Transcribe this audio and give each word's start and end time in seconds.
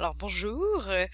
Alors 0.00 0.14
bonjour, 0.14 0.88
euh, 0.88 1.06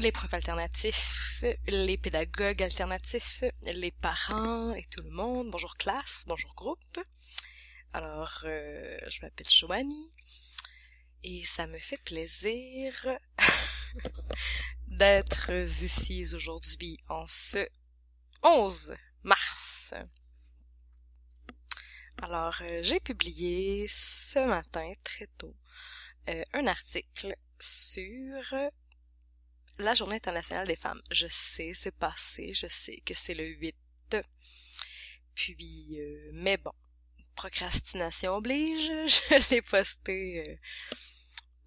les 0.00 0.10
profs 0.10 0.34
alternatifs, 0.34 1.44
les 1.68 1.96
pédagogues 1.96 2.60
alternatifs, 2.60 3.44
les 3.62 3.92
parents 3.92 4.74
et 4.74 4.84
tout 4.86 5.00
le 5.04 5.10
monde. 5.10 5.48
Bonjour 5.52 5.76
classe, 5.76 6.24
bonjour 6.26 6.56
groupe. 6.56 6.98
Alors, 7.92 8.40
euh, 8.46 8.98
je 9.08 9.20
m'appelle 9.20 9.48
Chouani 9.48 10.12
et 11.22 11.44
ça 11.44 11.68
me 11.68 11.78
fait 11.78 12.02
plaisir 12.02 12.92
d'être 14.88 15.52
ici 15.52 16.34
aujourd'hui 16.34 16.98
en 17.08 17.28
ce 17.28 17.64
11 18.42 18.96
mars. 19.22 19.94
Alors, 22.22 22.58
euh, 22.62 22.80
j'ai 22.82 22.98
publié 22.98 23.86
ce 23.88 24.40
matin 24.40 24.92
très 25.04 25.28
tôt 25.38 25.54
un 26.54 26.68
article 26.68 27.34
sur 27.62 28.56
la 29.78 29.94
Journée 29.94 30.16
internationale 30.16 30.66
des 30.66 30.76
femmes. 30.76 31.00
Je 31.12 31.28
sais, 31.30 31.72
c'est 31.74 31.96
passé, 31.96 32.52
je 32.54 32.66
sais 32.66 33.00
que 33.06 33.14
c'est 33.14 33.34
le 33.34 33.46
8. 33.46 33.76
Puis, 35.34 36.00
euh, 36.00 36.30
mais 36.34 36.56
bon, 36.56 36.72
procrastination 37.36 38.34
oblige, 38.34 38.82
je 39.08 39.50
l'ai 39.54 39.62
posté 39.62 40.44
euh, 40.44 40.56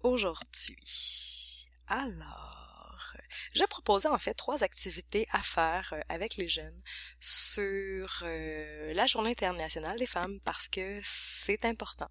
aujourd'hui. 0.02 1.70
Alors, 1.88 3.16
je 3.54 3.64
proposais 3.64 4.08
en 4.08 4.18
fait 4.18 4.34
trois 4.34 4.62
activités 4.62 5.26
à 5.32 5.42
faire 5.42 5.94
euh, 5.94 6.00
avec 6.10 6.36
les 6.36 6.48
jeunes 6.48 6.82
sur 7.20 8.22
la 8.22 9.06
Journée 9.06 9.30
internationale 9.30 9.98
des 9.98 10.06
femmes 10.06 10.40
parce 10.44 10.68
que 10.68 11.00
c'est 11.02 11.64
important. 11.64 12.10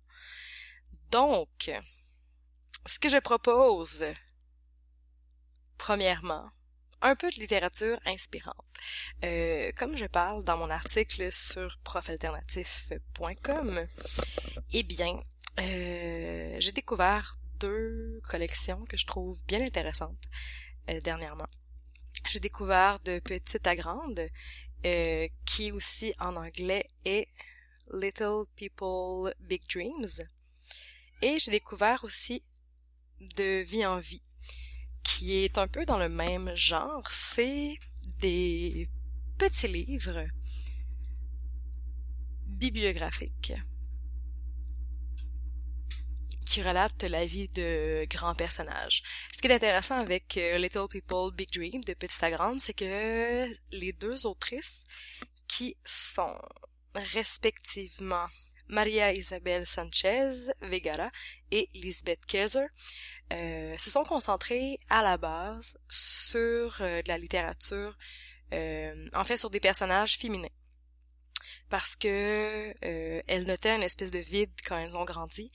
Donc, 1.12 1.70
ce 2.86 3.00
que 3.00 3.10
je 3.10 3.18
propose, 3.18 4.06
premièrement, 5.78 6.50
un 7.02 7.16
peu 7.16 7.30
de 7.30 7.36
littérature 7.36 8.00
inspirante. 8.06 8.56
Euh, 9.24 9.72
comme 9.78 9.98
je 9.98 10.06
parle 10.06 10.44
dans 10.44 10.58
mon 10.58 10.70
article 10.70 11.32
sur 11.32 11.78
profalternatif.com, 11.84 13.88
eh 14.74 14.84
bien, 14.84 15.20
euh, 15.60 16.56
j'ai 16.60 16.72
découvert 16.72 17.36
deux 17.60 18.22
collections 18.28 18.84
que 18.86 18.98
je 18.98 19.06
trouve 19.06 19.44
bien 19.46 19.62
intéressantes 19.62 20.24
euh, 20.90 21.00
dernièrement. 21.02 21.48
J'ai 22.30 22.40
découvert 22.40 23.00
de 23.02 23.20
Petite 23.20 23.68
à 23.68 23.76
Grande, 23.76 24.30
qui 25.46 25.72
aussi 25.72 26.14
en 26.20 26.36
anglais 26.36 26.88
est 27.06 27.28
Little 27.92 28.44
People 28.56 29.34
Big 29.40 29.64
Dreams. 29.68 30.28
Et 31.24 31.40
j'ai 31.40 31.50
découvert 31.50 32.04
aussi 32.04 32.44
de 33.38 33.62
vie 33.62 33.86
en 33.86 34.00
vie, 34.00 34.24
qui 35.04 35.44
est 35.44 35.58
un 35.58 35.68
peu 35.68 35.86
dans 35.86 35.98
le 35.98 36.10
même 36.10 36.56
genre. 36.56 37.08
C'est 37.12 37.78
des 38.20 38.90
petits 39.38 39.68
livres 39.68 40.26
bibliographiques 42.46 43.54
qui 46.46 46.62
relatent 46.62 47.04
la 47.04 47.26
vie 47.26 47.48
de 47.48 48.06
grands 48.10 48.36
personnages. 48.36 49.04
Ce 49.36 49.42
qui 49.42 49.48
est 49.48 49.54
intéressant 49.54 50.00
avec 50.00 50.38
euh, 50.38 50.58
Little 50.58 50.88
People 50.88 51.34
Big 51.34 51.52
Dream 51.52 51.84
de 51.84 51.94
Petite 51.94 52.24
à 52.24 52.32
Grande, 52.32 52.62
c'est 52.62 52.74
que 52.74 53.52
les 53.72 53.94
deux 53.94 54.26
autrices 54.26 54.86
qui 55.48 55.76
sont 55.84 56.40
respectivement 56.94 58.28
Maria 58.68 59.14
Isabel 59.14 59.66
Sanchez 59.66 60.52
Vegara 60.62 61.12
et 61.52 61.70
Lisbeth 61.74 62.26
Kaiser 62.26 62.66
euh, 63.34 63.76
se 63.78 63.90
sont 63.90 64.04
concentrés 64.04 64.78
à 64.90 65.02
la 65.02 65.18
base 65.18 65.78
sur 65.90 66.78
euh, 66.82 67.02
de 67.02 67.08
la 67.08 67.18
littérature, 67.18 67.98
euh, 68.54 69.10
en 69.14 69.24
fait 69.24 69.38
sur 69.38 69.50
des 69.50 69.60
personnages 69.60 70.18
féminins. 70.18 70.48
Parce 71.70 71.96
que 71.96 72.74
elles 72.82 73.48
notaient 73.48 73.76
une 73.76 73.82
espèce 73.82 74.12
de 74.12 74.20
vide 74.20 74.52
quand 74.68 74.78
elles 74.78 74.96
ont 74.96 75.04
grandi, 75.04 75.52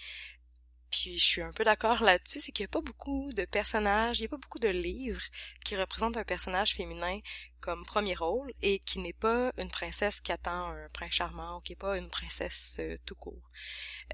puis 0.90 1.18
je 1.18 1.24
suis 1.24 1.42
un 1.42 1.52
peu 1.52 1.64
d'accord 1.64 2.02
là-dessus, 2.02 2.40
c'est 2.40 2.52
qu'il 2.52 2.64
n'y 2.64 2.70
a 2.70 2.72
pas 2.72 2.80
beaucoup 2.80 3.32
de 3.32 3.44
personnages, 3.44 4.18
il 4.18 4.22
n'y 4.22 4.26
a 4.26 4.30
pas 4.30 4.36
beaucoup 4.38 4.58
de 4.58 4.68
livres 4.68 5.22
qui 5.64 5.76
représentent 5.76 6.16
un 6.16 6.24
personnage 6.24 6.74
féminin 6.74 7.18
comme 7.60 7.84
premier 7.84 8.14
rôle 8.14 8.52
et 8.62 8.78
qui 8.80 8.98
n'est 8.98 9.12
pas 9.12 9.52
une 9.58 9.70
princesse 9.70 10.20
qui 10.20 10.32
attend 10.32 10.70
un 10.70 10.88
prince 10.92 11.12
charmant 11.12 11.58
ou 11.58 11.60
qui 11.60 11.72
n'est 11.72 11.76
pas 11.76 11.96
une 11.96 12.10
princesse 12.10 12.76
euh, 12.80 12.96
tout 13.06 13.14
court. 13.14 13.50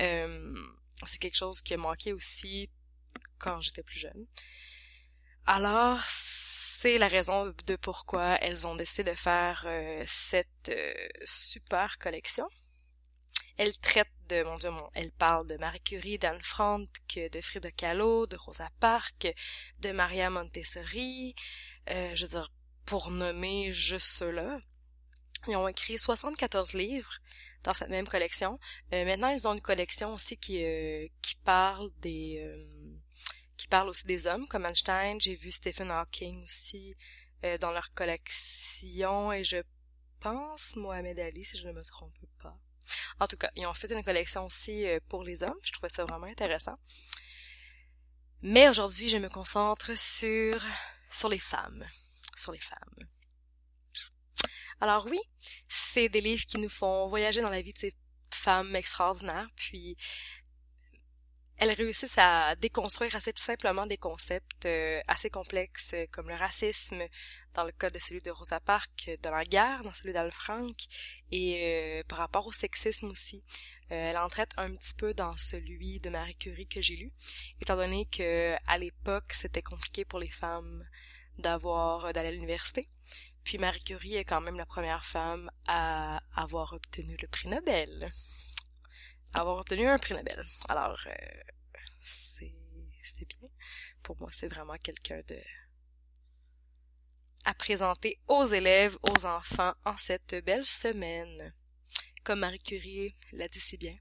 Euh, 0.01 0.55
c'est 1.07 1.19
quelque 1.19 1.37
chose 1.37 1.63
qui 1.63 1.75
a 1.75 1.79
manqué 1.79 2.13
aussi 2.13 2.71
quand 3.39 3.61
j'étais 3.61 3.83
plus 3.83 3.99
jeune. 3.99 4.27
Alors, 5.47 6.03
c'est 6.03 6.99
la 6.99 7.09
raison 7.09 7.55
de 7.67 7.77
pourquoi 7.77 8.37
elles 8.43 8.67
ont 8.67 8.75
décidé 8.75 9.11
de 9.11 9.17
faire 9.17 9.65
euh, 9.67 10.03
cette 10.07 10.73
super 11.25 11.99
collection 11.99 12.49
elle 13.59 13.77
traite 13.79 14.09
de, 14.29 14.43
mon 14.43 14.57
Dieu, 14.57 14.71
mon, 14.71 14.91
elle 14.95 15.13
parle 15.13 15.47
de 15.47 15.57
Marie 15.57 15.81
Curie, 15.81 16.19
d'Anne 16.19 16.43
Frank, 16.43 16.89
de 17.17 17.41
Frida 17.41 17.71
Kahlo, 17.71 18.27
de 18.27 18.37
Rosa 18.37 18.69
Parks, 18.81 19.29
de 19.81 19.93
Maria 19.93 20.31
Montessori, 20.31 21.35
euh, 21.91 22.15
je 22.15 22.27
veux 22.27 22.31
dire, 22.31 22.53
pour 22.85 23.11
nommer 23.11 23.73
juste 23.73 24.09
ceux-là. 24.09 24.61
Ils 25.49 25.57
ont 25.57 25.69
écrit 25.69 25.99
74 25.99 26.73
livres 26.73 27.21
dans 27.63 27.75
cette 27.75 27.91
même 27.91 28.09
collection. 28.09 28.59
Euh, 28.93 29.05
maintenant, 29.05 29.29
ils 29.29 29.47
ont 29.47 29.53
une 29.53 29.61
collection 29.61 30.15
aussi 30.15 30.37
qui, 30.37 30.65
euh, 30.65 31.07
qui 31.23 31.37
parle 31.45 31.91
des... 32.01 32.39
Euh, 32.41 32.97
qui 33.57 33.69
parle 33.69 33.89
aussi 33.89 34.07
des 34.07 34.27
hommes, 34.27 34.47
comme 34.49 34.67
Einstein. 34.67 35.19
J'ai 35.21 35.35
vu 35.35 35.51
Stephen 35.51 35.91
Hawking 35.91 36.45
aussi 36.45 36.95
dans 37.61 37.71
leur 37.71 37.91
collection, 37.95 39.33
et 39.33 39.45
je 39.45 39.59
pense 40.21 40.77
Mohamed 40.77 41.19
Ali, 41.19 41.45
si 41.45 41.57
je 41.57 41.69
ne 41.69 41.73
me 41.73 41.83
trompe 41.83 42.13
pas. 42.43 42.59
En 43.21 43.27
tout 43.27 43.37
cas, 43.37 43.51
ils 43.57 43.67
ont 43.67 43.75
fait 43.75 43.91
une 43.91 44.03
collection 44.03 44.47
aussi 44.47 44.87
euh, 44.87 44.99
pour 45.09 45.23
les 45.23 45.43
hommes. 45.43 45.59
Je 45.65 45.73
trouvais 45.73 45.89
ça 45.89 46.05
vraiment 46.05 46.27
intéressant. 46.27 46.77
Mais 48.43 48.69
aujourd'hui, 48.69 49.09
je 49.09 49.17
me 49.17 49.29
concentre 49.29 49.97
sur, 49.99 50.55
sur 51.11 51.29
les 51.29 51.39
femmes. 51.39 51.85
Sur 52.37 52.53
les 52.53 52.59
femmes. 52.59 53.09
Alors 54.81 55.07
oui, 55.07 55.19
c'est 55.69 56.09
des 56.09 56.21
livres 56.21 56.45
qui 56.45 56.59
nous 56.59 56.69
font 56.69 57.09
voyager 57.09 57.41
dans 57.41 57.51
la 57.51 57.63
vie 57.63 57.73
de 57.73 57.79
ces 57.79 57.95
femmes 58.31 58.77
extraordinaires, 58.77 59.49
puis 59.57 59.97
elles 61.57 61.73
réussissent 61.73 62.19
à 62.19 62.55
déconstruire 62.57 63.17
assez 63.17 63.33
simplement 63.37 63.87
des 63.87 63.97
concepts 63.97 64.67
euh, 64.67 65.01
assez 65.09 65.31
complexes 65.31 65.95
comme 66.13 66.29
le 66.29 66.35
racisme, 66.35 67.03
dans 67.57 67.65
le 67.65 67.73
cas 67.73 67.91
de 67.91 67.99
celui 67.99 68.21
de 68.23 68.31
Rosa 68.31 68.61
Parks, 68.61 69.09
euh, 69.09 69.17
de 69.23 69.29
la 69.29 69.45
guerre, 69.45 69.83
dans 69.83 69.93
celui 69.93 70.13
d'Al 70.13 70.31
Frank, 70.31 70.77
et 71.33 72.03
par 72.09 72.19
rapport 72.19 72.47
au 72.47 72.53
sexisme 72.53 73.09
aussi. 73.09 73.43
elle 73.89 74.17
en 74.19 74.29
traite 74.29 74.53
un 74.57 74.71
petit 74.75 74.95
peu 74.95 75.13
dans 75.15 75.37
celui 75.37 76.01
de 76.01 76.11
Marie 76.11 76.37
Curie 76.37 76.69
que 76.69 76.81
j'ai 76.81 76.97
lu, 76.97 77.13
étant 77.61 77.77
donné 77.77 78.07
que 78.07 78.55
à 78.67 78.79
l'époque 78.79 79.33
c'était 79.33 79.63
compliqué 79.63 80.05
pour 80.05 80.21
les 80.21 80.31
femmes 80.31 80.85
d'avoir 81.39 82.13
d'aller 82.13 82.29
à 82.29 82.33
l'université. 82.33 82.89
Puis 83.45 83.59
Marie 83.59 83.83
Curie 83.83 84.17
est 84.17 84.25
quand 84.25 84.41
même 84.41 84.57
la 84.57 84.67
première 84.67 85.05
femme 85.05 85.51
à 85.67 86.21
avoir 86.35 86.73
obtenu 86.73 87.17
le 87.21 87.29
prix 87.29 87.49
Nobel 87.49 88.11
avoir 89.41 89.59
obtenu 89.59 89.87
un 89.87 89.99
prix 89.99 90.15
Nobel. 90.15 90.45
Alors, 90.69 90.99
euh, 91.07 91.15
c'est, 92.03 92.55
c'est 93.03 93.29
bien. 93.29 93.49
Pour 94.03 94.19
moi, 94.21 94.31
c'est 94.33 94.49
vraiment 94.49 94.77
quelqu'un 94.77 95.21
de 95.29 95.41
à 97.47 97.55
présenter 97.55 98.19
aux 98.27 98.45
élèves, 98.45 98.99
aux 99.03 99.25
enfants 99.25 99.73
en 99.85 99.97
cette 99.97 100.35
belle 100.45 100.67
semaine. 100.67 101.55
Comme 102.25 102.41
Marie 102.41 102.59
Curie 102.59 103.15
l'a 103.33 103.47
dit 103.47 103.61
si 103.61 103.79
bien, 103.79 103.97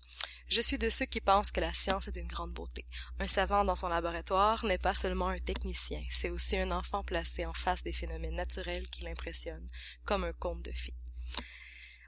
je 0.48 0.62
suis 0.62 0.80
de 0.80 0.90
ceux 0.90 1.06
qui 1.06 1.22
pensent 1.22 1.52
que 1.52 1.62
la 1.62 1.72
science 1.72 2.08
est 2.08 2.12
d'une 2.12 2.28
grande 2.28 2.54
beauté. 2.54 2.86
Un 3.20 3.28
savant 3.28 3.64
dans 3.64 3.76
son 3.76 3.88
laboratoire 3.88 4.66
n'est 4.66 4.80
pas 4.80 4.96
seulement 4.96 5.28
un 5.30 5.38
technicien, 5.38 6.04
c'est 6.10 6.32
aussi 6.32 6.58
un 6.58 6.72
enfant 6.72 7.04
placé 7.04 7.46
en 7.46 7.54
face 7.54 7.84
des 7.84 7.94
phénomènes 7.94 8.36
naturels 8.36 8.90
qui 8.90 9.04
l'impressionnent, 9.04 9.70
comme 10.06 10.24
un 10.24 10.34
conte 10.34 10.64
de 10.64 10.72
fées. 10.72 10.96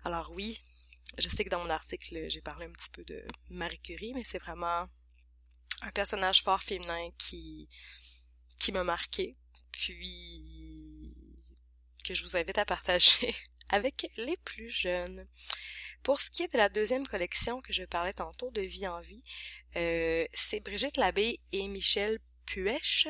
Alors 0.05 0.31
oui, 0.31 0.59
je 1.19 1.29
sais 1.29 1.43
que 1.43 1.49
dans 1.49 1.63
mon 1.63 1.69
article, 1.69 2.29
j'ai 2.29 2.41
parlé 2.41 2.65
un 2.65 2.71
petit 2.71 2.89
peu 2.91 3.03
de 3.03 3.23
Marie 3.51 3.79
Curie, 3.79 4.13
mais 4.15 4.23
c'est 4.23 4.39
vraiment 4.39 4.87
un 5.83 5.91
personnage 5.93 6.41
fort 6.41 6.63
féminin 6.63 7.09
qui, 7.19 7.69
qui 8.57 8.71
m'a 8.71 8.83
marqué, 8.83 9.37
puis 9.71 10.66
que 12.07 12.13
je 12.13 12.23
vous 12.23 12.37
invite 12.37 12.57
à 12.57 12.65
partager 12.65 13.35
avec 13.69 14.07
les 14.17 14.37
plus 14.37 14.69
jeunes. 14.69 15.27
Pour 16.03 16.21
ce 16.21 16.31
qui 16.31 16.43
est 16.43 16.53
de 16.53 16.57
la 16.57 16.69
deuxième 16.69 17.05
collection 17.05 17.61
que 17.61 17.73
je 17.73 17.83
parlais 17.83 18.13
tantôt, 18.13 18.49
de 18.51 18.61
Vie 18.61 18.87
en 18.87 19.01
Vie, 19.01 19.23
euh, 19.75 20.25
c'est 20.33 20.61
Brigitte 20.61 20.97
Labbé 20.97 21.41
et 21.51 21.67
Michel 21.67 22.19
Puech. 22.45 23.07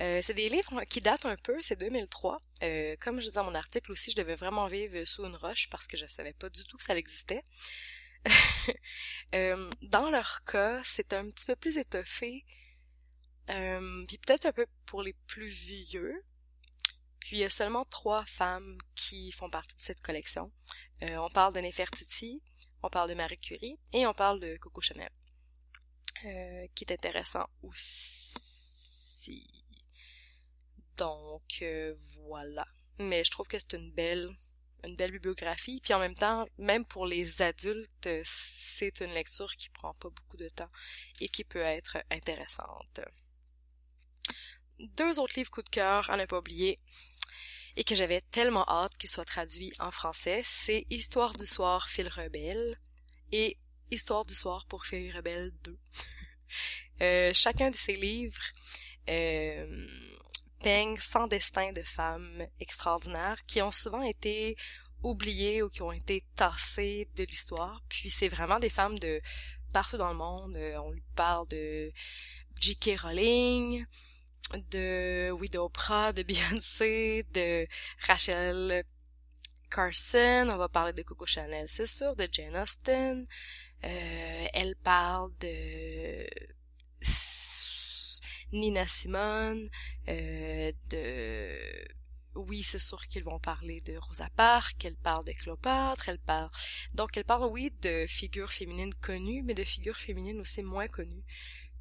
Euh, 0.00 0.20
c'est 0.22 0.32
des 0.32 0.48
livres 0.48 0.82
qui 0.88 1.00
datent 1.00 1.26
un 1.26 1.36
peu, 1.36 1.60
c'est 1.62 1.78
2003. 1.78 2.38
Euh, 2.62 2.96
comme 3.00 3.16
je 3.16 3.26
disais 3.26 3.34
dans 3.34 3.44
mon 3.44 3.54
article 3.54 3.92
aussi, 3.92 4.12
je 4.12 4.16
devais 4.16 4.34
vraiment 4.36 4.66
vivre 4.66 5.04
sous 5.04 5.26
une 5.26 5.36
roche 5.36 5.68
parce 5.68 5.86
que 5.86 5.98
je 5.98 6.06
savais 6.06 6.32
pas 6.32 6.48
du 6.48 6.64
tout 6.64 6.78
que 6.78 6.84
ça 6.84 6.96
existait. 6.96 7.42
dans 9.82 10.10
leur 10.10 10.42
cas, 10.44 10.80
c'est 10.84 11.12
un 11.12 11.30
petit 11.30 11.46
peu 11.46 11.56
plus 11.56 11.76
étoffé 11.76 12.44
puis 14.06 14.18
peut-être 14.18 14.46
un 14.46 14.52
peu 14.52 14.66
pour 14.86 15.02
les 15.02 15.14
plus 15.26 15.46
vieux. 15.46 16.22
Puis 17.30 17.36
il 17.36 17.42
y 17.42 17.44
a 17.44 17.50
seulement 17.50 17.84
trois 17.84 18.24
femmes 18.24 18.76
qui 18.96 19.30
font 19.30 19.48
partie 19.48 19.76
de 19.76 19.80
cette 19.80 20.02
collection. 20.02 20.50
Euh, 21.02 21.16
on 21.18 21.28
parle 21.28 21.54
de 21.54 21.60
Nefertiti, 21.60 22.42
on 22.82 22.90
parle 22.90 23.08
de 23.08 23.14
Marie 23.14 23.38
Curie 23.38 23.78
et 23.92 24.04
on 24.04 24.12
parle 24.12 24.40
de 24.40 24.56
Coco 24.56 24.80
Chanel. 24.80 25.12
Euh, 26.24 26.66
qui 26.74 26.82
est 26.82 26.92
intéressant 26.92 27.46
aussi. 27.62 29.46
Donc 30.96 31.58
euh, 31.62 31.94
voilà. 32.26 32.66
Mais 32.98 33.22
je 33.22 33.30
trouve 33.30 33.46
que 33.46 33.60
c'est 33.60 33.74
une 33.74 33.92
belle 33.92 34.28
une 34.82 34.96
belle 34.96 35.12
bibliographie. 35.12 35.80
Puis 35.84 35.94
en 35.94 36.00
même 36.00 36.16
temps, 36.16 36.48
même 36.58 36.84
pour 36.84 37.06
les 37.06 37.42
adultes, 37.42 38.08
c'est 38.24 38.98
une 39.02 39.12
lecture 39.12 39.54
qui 39.54 39.68
prend 39.68 39.94
pas 39.94 40.10
beaucoup 40.10 40.36
de 40.36 40.48
temps 40.48 40.72
et 41.20 41.28
qui 41.28 41.44
peut 41.44 41.60
être 41.60 41.98
intéressante. 42.10 43.00
Deux 44.80 45.20
autres 45.20 45.34
livres 45.36 45.52
coup 45.52 45.62
de 45.62 45.68
cœur 45.68 46.10
à 46.10 46.16
ne 46.16 46.24
pas 46.24 46.38
oublier 46.38 46.80
et 47.76 47.84
que 47.84 47.94
j'avais 47.94 48.20
tellement 48.20 48.68
hâte 48.68 48.96
qu'ils 48.96 49.10
soient 49.10 49.24
traduits 49.24 49.72
en 49.78 49.90
français, 49.90 50.42
c'est 50.44 50.86
Histoire 50.90 51.32
du 51.32 51.46
soir, 51.46 51.88
Phil 51.88 52.08
Rebelle 52.08 52.78
et 53.32 53.56
Histoire 53.90 54.24
du 54.24 54.34
soir 54.34 54.66
pour 54.66 54.86
Phil 54.86 55.14
Rebelle 55.14 55.52
2. 55.64 55.78
euh, 57.02 57.30
chacun 57.34 57.70
de 57.70 57.76
ces 57.76 57.96
livres 57.96 58.42
euh, 59.08 59.86
peignent 60.62 60.96
sans 60.96 61.26
destin 61.26 61.72
de 61.72 61.82
femmes 61.82 62.46
extraordinaires 62.60 63.44
qui 63.46 63.62
ont 63.62 63.72
souvent 63.72 64.02
été 64.02 64.56
oubliées 65.02 65.62
ou 65.62 65.70
qui 65.70 65.82
ont 65.82 65.92
été 65.92 66.24
tassées 66.36 67.08
de 67.16 67.24
l'histoire. 67.24 67.82
Puis 67.88 68.10
c'est 68.10 68.28
vraiment 68.28 68.58
des 68.58 68.70
femmes 68.70 68.98
de 68.98 69.20
partout 69.72 69.96
dans 69.96 70.10
le 70.10 70.16
monde. 70.16 70.56
Euh, 70.56 70.76
on 70.78 70.90
lui 70.90 71.02
parle 71.16 71.48
de 71.48 71.92
J.K. 72.60 73.00
Rowling, 73.00 73.86
de 74.70 75.30
Widow 75.30 75.66
Oprah, 75.66 76.12
de 76.12 76.22
Beyoncé, 76.22 77.26
de 77.32 77.66
Rachel 78.06 78.84
Carson, 79.70 80.48
on 80.50 80.56
va 80.56 80.68
parler 80.68 80.92
de 80.92 81.02
Coco 81.02 81.26
Chanel, 81.26 81.68
c'est 81.68 81.86
sûr, 81.86 82.16
de 82.16 82.28
Jane 82.30 82.56
Austen. 82.56 83.26
Euh, 83.84 84.46
elle 84.52 84.76
parle 84.76 85.30
de 85.40 86.26
Nina 88.52 88.86
Simone, 88.86 89.70
euh, 90.08 90.72
de 90.90 91.88
oui, 92.34 92.62
c'est 92.62 92.78
sûr 92.78 93.02
qu'ils 93.08 93.24
vont 93.24 93.38
parler 93.38 93.80
de 93.80 93.96
Rosa 93.96 94.28
Parks, 94.36 94.84
elle 94.84 94.96
parle 94.96 95.24
de 95.24 95.32
Cléopâtre, 95.32 96.08
elle 96.08 96.18
parle 96.18 96.50
donc 96.94 97.16
elle 97.16 97.24
parle 97.24 97.44
oui 97.50 97.72
de 97.82 98.06
figures 98.06 98.52
féminines 98.52 98.94
connues, 98.94 99.42
mais 99.42 99.54
de 99.54 99.64
figures 99.64 99.96
féminines 99.96 100.40
aussi 100.40 100.62
moins 100.62 100.88
connues 100.88 101.24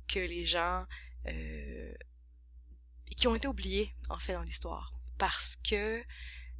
que 0.07 0.19
les 0.19 0.45
gens 0.45 0.85
euh, 1.27 1.93
qui 3.19 3.27
ont 3.27 3.35
été 3.35 3.47
oubliés 3.49 3.93
en 4.09 4.17
fait 4.17 4.33
dans 4.33 4.43
l'histoire 4.43 4.91
parce 5.17 5.57
que 5.57 6.01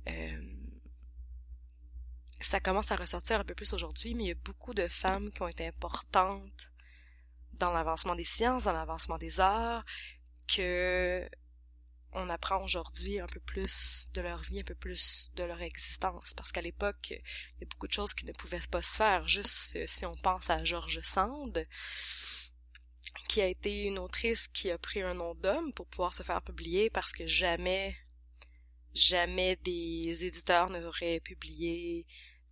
euh, 0.10 0.54
ça 2.42 2.60
commence 2.60 2.92
à 2.92 2.98
ressortir 2.98 3.40
un 3.40 3.46
peu 3.46 3.56
plus 3.56 3.72
aujourd'hui, 3.74 4.14
mais 4.14 4.26
il 4.26 4.28
y 4.28 4.32
a 4.32 4.44
beaucoup 4.44 4.74
de 4.74 4.88
femmes 4.90 5.32
qui 5.32 5.42
ont 5.42 5.48
été 5.48 5.66
importantes 5.66 6.70
dans 7.54 7.72
l'avancement 7.72 8.16
des 8.16 8.26
sciences, 8.26 8.66
dans 8.66 8.74
l'avancement 8.74 9.18
des 9.18 9.40
arts, 9.40 9.86
que 10.48 11.28
on 12.12 12.28
apprend 12.30 12.64
aujourd'hui 12.64 13.20
un 13.20 13.28
peu 13.28 13.40
plus 13.40 14.10
de 14.14 14.22
leur 14.22 14.42
vie, 14.42 14.62
un 14.62 14.64
peu 14.64 14.76
plus 14.76 15.32
de 15.36 15.44
leur 15.44 15.62
existence. 15.62 16.34
Parce 16.34 16.52
qu'à 16.52 16.62
l'époque, 16.62 17.12
il 17.12 17.62
y 17.62 17.64
a 17.64 17.68
beaucoup 17.68 17.88
de 17.88 17.94
choses 17.94 18.14
qui 18.14 18.26
ne 18.26 18.34
pouvaient 18.34 18.60
pas 18.72 18.82
se 18.82 18.96
faire. 18.96 19.28
Juste 19.28 19.78
si 19.88 20.06
on 20.06 20.16
pense 20.16 20.50
à 20.50 20.64
George 20.64 21.00
Sand, 21.04 21.68
qui 23.28 23.42
a 23.42 23.48
été 23.48 23.84
une 23.84 24.00
autrice 24.00 24.48
qui 24.48 24.72
a 24.72 24.78
pris 24.78 25.02
un 25.02 25.14
nom 25.14 25.36
d'homme 25.36 25.74
pour 25.74 25.88
pouvoir 25.88 26.14
se 26.14 26.24
faire 26.24 26.42
publier 26.42 26.90
parce 26.90 27.12
que 27.12 27.26
jamais, 27.26 27.96
jamais 28.94 29.56
des 29.58 30.26
éditeurs 30.26 30.70
n'auraient 30.70 31.20
publié 31.20 32.06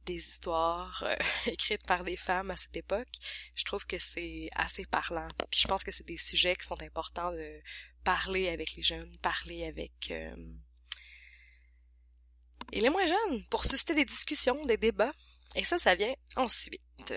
des 0.06 0.16
histoires 0.16 1.04
euh, 1.06 1.16
écrites 1.52 1.86
par 1.86 2.04
des 2.04 2.16
femmes 2.16 2.52
à 2.52 2.58
cette 2.58 2.76
époque. 2.78 3.10
Je 3.56 3.64
trouve 3.66 3.86
que 3.86 4.00
c'est 4.00 4.50
assez 4.56 4.86
parlant. 4.86 5.28
Puis 5.52 5.60
je 5.62 5.68
pense 5.68 5.84
que 5.84 5.92
c'est 5.92 6.08
des 6.08 6.18
sujets 6.18 6.56
qui 6.56 6.66
sont 6.66 6.82
importants 6.82 7.32
de 7.32 7.62
parler 8.04 8.48
avec 8.48 8.76
les 8.76 8.84
jeunes, 8.84 9.18
parler 9.22 9.66
avec 9.66 10.12
euh, 10.12 10.36
et 12.72 12.82
les 12.82 12.90
moins 12.90 13.06
jeunes 13.06 13.44
pour 13.50 13.66
susciter 13.66 13.96
des 13.96 14.06
discussions, 14.06 14.66
des 14.66 14.78
débats. 14.78 15.14
Et 15.56 15.64
ça, 15.64 15.78
ça 15.78 15.96
vient 15.96 16.14
ensuite. 16.36 17.14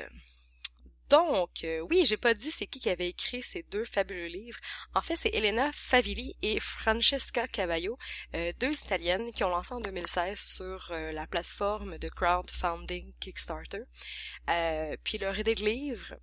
Donc, 1.11 1.65
euh, 1.65 1.81
oui, 1.91 2.05
j'ai 2.07 2.17
pas 2.17 2.35
dit 2.35 2.53
c'est 2.53 2.69
qui 2.69 2.79
qui 2.79 2.89
avait 2.89 3.09
écrit 3.09 3.43
ces 3.43 3.65
deux 3.65 3.85
fabuleux 3.85 4.29
livres. 4.29 4.61
En 4.95 5.03
fait, 5.03 5.17
c'est 5.17 5.35
Elena 5.35 5.73
Favilli 5.73 6.37
et 6.41 6.61
Francesca 6.61 7.49
Cavallo, 7.49 7.99
euh, 8.37 8.53
deux 8.61 8.73
Italiennes 8.73 9.33
qui 9.33 9.43
ont 9.43 9.49
lancé 9.49 9.75
en 9.75 9.81
2016 9.81 10.39
sur 10.39 10.93
euh, 10.93 11.11
la 11.11 11.27
plateforme 11.27 11.99
de 11.99 12.09
crowdfunding 12.09 13.12
Kickstarter. 13.19 13.83
puis 15.03 15.19
leur 15.19 15.37
idée 15.37 15.57
de 15.57 15.65
livre, 15.65 16.15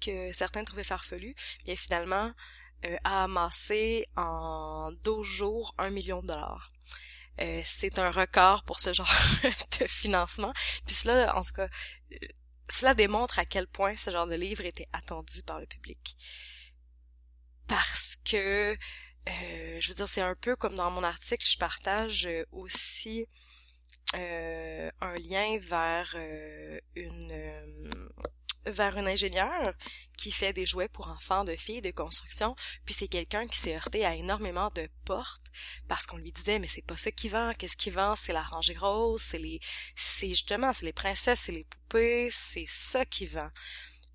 que 0.00 0.32
certains 0.32 0.64
trouvaient 0.64 0.82
farfelu, 0.82 1.34
bien 1.66 1.76
finalement 1.76 2.32
a 3.04 3.24
amassé 3.24 4.06
en 4.16 4.92
12 5.04 5.26
jours 5.26 5.74
un 5.78 5.88
million 5.90 6.20
de 6.20 6.28
dollars. 6.28 6.70
c'est 7.64 7.98
un 7.98 8.10
record 8.10 8.64
pour 8.64 8.80
ce 8.80 8.92
genre 8.92 9.14
de 9.80 9.86
financement. 9.86 10.52
Puis 10.86 10.94
cela, 10.94 11.36
en 11.36 11.42
tout 11.42 11.54
cas, 11.54 11.68
cela 12.68 12.94
démontre 12.94 13.38
à 13.38 13.44
quel 13.44 13.66
point 13.66 13.96
ce 13.96 14.10
genre 14.10 14.26
de 14.26 14.34
livre 14.34 14.64
était 14.64 14.88
attendu 14.92 15.42
par 15.42 15.60
le 15.60 15.66
public. 15.66 16.16
Parce 17.66 18.16
que, 18.24 18.72
euh, 19.28 19.80
je 19.80 19.88
veux 19.88 19.94
dire, 19.94 20.08
c'est 20.08 20.20
un 20.20 20.34
peu 20.34 20.56
comme 20.56 20.74
dans 20.74 20.90
mon 20.90 21.02
article, 21.02 21.46
je 21.46 21.58
partage 21.58 22.26
euh, 22.26 22.44
aussi 22.52 23.26
euh, 24.14 24.90
un 25.00 25.14
lien 25.14 25.58
vers 25.58 26.16
une 26.94 27.90
vers 28.66 28.96
une 28.96 29.08
ingénieure 29.08 29.72
qui 30.16 30.30
fait 30.30 30.52
des 30.52 30.66
jouets 30.66 30.88
pour 30.88 31.08
enfants 31.08 31.44
de 31.44 31.56
filles 31.56 31.82
de 31.82 31.90
construction, 31.90 32.54
puis 32.84 32.94
c'est 32.94 33.08
quelqu'un 33.08 33.46
qui 33.46 33.58
s'est 33.58 33.74
heurté 33.74 34.04
à 34.04 34.14
énormément 34.14 34.70
de 34.74 34.88
portes 35.04 35.46
parce 35.88 36.06
qu'on 36.06 36.18
lui 36.18 36.32
disait 36.32 36.58
mais 36.58 36.68
c'est 36.68 36.86
pas 36.86 36.96
ça 36.96 37.10
qui 37.10 37.28
vend, 37.28 37.52
qu'est-ce 37.58 37.76
qui 37.76 37.90
vend, 37.90 38.16
c'est 38.16 38.32
la 38.32 38.42
rangée 38.42 38.76
rose, 38.76 39.22
c'est 39.22 39.38
les 39.38 39.60
c'est 39.96 40.28
justement 40.28 40.72
c'est 40.72 40.86
les 40.86 40.92
princesses, 40.92 41.40
c'est 41.40 41.52
les 41.52 41.64
poupées, 41.64 42.28
c'est 42.30 42.66
ça 42.68 43.04
qui 43.04 43.26
vend. 43.26 43.50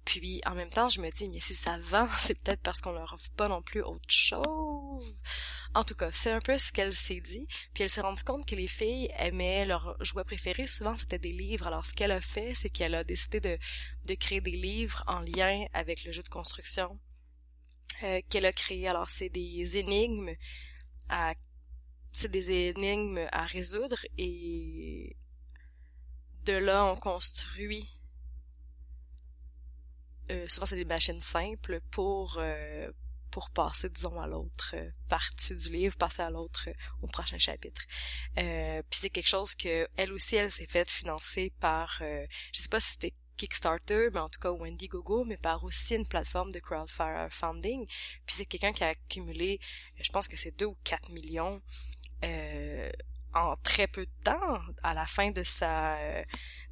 Puis 0.09 0.41
en 0.47 0.55
même 0.55 0.71
temps, 0.71 0.89
je 0.89 1.01
me 1.01 1.11
dis 1.11 1.29
mais 1.29 1.39
si 1.39 1.53
ça 1.53 1.77
vend, 1.77 2.07
c'est 2.17 2.33
peut-être 2.41 2.63
parce 2.63 2.81
qu'on 2.81 2.93
leur 2.93 3.13
offre 3.13 3.29
pas 3.37 3.47
non 3.47 3.61
plus 3.61 3.83
autre 3.83 4.09
chose. 4.09 5.21
En 5.75 5.83
tout 5.83 5.93
cas, 5.93 6.11
c'est 6.11 6.31
un 6.31 6.39
peu 6.39 6.57
ce 6.57 6.71
qu'elle 6.71 6.93
s'est 6.93 7.21
dit. 7.21 7.47
Puis 7.75 7.83
elle 7.83 7.91
s'est 7.91 8.01
rendue 8.01 8.23
compte 8.23 8.47
que 8.47 8.55
les 8.55 8.65
filles 8.65 9.11
aimaient 9.19 9.65
leurs 9.65 10.03
jouets 10.03 10.23
préférés. 10.23 10.65
Souvent, 10.65 10.95
c'était 10.95 11.19
des 11.19 11.31
livres. 11.31 11.67
Alors, 11.67 11.85
ce 11.85 11.93
qu'elle 11.93 12.11
a 12.11 12.21
fait, 12.21 12.55
c'est 12.55 12.71
qu'elle 12.71 12.95
a 12.95 13.03
décidé 13.03 13.39
de, 13.39 13.59
de 14.05 14.13
créer 14.15 14.41
des 14.41 14.57
livres 14.57 15.03
en 15.05 15.19
lien 15.19 15.67
avec 15.73 16.03
le 16.03 16.11
jeu 16.11 16.23
de 16.23 16.29
construction 16.29 16.99
euh, 18.01 18.19
qu'elle 18.31 18.47
a 18.47 18.51
créé. 18.51 18.87
Alors, 18.87 19.11
c'est 19.11 19.29
des 19.29 19.77
énigmes 19.77 20.33
à 21.09 21.35
c'est 22.13 22.31
des 22.31 22.69
énigmes 22.69 23.27
à 23.31 23.45
résoudre 23.45 23.99
et 24.17 25.15
de 26.45 26.53
là 26.53 26.83
on 26.85 26.95
construit 26.95 27.98
euh, 30.31 30.47
souvent 30.47 30.65
c'est 30.65 30.75
des 30.75 30.85
machines 30.85 31.21
simples 31.21 31.81
pour 31.91 32.37
euh, 32.39 32.91
pour 33.29 33.49
passer, 33.49 33.89
disons, 33.89 34.19
à 34.19 34.27
l'autre 34.27 34.71
euh, 34.73 34.89
partie 35.07 35.55
du 35.55 35.69
livre, 35.69 35.95
passer 35.97 36.21
à 36.21 36.29
l'autre, 36.29 36.65
euh, 36.67 36.73
au 37.01 37.07
prochain 37.07 37.37
chapitre. 37.37 37.81
Euh, 38.37 38.81
puis 38.89 38.99
c'est 38.99 39.09
quelque 39.09 39.27
chose 39.27 39.55
que 39.55 39.87
elle 39.97 40.11
aussi, 40.13 40.35
elle 40.35 40.51
s'est 40.51 40.65
faite 40.65 40.89
financer 40.89 41.53
par, 41.59 41.97
je 41.99 42.61
sais 42.61 42.69
pas 42.69 42.79
si 42.79 42.93
c'était 42.93 43.13
Kickstarter, 43.37 44.09
mais 44.13 44.19
en 44.19 44.29
tout 44.29 44.39
cas 44.39 44.51
Wendy 44.51 44.87
Gogo, 44.87 45.23
mais 45.23 45.37
par 45.37 45.63
aussi 45.63 45.95
une 45.95 46.07
plateforme 46.07 46.51
de 46.51 46.59
crowdfunding. 46.59 47.85
Puis 48.25 48.35
c'est 48.35 48.45
quelqu'un 48.45 48.73
qui 48.73 48.83
a 48.83 48.89
accumulé, 48.89 49.59
je 49.99 50.11
pense 50.11 50.27
que 50.27 50.35
c'est 50.35 50.57
2 50.57 50.65
ou 50.65 50.77
4 50.83 51.11
millions 51.11 51.61
en 53.33 53.55
très 53.57 53.87
peu 53.87 54.05
de 54.05 54.23
temps 54.23 54.59
à 54.83 54.93
la 54.93 55.05
fin 55.05 55.31
de 55.31 55.43
sa 55.43 55.97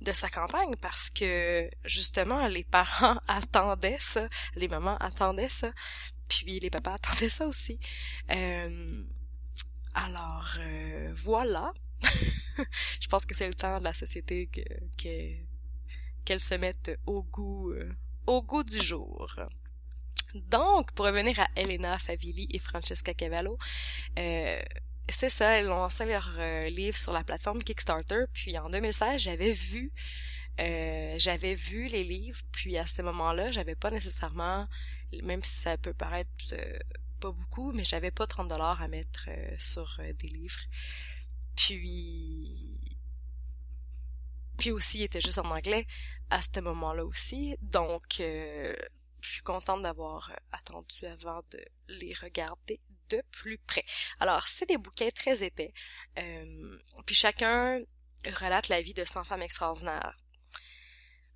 de 0.02 0.12
sa 0.12 0.30
campagne 0.30 0.76
parce 0.82 1.10
que 1.10 1.70
justement 1.86 2.48
les 2.48 2.64
parents 2.64 3.20
attendaient 3.28 3.98
ça, 4.00 4.28
les 4.56 4.68
mamans 4.68 4.98
attendaient 4.98 5.50
ça, 5.50 5.72
puis 6.28 6.60
les 6.60 6.70
papas 6.70 6.94
attendaient 6.94 7.30
ça 7.30 7.48
aussi. 7.48 7.80
Euh, 8.32 9.04
alors 9.94 10.56
euh, 10.60 11.14
voilà. 11.16 11.74
je 13.02 13.08
pense 13.08 13.26
que 13.26 13.36
c'est 13.36 13.48
le 13.48 13.56
temps 13.56 13.80
de 13.80 13.84
la 13.84 13.94
société 13.94 14.48
que 14.48 15.48
qu'elle 16.26 16.40
se 16.40 16.56
mette 16.56 16.92
au 17.06 17.24
goût 17.24 17.72
euh, 17.72 17.92
au 18.28 18.44
goût 18.44 18.64
du 18.64 18.80
jour. 18.80 19.40
Donc, 20.36 20.92
pour 20.92 21.06
revenir 21.06 21.40
à 21.40 21.48
Elena 21.56 21.98
Favilli 21.98 22.48
et 22.52 22.60
Francesca 22.60 23.14
Cavallo, 23.14 23.58
c'est 25.10 25.30
ça, 25.30 25.60
ont 25.62 25.70
lancé 25.70 26.06
leur 26.06 26.34
euh, 26.38 26.70
livre 26.70 26.98
sur 26.98 27.14
la 27.14 27.24
plateforme 27.24 27.64
Kickstarter, 27.64 28.26
puis 28.34 28.58
en 28.58 28.70
2016, 28.70 29.22
j'avais 29.22 29.54
vu 29.54 29.92
euh, 30.60 31.16
j'avais 31.20 31.54
vu 31.54 31.88
les 31.88 32.04
livres, 32.04 32.42
puis 32.52 32.78
à 32.78 32.88
ce 32.88 33.04
moment-là, 33.04 33.52
j'avais 33.52 33.76
pas 33.76 33.92
nécessairement, 33.92 34.68
même 35.22 35.42
si 35.44 35.56
ça 35.56 35.78
peut 35.78 35.94
paraître 35.94 36.32
euh, 36.54 36.80
pas 37.20 37.32
beaucoup, 37.32 37.72
mais 37.74 37.84
j'avais 37.84 38.10
pas 38.10 38.26
30 38.26 38.48
dollars 38.48 38.82
à 38.82 38.88
mettre 38.88 39.30
sur 39.60 40.00
des 40.20 40.28
livres. 40.28 40.62
Puis 41.56 42.98
puis 44.58 44.72
aussi, 44.72 45.00
il 45.00 45.04
était 45.04 45.22
juste 45.22 45.38
en 45.38 45.50
anglais 45.52 45.86
à 46.30 46.42
ce 46.42 46.60
moment-là 46.60 47.06
aussi. 47.06 47.56
Donc, 47.62 48.20
euh, 48.20 48.74
je 49.22 49.30
suis 49.30 49.44
contente 49.44 49.84
d'avoir 49.84 50.32
attendu 50.52 51.06
avant 51.06 51.42
de 51.52 51.64
les 51.88 52.14
regarder 52.14 52.80
de 53.10 53.22
plus 53.32 53.58
près. 53.60 53.86
Alors, 54.20 54.48
c'est 54.48 54.68
des 54.68 54.78
bouquets 54.78 55.12
très 55.12 55.44
épais. 55.44 55.74
Euh, 56.18 56.78
puis 57.06 57.16
chacun 57.16 57.82
relate 58.26 58.70
la 58.70 58.82
vie 58.82 58.94
de 58.94 59.06
100 59.06 59.24
femmes 59.24 59.42
extraordinaires. 59.42 60.18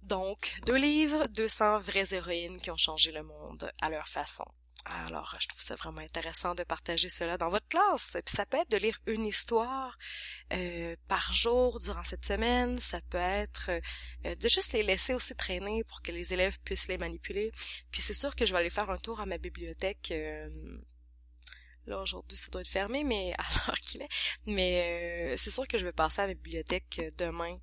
Donc, 0.04 0.60
deux 0.66 0.78
livres, 0.78 1.28
200 1.28 1.80
vraies 1.80 2.14
héroïnes 2.14 2.60
qui 2.60 2.72
ont 2.72 2.78
changé 2.78 3.12
le 3.12 3.24
monde 3.24 3.72
à 3.82 3.90
leur 3.90 4.08
façon. 4.08 4.46
Alors, 4.86 5.38
je 5.40 5.48
trouve 5.48 5.62
ça 5.62 5.76
vraiment 5.76 6.02
intéressant 6.02 6.56
de 6.56 6.64
partager 6.64 7.10
cela 7.10 7.38
dans 7.38 7.50
votre 7.50 7.68
classe. 7.68 8.18
Puis 8.26 8.36
ça 8.36 8.48
peut 8.48 8.58
être 8.58 8.72
de 8.72 8.78
lire 8.78 8.98
une 9.06 9.26
histoire 9.26 9.96
euh, 10.54 10.96
par 11.08 11.32
jour 11.34 11.80
durant 11.80 12.04
cette 12.04 12.26
semaine. 12.26 12.80
Ça 12.80 13.00
peut 13.10 13.20
être 13.20 13.70
euh, 14.26 14.36
de 14.36 14.50
juste 14.50 14.74
les 14.74 14.82
laisser 14.82 15.14
aussi 15.14 15.36
traîner 15.36 15.84
pour 15.84 16.02
que 16.02 16.12
les 16.12 16.34
élèves 16.34 16.60
puissent 16.62 16.88
les 16.88 16.98
manipuler. 16.98 17.52
Puis 17.92 18.02
c'est 18.02 18.16
sûr 18.16 18.36
que 18.36 18.46
je 18.48 18.54
vais 18.54 18.60
aller 18.60 18.72
faire 18.72 18.90
un 18.90 18.98
tour 18.98 19.22
à 19.22 19.28
ma 19.28 19.38
bibliothèque. 19.38 20.12
Là, 21.88 22.02
aujourd'hui, 22.02 22.38
ça 22.38 22.50
doit 22.50 22.62
être 22.62 22.68
fermé, 22.68 23.04
mais 23.04 23.34
l'heure 23.68 23.80
qu'il 23.82 24.02
est. 24.02 24.10
Mais 24.46 25.36
c'est 25.38 25.52
sûr 25.52 25.68
que 25.68 25.78
je 25.78 25.86
vais 25.86 25.92
passer 25.92 26.22
à 26.22 26.28
ma 26.28 26.34
bibliothèque 26.34 27.02
demain 27.18 27.56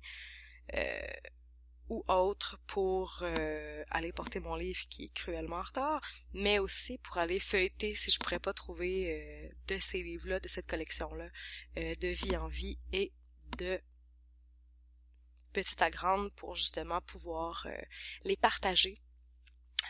ou 1.89 2.03
autre 2.07 2.59
pour 2.67 3.19
euh, 3.23 3.83
aller 3.89 4.13
porter 4.13 4.39
mon 4.39 4.55
livre 4.55 4.81
qui 4.89 5.05
est 5.05 5.13
cruellement 5.13 5.57
en 5.57 5.63
retard, 5.63 6.01
mais 6.33 6.59
aussi 6.59 6.99
pour 6.99 7.17
aller 7.17 7.39
feuilleter 7.39 7.95
si 7.95 8.11
je 8.11 8.19
pourrais 8.19 8.39
pas 8.39 8.53
trouver 8.53 9.11
euh, 9.11 9.49
de 9.67 9.79
ces 9.79 10.03
livres-là, 10.03 10.39
de 10.39 10.47
cette 10.47 10.67
collection-là, 10.67 11.29
euh, 11.77 11.95
de 11.95 12.07
vie 12.09 12.37
en 12.37 12.47
vie 12.47 12.77
et 12.93 13.11
de 13.57 13.81
petite 15.51 15.81
à 15.81 15.89
grande 15.89 16.31
pour 16.35 16.55
justement 16.55 17.01
pouvoir 17.01 17.67
les 18.23 18.37
partager 18.37 19.01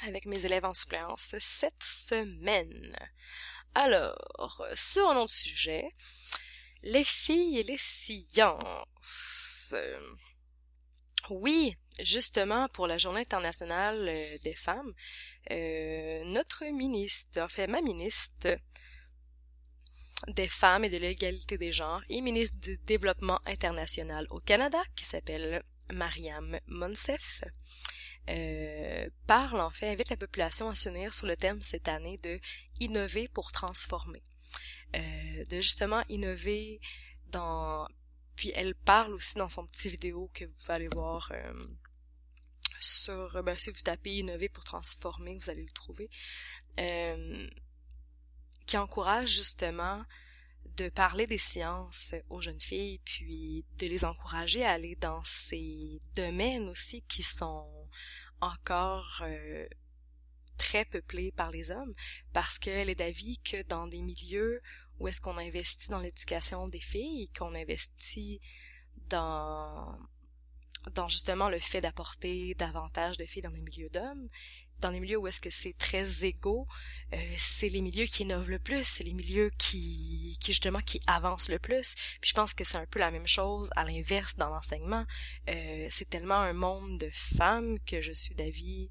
avec 0.03 0.25
mes 0.25 0.45
élèves 0.45 0.63
en 0.63 0.73
suppléance 0.73 1.35
cette 1.39 1.83
semaine. 1.83 2.97
Alors, 3.75 4.65
sur 4.75 5.09
un 5.09 5.17
autre 5.17 5.33
sujet, 5.33 5.89
les 6.83 7.03
filles 7.03 7.59
et 7.59 7.63
les 7.63 7.77
sciences. 7.77 9.75
Oui, 11.29 11.75
justement, 12.01 12.67
pour 12.69 12.87
la 12.87 12.97
Journée 12.97 13.21
internationale 13.21 14.07
euh, 14.07 14.37
des 14.43 14.55
femmes, 14.55 14.93
euh, 15.51 16.23
notre 16.25 16.65
ministre, 16.65 17.41
en 17.41 17.71
ma 17.71 17.81
ministre 17.81 18.57
des 20.27 20.47
femmes 20.47 20.83
et 20.83 20.89
de 20.89 20.97
l'égalité 20.97 21.57
des 21.57 21.71
genres 21.71 22.01
et 22.09 22.21
ministre 22.21 22.57
du 22.59 22.77
développement 22.79 23.39
international 23.45 24.25
au 24.31 24.39
Canada, 24.39 24.81
qui 24.95 25.05
s'appelle 25.05 25.63
Mariam 25.91 26.57
Monsef, 26.67 27.43
euh, 28.29 29.09
parle 29.27 29.59
en 29.59 29.71
fait, 29.71 29.91
invite 29.91 30.09
la 30.09 30.17
population 30.17 30.69
à 30.69 30.75
s'unir 30.75 31.13
sur 31.13 31.27
le 31.27 31.35
thème 31.35 31.61
cette 31.61 31.87
année 31.87 32.17
de 32.23 32.39
innover 32.79 33.27
pour 33.27 33.51
transformer. 33.51 34.23
de 34.93 35.61
justement 35.61 36.03
innover 36.09 36.79
dans 37.31 37.87
puis 38.39 38.53
elle 38.55 38.73
parle 38.73 39.13
aussi 39.15 39.37
dans 39.37 39.49
son 39.49 39.65
petit 39.65 39.89
vidéo 39.89 40.31
que 40.33 40.45
vous 40.45 40.71
aller 40.71 40.87
voir 40.87 41.29
euh, 41.33 41.53
sur 42.79 43.43
ben, 43.43 43.57
si 43.57 43.69
vous 43.69 43.81
tapez 43.81 44.15
innover 44.15 44.47
pour 44.47 44.63
transformer, 44.63 45.37
vous 45.37 45.49
allez 45.49 45.65
le 45.65 45.71
trouver. 45.71 46.09
Euh, 46.79 47.45
qui 48.65 48.77
encourage 48.77 49.35
justement 49.35 50.05
de 50.77 50.87
parler 50.87 51.27
des 51.27 51.37
sciences 51.37 52.15
aux 52.29 52.39
jeunes 52.39 52.61
filles, 52.61 52.99
puis 53.03 53.65
de 53.77 53.87
les 53.87 54.05
encourager 54.05 54.63
à 54.63 54.71
aller 54.71 54.95
dans 54.95 55.21
ces 55.25 55.99
domaines 56.15 56.69
aussi 56.69 57.01
qui 57.09 57.23
sont 57.23 57.89
encore 58.41 59.21
euh, 59.21 59.67
très 60.57 60.85
peuplés 60.85 61.31
par 61.31 61.51
les 61.51 61.71
hommes, 61.71 61.93
parce 62.33 62.59
qu'elle 62.59 62.89
est 62.89 62.95
d'avis 62.95 63.39
que 63.39 63.63
dans 63.63 63.87
des 63.87 64.01
milieux 64.01 64.61
où 64.99 65.07
est-ce 65.07 65.21
qu'on 65.21 65.37
investit 65.37 65.89
dans 65.89 65.99
l'éducation 65.99 66.67
des 66.67 66.81
filles, 66.81 67.29
qu'on 67.29 67.55
investit 67.55 68.41
dans 69.09 69.97
dans 70.93 71.09
justement 71.09 71.49
le 71.49 71.59
fait 71.59 71.81
d'apporter 71.81 72.55
davantage 72.55 73.17
de 73.17 73.25
filles 73.25 73.41
dans 73.41 73.51
les 73.51 73.61
milieux 73.61 73.89
d'hommes, 73.89 74.29
dans 74.79 74.91
les 74.91 74.99
milieux 74.99 75.17
où 75.17 75.27
est-ce 75.27 75.41
que 75.41 75.49
c'est 75.49 75.77
très 75.77 76.25
égaux, 76.25 76.67
euh, 77.13 77.17
c'est 77.37 77.69
les 77.69 77.81
milieux 77.81 78.05
qui 78.05 78.23
innovent 78.23 78.49
le 78.49 78.59
plus, 78.59 78.83
c'est 78.83 79.03
les 79.03 79.13
milieux 79.13 79.51
qui, 79.57 80.37
qui 80.39 80.51
justement 80.51 80.79
qui 80.79 81.01
avancent 81.07 81.49
le 81.49 81.59
plus. 81.59 81.95
Puis 82.21 82.29
je 82.29 82.33
pense 82.33 82.53
que 82.53 82.63
c'est 82.63 82.77
un 82.77 82.85
peu 82.85 82.99
la 82.99 83.11
même 83.11 83.27
chose 83.27 83.69
à 83.75 83.85
l'inverse 83.85 84.35
dans 84.35 84.49
l'enseignement. 84.49 85.05
Euh, 85.49 85.87
c'est 85.89 86.09
tellement 86.09 86.35
un 86.35 86.53
monde 86.53 86.99
de 86.99 87.09
femmes 87.11 87.79
que 87.85 88.01
je 88.01 88.11
suis 88.11 88.35
d'avis 88.35 88.89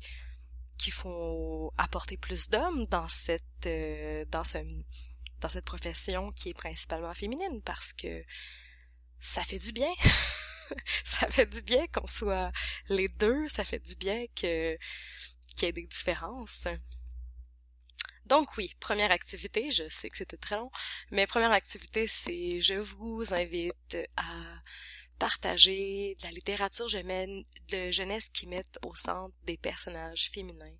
qu'il 0.78 0.92
faut 0.92 1.72
apporter 1.76 2.16
plus 2.16 2.50
d'hommes 2.50 2.86
dans 2.86 3.08
cette 3.08 3.66
euh, 3.66 4.24
dans 4.30 4.44
ce 4.44 4.58
dans 5.40 5.48
cette 5.48 5.64
profession 5.64 6.32
qui 6.32 6.50
est 6.50 6.54
principalement 6.54 7.14
féminine 7.14 7.62
parce 7.64 7.92
que 7.92 8.24
ça 9.20 9.42
fait 9.42 9.58
du 9.58 9.72
bien. 9.72 9.90
ça 11.04 11.28
fait 11.28 11.46
du 11.46 11.62
bien 11.62 11.86
qu'on 11.88 12.06
soit 12.06 12.52
les 12.88 13.08
deux, 13.08 13.48
ça 13.48 13.64
fait 13.64 13.78
du 13.78 13.94
bien 13.96 14.26
que 14.34 14.76
qu'il 15.58 15.66
y 15.66 15.68
ait 15.70 15.72
des 15.72 15.86
différences. 15.86 16.68
Donc 18.26 18.56
oui, 18.56 18.74
première 18.78 19.10
activité, 19.10 19.70
je 19.72 19.88
sais 19.88 20.08
que 20.08 20.18
c'était 20.18 20.36
très 20.36 20.56
long, 20.56 20.70
mais 21.10 21.26
première 21.26 21.52
activité, 21.52 22.06
c'est 22.06 22.60
je 22.60 22.74
vous 22.74 23.24
invite 23.32 23.96
à 24.16 24.62
partager 25.18 26.14
de 26.20 26.22
la 26.24 26.30
littérature 26.30 26.86
de 26.86 27.90
jeunesse 27.90 28.28
qui 28.28 28.46
mette 28.46 28.78
au 28.86 28.94
centre 28.94 29.34
des 29.44 29.56
personnages 29.56 30.30
féminins, 30.30 30.76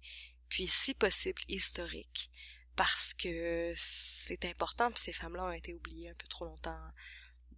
puis 0.48 0.68
si 0.68 0.94
possible 0.94 1.42
historiques 1.48 2.30
parce 2.76 3.12
que 3.12 3.72
c'est 3.76 4.44
important, 4.44 4.88
puis 4.90 5.00
ces 5.02 5.12
femmes-là 5.12 5.46
ont 5.46 5.52
été 5.52 5.74
oubliées 5.74 6.10
un 6.10 6.14
peu 6.14 6.28
trop 6.28 6.44
longtemps 6.44 6.78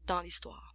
dans 0.07 0.23
l'histoire. 0.23 0.75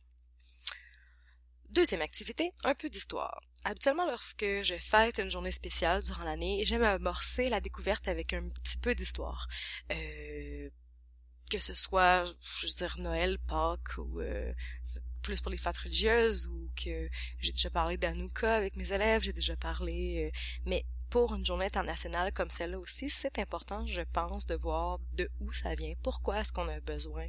Deuxième 1.72 2.01
activité, 2.01 2.53
un 2.63 2.75
peu 2.75 2.89
d'histoire. 2.89 3.41
Habituellement, 3.63 4.05
lorsque 4.05 4.45
je 4.45 4.75
fête 4.77 5.17
une 5.17 5.31
journée 5.31 5.51
spéciale 5.51 6.03
durant 6.03 6.24
l'année, 6.24 6.63
j'aime 6.65 6.84
amorcer 6.84 7.50
la 7.50 7.60
découverte 7.60 8.07
avec 8.07 8.34
un 8.34 8.48
petit 8.50 8.77
peu 8.77 8.93
d'histoire. 8.93 9.48
Euh, 9.91 10.69
que 11.50 11.60
ce 11.60 11.74
soit, 11.74 12.25
je 12.62 12.67
veux 12.67 12.74
dire, 12.74 12.95
Noël, 13.00 13.39
Pâques, 13.39 13.98
ou 13.98 14.22
euh, 14.22 14.53
plus 15.24 15.41
pour 15.41 15.51
les 15.51 15.57
fêtes 15.57 15.77
religieuses, 15.77 16.45
ou 16.48 16.69
que 16.75 17.10
j'ai 17.39 17.51
déjà 17.51 17.72
parlé 17.72 17.98
d'Anouka 17.98 18.55
avec 18.55 18.75
mes 18.75 18.93
élèves, 18.93 19.24
j'ai 19.24 19.34
déjà 19.34 19.55
parlé... 19.55 20.25
Euh, 20.27 20.38
mais 20.65 20.86
pour 21.10 21.34
une 21.34 21.45
journée 21.45 21.65
internationale 21.65 22.31
comme 22.34 22.50
celle-là 22.50 22.77
aussi, 22.77 23.10
c'est 23.10 23.39
important, 23.39 23.88
je 23.88 24.01
pense, 24.01 24.48
de 24.48 24.55
voir 24.55 25.00
de 25.13 25.29
où 25.39 25.51
ça 25.53 25.74
vient, 25.74 25.93
pourquoi 26.03 26.41
est-ce 26.41 26.51
qu'on 26.51 26.67
a 26.67 26.79
besoin 26.81 27.27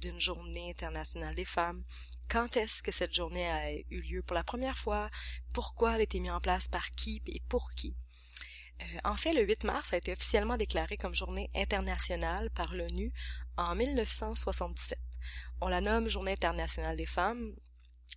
d'une 0.00 0.18
journée 0.18 0.70
internationale 0.70 1.34
des 1.34 1.44
femmes, 1.44 1.84
quand 2.32 2.56
est-ce 2.56 2.82
que 2.82 2.92
cette 2.92 3.14
journée 3.14 3.46
a 3.46 3.72
eu 3.74 4.00
lieu 4.00 4.22
pour 4.22 4.34
la 4.34 4.42
première 4.42 4.78
fois, 4.78 5.10
pourquoi 5.52 5.92
elle 5.92 6.00
a 6.00 6.04
été 6.04 6.18
mise 6.18 6.30
en 6.30 6.40
place? 6.40 6.66
Par 6.66 6.90
qui? 6.92 7.20
Et 7.26 7.42
pour 7.46 7.74
qui? 7.74 7.94
Euh, 8.80 8.98
en 9.04 9.16
fait, 9.16 9.34
le 9.34 9.42
8 9.42 9.64
mars 9.64 9.92
a 9.92 9.98
été 9.98 10.12
officiellement 10.12 10.56
déclaré 10.56 10.96
comme 10.96 11.14
journée 11.14 11.50
internationale 11.54 12.48
par 12.50 12.74
l'ONU 12.74 13.12
en 13.58 13.74
1977. 13.74 14.98
On 15.60 15.68
la 15.68 15.82
nomme 15.82 16.08
Journée 16.08 16.32
internationale 16.32 16.96
des 16.96 17.04
femmes 17.04 17.54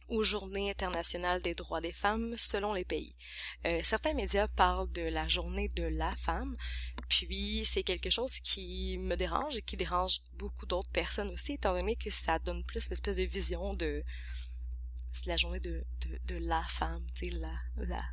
ou 0.07 0.23
Journée 0.23 0.69
internationale 0.69 1.41
des 1.41 1.53
droits 1.53 1.81
des 1.81 1.91
femmes 1.91 2.35
selon 2.37 2.73
les 2.73 2.85
pays. 2.85 3.17
Euh, 3.65 3.81
certains 3.83 4.13
médias 4.13 4.47
parlent 4.47 4.91
de 4.93 5.01
la 5.01 5.27
journée 5.27 5.67
de 5.67 5.83
la 5.83 6.15
femme, 6.15 6.55
puis 7.07 7.65
c'est 7.65 7.83
quelque 7.83 8.09
chose 8.09 8.39
qui 8.39 8.97
me 8.97 9.15
dérange 9.15 9.55
et 9.57 9.61
qui 9.61 9.77
dérange 9.77 10.21
beaucoup 10.33 10.65
d'autres 10.65 10.91
personnes 10.91 11.29
aussi, 11.29 11.53
étant 11.53 11.73
donné 11.73 11.95
que 11.95 12.09
ça 12.11 12.39
donne 12.39 12.63
plus 12.63 12.89
l'espèce 12.89 13.17
de 13.17 13.23
vision 13.23 13.73
de 13.73 14.03
c'est 15.11 15.29
la 15.29 15.37
journée 15.37 15.61
de, 15.61 15.85
de, 16.05 16.19
de 16.25 16.45
la 16.45 16.61
femme, 16.63 17.05
tu 17.15 17.29
sais, 17.29 17.37
la, 17.37 17.53
la, 17.77 18.03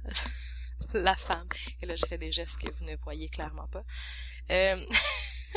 la 0.95 1.17
femme. 1.17 1.49
Et 1.81 1.87
là, 1.87 1.97
j'ai 1.97 2.07
fait 2.07 2.19
des 2.19 2.31
gestes 2.31 2.61
que 2.61 2.71
vous 2.71 2.85
ne 2.85 2.95
voyez 2.95 3.29
clairement 3.29 3.67
pas. 3.67 3.85
Euh, 4.51 4.87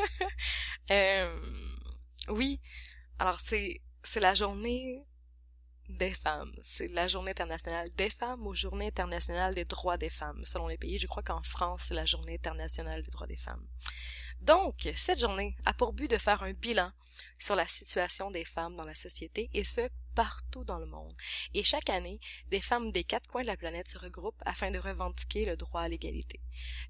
euh, 0.91 1.39
oui, 2.29 2.59
alors 3.19 3.39
c'est, 3.39 3.81
c'est 4.03 4.19
la 4.19 4.33
journée 4.33 5.05
des 5.89 6.13
femmes. 6.13 6.51
C'est 6.63 6.87
la 6.87 7.07
journée 7.07 7.31
internationale 7.31 7.87
des 7.95 8.09
femmes 8.09 8.45
ou 8.45 8.55
journée 8.55 8.87
internationale 8.87 9.53
des 9.53 9.65
droits 9.65 9.97
des 9.97 10.09
femmes. 10.09 10.43
Selon 10.45 10.67
les 10.67 10.77
pays, 10.77 10.97
je 10.97 11.07
crois 11.07 11.23
qu'en 11.23 11.43
France, 11.43 11.85
c'est 11.87 11.93
la 11.93 12.05
journée 12.05 12.35
internationale 12.35 13.03
des 13.03 13.11
droits 13.11 13.27
des 13.27 13.37
femmes. 13.37 13.65
Donc, 14.41 14.89
cette 14.95 15.19
journée 15.19 15.55
a 15.65 15.73
pour 15.73 15.93
but 15.93 16.09
de 16.09 16.17
faire 16.17 16.43
un 16.43 16.53
bilan 16.53 16.91
sur 17.39 17.55
la 17.55 17.65
situation 17.65 18.31
des 18.31 18.45
femmes 18.45 18.75
dans 18.75 18.83
la 18.83 18.95
société 18.95 19.49
et 19.53 19.63
ce, 19.63 19.89
partout 20.13 20.63
dans 20.63 20.79
le 20.79 20.85
monde. 20.85 21.15
Et 21.53 21.63
chaque 21.63 21.89
année, 21.89 22.19
des 22.49 22.61
femmes 22.61 22.91
des 22.91 23.03
quatre 23.03 23.27
coins 23.27 23.41
de 23.41 23.47
la 23.47 23.57
planète 23.57 23.87
se 23.87 23.97
regroupent 23.97 24.41
afin 24.45 24.71
de 24.71 24.79
revendiquer 24.79 25.45
le 25.45 25.57
droit 25.57 25.81
à 25.81 25.87
l'égalité. 25.87 26.39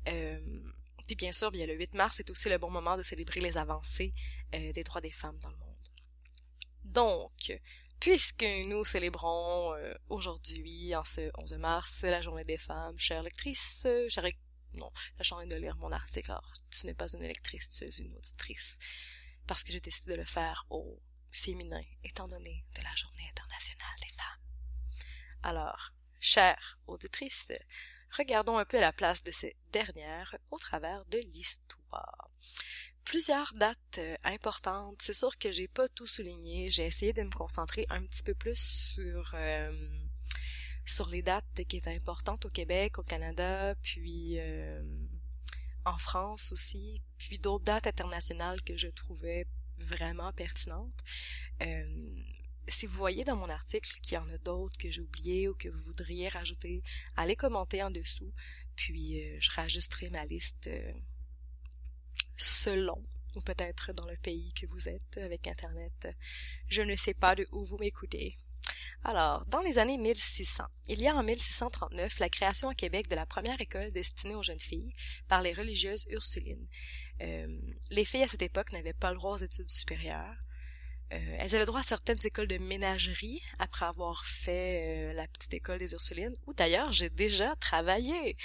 Euh, 0.08 0.40
Puis 1.08 1.16
bien 1.16 1.32
sûr, 1.32 1.52
bien 1.52 1.66
le 1.66 1.76
8 1.76 1.94
mars 1.94 2.20
est 2.20 2.30
aussi 2.30 2.50
le 2.50 2.58
bon 2.58 2.70
moment 2.70 2.98
de 2.98 3.04
célébrer 3.04 3.40
les 3.40 3.58
avancées 3.58 4.14
euh, 4.54 4.72
des 4.74 4.84
droits 4.84 5.02
des 5.02 5.12
femmes 5.12 5.38
dans 5.40 5.50
le 5.50 5.58
monde. 5.58 5.76
Donc, 6.84 7.60
puisque 8.00 8.46
nous 8.68 8.86
célébrons 8.86 9.74
euh, 9.76 9.94
aujourd'hui, 10.10 10.96
en 10.96 11.04
ce 11.06 11.30
11 11.38 11.54
mars, 11.54 12.04
la 12.04 12.22
journée 12.22 12.44
des 12.44 12.58
femmes, 12.58 12.98
chère 12.98 13.24
lectrice, 13.24 13.84
euh, 13.86 14.08
chère... 14.10 14.26
Non, 14.74 14.92
la 15.18 15.24
chance 15.24 15.48
de 15.48 15.56
lire 15.56 15.78
mon 15.78 15.92
article, 15.92 16.32
alors 16.32 16.54
tu 16.70 16.86
n'es 16.86 16.94
pas 16.94 17.08
une 17.14 17.22
lectrice, 17.22 17.70
tu 17.70 17.86
es 17.86 17.90
une 17.90 18.14
auditrice. 18.16 18.78
Parce 19.48 19.64
que 19.64 19.72
j'ai 19.72 19.80
décidé 19.80 20.12
de 20.12 20.18
le 20.18 20.26
faire 20.26 20.66
au 20.70 21.00
féminin, 21.32 21.82
étant 22.04 22.28
donné 22.28 22.66
de 22.76 22.82
la 22.82 22.94
journée 22.96 23.28
internationale 23.30 24.00
des 24.02 24.14
femmes. 24.14 25.10
Alors, 25.44 25.94
chère 26.20 26.78
auditrice, 26.88 27.54
regardons 28.18 28.58
un 28.58 28.66
peu 28.66 28.80
la 28.80 28.92
place 28.92 29.24
de 29.24 29.32
ces 29.32 29.56
dernières 29.72 30.36
au 30.52 30.58
travers 30.58 31.06
de 31.06 31.20
l'histoire. 31.20 32.30
Plusieurs 33.06 33.54
dates 33.56 34.00
euh, 34.00 34.16
importantes. 34.24 35.02
C'est 35.02 35.14
sûr 35.14 35.38
que 35.38 35.52
j'ai 35.52 35.68
pas 35.68 35.88
tout 35.90 36.08
souligné. 36.08 36.70
J'ai 36.70 36.86
essayé 36.86 37.14
de 37.14 37.24
me 37.24 37.30
concentrer 37.30 37.86
un 37.90 38.04
petit 38.04 38.24
peu 38.24 38.34
plus 38.34 38.60
sur 38.60 39.32
euh, 39.36 39.90
sur 40.86 41.10
les 41.10 41.22
dates 41.22 41.64
qui 41.68 41.78
étaient 41.78 41.96
importantes 41.96 42.46
au 42.46 42.50
Québec, 42.50 43.00
au 43.00 43.04
Canada, 43.04 43.76
puis 43.82 44.40
euh, 44.40 44.84
en 45.86 45.98
France 45.98 46.52
aussi, 46.52 47.02
puis 47.18 47.40
d'autres 47.40 47.64
dates 47.64 47.88
internationales 47.88 48.62
que 48.62 48.78
je 48.78 48.88
trouvais 48.88 49.48
vraiment 49.78 50.32
pertinentes 50.34 51.04
si 52.68 52.86
vous 52.86 52.96
voyez 52.96 53.24
dans 53.24 53.36
mon 53.36 53.50
article 53.50 53.90
qu'il 54.02 54.14
y 54.14 54.18
en 54.18 54.28
a 54.30 54.38
d'autres 54.40 54.78
que 54.78 54.90
j'ai 54.90 55.02
oubliés 55.02 55.48
ou 55.48 55.56
que 55.56 55.70
vous 55.70 55.84
voudriez 55.84 56.30
rajouter, 56.30 56.82
allez 57.16 57.36
commenter 57.36 57.84
en 57.84 57.92
dessous, 57.92 58.34
puis 58.76 59.22
euh, 59.22 59.38
je 59.40 59.52
rajusterai 59.52 60.10
ma 60.10 60.26
liste 60.26 60.68
euh, 60.68 60.94
selon 62.38 63.04
ou 63.36 63.42
peut-être 63.42 63.94
dans 63.94 64.08
le 64.08 64.16
pays 64.18 64.54
que 64.54 64.66
vous 64.68 64.88
êtes 64.88 65.18
avec 65.18 65.48
Internet. 65.48 66.08
Je 66.68 66.82
ne 66.82 66.96
sais 66.96 67.14
pas 67.14 67.36
de 67.36 67.48
où 67.52 67.66
vous 67.66 67.78
m'écoutez. 67.78 68.34
Alors, 69.04 69.46
dans 69.48 69.62
les 69.62 69.78
années 69.78 69.98
1600, 69.98 70.64
il 70.88 71.02
y 71.02 71.08
a 71.08 71.16
en 71.16 71.24
1639 71.24 72.20
la 72.20 72.30
création 72.30 72.70
à 72.70 72.76
Québec 72.76 73.08
de 73.08 73.16
la 73.16 73.26
première 73.26 73.60
école 73.62 73.92
destinée 73.92 74.36
aux 74.36 74.44
jeunes 74.44 74.60
filles 74.60 74.94
par 75.28 75.42
les 75.42 75.54
religieuses 75.54 76.08
ursulines. 76.10 76.68
Euh, 77.22 77.60
les 77.92 78.06
filles 78.06 78.24
à 78.24 78.28
cette 78.28 78.42
époque 78.42 78.72
n'avaient 78.72 78.94
pas 78.94 79.12
le 79.12 79.18
droit 79.18 79.34
aux 79.34 79.44
études 79.44 79.70
supérieures. 79.70 80.38
Euh, 81.14 81.38
elles 81.38 81.56
avaient 81.56 81.68
droit 81.68 81.82
à 81.82 81.84
certaines 81.84 82.26
écoles 82.26 82.48
de 82.48 82.58
ménagerie 82.58 83.42
après 83.60 83.86
avoir 83.86 84.26
fait 84.26 85.12
euh, 85.12 85.14
la 85.14 85.28
petite 85.28 85.54
école 85.54 85.78
des 85.78 85.94
Ursulines, 85.94 86.34
où 86.48 86.54
d'ailleurs 86.56 86.92
j'ai 86.92 87.10
déjà 87.10 87.56
travaillé. 87.58 88.36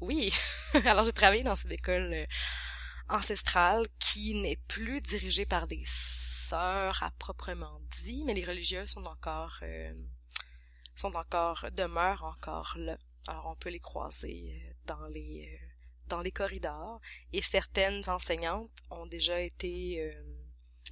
Oui, 0.00 0.30
alors 0.84 1.04
j'ai 1.04 1.12
travaillé 1.12 1.42
dans 1.42 1.56
cette 1.56 1.72
école 1.72 2.26
ancestrale 3.12 3.86
qui 3.98 4.34
n'est 4.34 4.60
plus 4.68 5.00
dirigée 5.00 5.46
par 5.46 5.66
des 5.66 5.82
sœurs 5.86 7.02
à 7.02 7.10
proprement 7.12 7.80
dit, 8.02 8.24
mais 8.24 8.34
les 8.34 8.44
religieuses 8.44 8.90
sont 8.90 9.04
encore 9.04 9.60
sont 10.94 11.14
encore 11.16 11.66
demeurent 11.72 12.24
encore 12.24 12.74
là. 12.76 12.98
Alors 13.28 13.46
on 13.46 13.56
peut 13.56 13.70
les 13.70 13.80
croiser 13.80 14.74
dans 14.86 15.06
les 15.06 15.58
dans 16.08 16.20
les 16.20 16.32
corridors 16.32 17.00
et 17.32 17.40
certaines 17.40 18.08
enseignantes 18.08 18.70
ont 18.90 19.06
déjà 19.06 19.40
été 19.40 20.12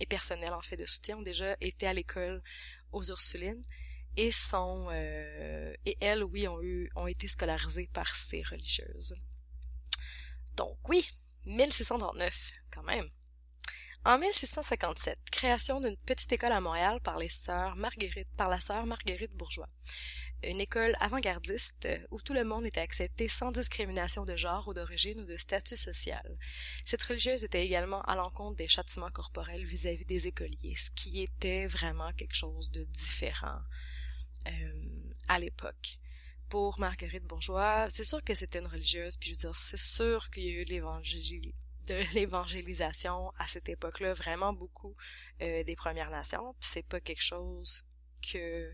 et 0.00 0.06
personnel 0.06 0.52
en 0.52 0.62
fait 0.62 0.76
de 0.76 0.86
soutien 0.86 1.18
ont 1.18 1.22
déjà 1.22 1.56
été 1.60 1.86
à 1.86 1.92
l'école 1.92 2.42
aux 2.92 3.04
Ursulines 3.04 3.62
et 4.16 4.32
sont 4.32 4.88
euh, 4.90 5.74
et 5.84 5.96
elles 6.00 6.24
oui 6.24 6.48
ont 6.48 6.60
eu 6.62 6.90
ont 6.96 7.06
été 7.06 7.28
scolarisées 7.28 7.90
par 7.92 8.16
ces 8.16 8.42
religieuses. 8.42 9.14
Donc 10.56 10.76
oui, 10.88 11.06
1639 11.46 12.52
quand 12.70 12.82
même. 12.82 13.08
En 14.04 14.18
1657, 14.18 15.18
création 15.30 15.80
d'une 15.80 15.96
petite 15.98 16.32
école 16.32 16.52
à 16.52 16.60
Montréal 16.60 17.00
par 17.02 17.18
les 17.18 17.28
sœurs 17.28 17.76
Marguerite 17.76 18.28
par 18.36 18.48
la 18.48 18.60
sœur 18.60 18.86
Marguerite 18.86 19.34
Bourgeois 19.34 19.68
une 20.42 20.60
école 20.60 20.96
avant-gardiste 21.00 21.86
euh, 21.86 21.98
où 22.10 22.20
tout 22.20 22.32
le 22.32 22.44
monde 22.44 22.64
était 22.64 22.80
accepté 22.80 23.28
sans 23.28 23.52
discrimination 23.52 24.24
de 24.24 24.36
genre 24.36 24.68
ou 24.68 24.74
d'origine 24.74 25.20
ou 25.20 25.24
de 25.24 25.36
statut 25.36 25.76
social. 25.76 26.38
Cette 26.84 27.02
religieuse 27.02 27.44
était 27.44 27.64
également 27.64 28.02
à 28.02 28.16
l'encontre 28.16 28.56
des 28.56 28.68
châtiments 28.68 29.10
corporels 29.10 29.64
vis-à-vis 29.64 30.04
des 30.04 30.26
écoliers, 30.26 30.76
ce 30.76 30.90
qui 30.92 31.22
était 31.22 31.66
vraiment 31.66 32.12
quelque 32.12 32.34
chose 32.34 32.70
de 32.70 32.84
différent 32.84 33.60
euh, 34.46 35.12
à 35.28 35.38
l'époque. 35.38 35.98
Pour 36.50 36.80
Marguerite 36.80 37.24
Bourgeois, 37.24 37.88
c'est 37.90 38.04
sûr 38.04 38.22
que 38.24 38.34
c'était 38.34 38.58
une 38.58 38.66
religieuse, 38.66 39.16
puis 39.16 39.30
je 39.30 39.34
veux 39.34 39.40
dire, 39.40 39.56
c'est 39.56 39.78
sûr 39.78 40.30
qu'il 40.30 40.42
y 40.42 40.48
a 40.48 40.60
eu 40.60 40.64
de 40.64 41.94
l'évangélisation 42.14 43.32
à 43.38 43.46
cette 43.46 43.68
époque-là, 43.68 44.14
vraiment 44.14 44.52
beaucoup 44.52 44.96
euh, 45.42 45.62
des 45.62 45.76
Premières 45.76 46.10
Nations, 46.10 46.54
puis 46.58 46.68
c'est 46.68 46.86
pas 46.86 47.00
quelque 47.00 47.22
chose 47.22 47.84
que 48.20 48.72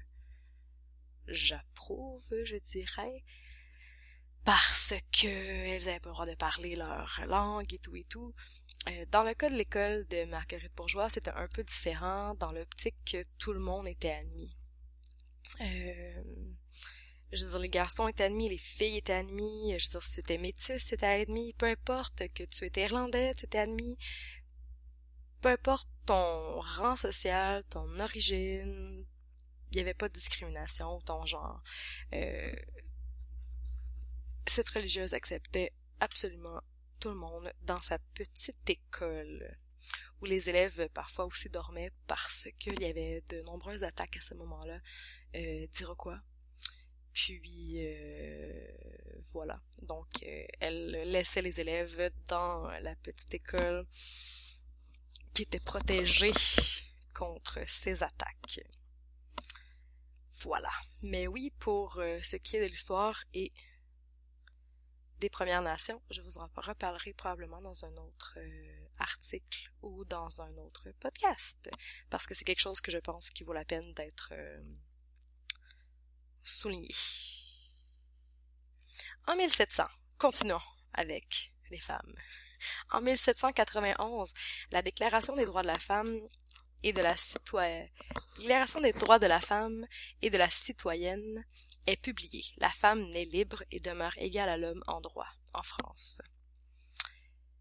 j'approuve, 1.28 2.24
je 2.44 2.56
dirais, 2.56 3.22
parce 4.44 4.94
que 5.12 5.26
elles 5.26 5.88
avaient 5.88 6.00
pas 6.00 6.08
le 6.08 6.14
droit 6.14 6.26
de 6.26 6.34
parler 6.34 6.76
leur 6.76 7.20
langue 7.26 7.74
et 7.74 7.78
tout 7.78 7.94
et 7.94 8.04
tout. 8.04 8.32
Euh, 8.88 9.04
dans 9.10 9.22
le 9.22 9.34
cas 9.34 9.50
de 9.50 9.54
l'école 9.54 10.06
de 10.06 10.24
Marguerite 10.24 10.74
Bourgeois, 10.74 11.10
c'était 11.10 11.30
un 11.30 11.48
peu 11.48 11.62
différent 11.62 12.34
dans 12.36 12.52
l'optique 12.52 12.96
que 13.04 13.22
tout 13.38 13.52
le 13.52 13.60
monde 13.60 13.86
était 13.86 14.12
admis. 14.12 14.56
Euh, 15.60 16.22
je 17.32 17.44
veux 17.44 17.50
dire, 17.50 17.58
les 17.58 17.68
garçons 17.68 18.08
étaient 18.08 18.24
admis, 18.24 18.48
les 18.48 18.58
filles 18.58 18.98
étaient 18.98 19.12
admis, 19.12 19.78
je 19.78 19.86
veux 19.86 19.90
dire, 19.90 20.02
si 20.02 20.14
tu 20.14 20.20
étais 20.20 20.38
métis, 20.38 20.84
tu 20.84 20.94
étais 20.94 21.06
admis, 21.06 21.52
peu 21.54 21.66
importe 21.66 22.28
que 22.34 22.44
tu 22.44 22.64
étais 22.64 22.82
irlandais, 22.82 23.34
tu 23.34 23.44
étais 23.46 23.58
admis, 23.58 23.98
peu 25.40 25.48
importe 25.50 25.88
ton 26.06 26.60
rang 26.60 26.96
social, 26.96 27.64
ton 27.64 27.98
origine, 27.98 29.04
il 29.70 29.74
n'y 29.74 29.80
avait 29.80 29.94
pas 29.94 30.08
de 30.08 30.14
discrimination, 30.14 31.00
ton 31.00 31.26
genre. 31.26 31.62
Euh, 32.12 32.54
cette 34.46 34.68
religieuse 34.68 35.14
acceptait 35.14 35.72
absolument 36.00 36.60
tout 37.00 37.08
le 37.08 37.16
monde 37.16 37.52
dans 37.62 37.80
sa 37.82 37.98
petite 38.14 38.70
école 38.70 39.56
où 40.20 40.24
les 40.24 40.48
élèves 40.48 40.88
parfois 40.94 41.26
aussi 41.26 41.48
dormaient 41.50 41.92
parce 42.06 42.48
qu'il 42.58 42.80
y 42.80 42.86
avait 42.86 43.22
de 43.28 43.42
nombreuses 43.42 43.84
attaques 43.84 44.16
à 44.16 44.20
ce 44.20 44.34
moment-là. 44.34 44.80
Euh, 45.34 45.66
quoi? 45.98 46.20
Puis 47.16 47.76
euh, 47.78 48.68
voilà. 49.32 49.58
Donc 49.80 50.06
euh, 50.22 50.46
elle 50.60 50.90
laissait 51.10 51.40
les 51.40 51.60
élèves 51.60 52.12
dans 52.28 52.68
la 52.80 52.94
petite 52.96 53.32
école 53.32 53.86
qui 55.32 55.42
était 55.42 55.60
protégée 55.60 56.34
contre 57.14 57.60
ces 57.66 58.02
attaques. 58.02 58.60
Voilà. 60.42 60.70
Mais 61.02 61.26
oui, 61.26 61.54
pour 61.58 61.96
euh, 62.00 62.18
ce 62.22 62.36
qui 62.36 62.56
est 62.56 62.60
de 62.60 62.70
l'histoire 62.70 63.24
et 63.32 63.50
des 65.18 65.30
Premières 65.30 65.62
Nations, 65.62 66.02
je 66.10 66.20
vous 66.20 66.36
en 66.36 66.50
reparlerai 66.54 67.14
probablement 67.14 67.62
dans 67.62 67.86
un 67.86 67.96
autre 67.96 68.36
article 68.98 69.70
ou 69.80 70.04
dans 70.04 70.42
un 70.42 70.54
autre 70.58 70.90
podcast, 71.00 71.70
parce 72.10 72.26
que 72.26 72.34
c'est 72.34 72.44
quelque 72.44 72.60
chose 72.60 72.82
que 72.82 72.90
je 72.90 72.98
pense 72.98 73.30
qui 73.30 73.42
vaut 73.42 73.54
la 73.54 73.64
peine 73.64 73.94
d'être 73.94 74.34
souligné. 76.46 76.94
En 79.26 79.36
1700, 79.36 79.84
continuons 80.18 80.60
avec 80.92 81.52
les 81.70 81.80
femmes. 81.80 82.14
En 82.90 83.00
1791, 83.00 84.32
la 84.70 84.82
Déclaration 84.82 85.34
des 85.34 85.44
droits 85.44 85.62
de 85.62 85.66
la 85.66 85.78
femme 85.78 86.18
et 86.82 86.92
de 86.92 87.02
la 87.02 87.16
citoyenne. 87.16 87.88
Déclaration 88.38 88.80
des 88.80 88.92
droits 88.92 89.18
de 89.18 89.26
la 89.26 89.40
femme 89.40 89.86
et 90.22 90.30
de 90.30 90.38
la 90.38 90.48
citoyenne 90.48 91.44
est 91.86 91.96
publiée. 91.96 92.44
La 92.58 92.70
femme 92.70 93.02
naît 93.10 93.24
libre 93.24 93.62
et 93.70 93.80
demeure 93.80 94.16
égale 94.18 94.48
à 94.48 94.56
l'homme 94.56 94.84
en 94.86 95.00
droit, 95.00 95.28
en 95.52 95.62
France. 95.62 96.20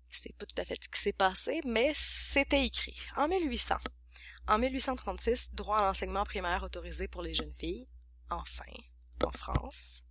C'est 0.09 0.35
pas 0.37 0.45
tout 0.45 0.61
à 0.61 0.65
fait 0.65 0.77
ce 0.81 0.89
qui 0.89 1.01
s'est 1.01 1.13
passé, 1.13 1.61
mais 1.65 1.91
c'était 1.95 2.65
écrit. 2.65 2.97
En 3.17 3.27
1800. 3.27 3.75
En 4.47 4.59
1836, 4.59 5.55
droit 5.55 5.79
à 5.79 5.87
l'enseignement 5.87 6.23
primaire 6.23 6.63
autorisé 6.63 7.07
pour 7.07 7.23
les 7.23 7.33
jeunes 7.33 7.53
filles. 7.53 7.87
Enfin, 8.29 8.65
en 9.23 9.31
France. 9.31 10.03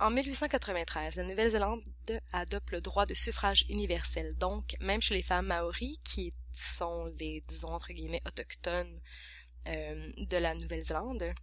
En 0.00 0.10
1893, 0.10 1.16
la 1.16 1.24
Nouvelle-Zélande 1.24 1.82
adopte 2.32 2.70
le 2.70 2.80
droit 2.80 3.04
de 3.04 3.12
suffrage 3.12 3.66
universel, 3.68 4.34
donc 4.38 4.74
même 4.80 5.02
chez 5.02 5.14
les 5.14 5.22
femmes 5.22 5.48
maoris 5.48 5.98
qui 6.04 6.32
sont 6.54 7.04
les, 7.18 7.42
disons, 7.46 7.74
entre 7.74 7.92
guillemets, 7.92 8.22
autochtones 8.26 8.98
euh, 9.68 10.12
de 10.16 10.36
la 10.38 10.54
Nouvelle-Zélande, 10.54 11.34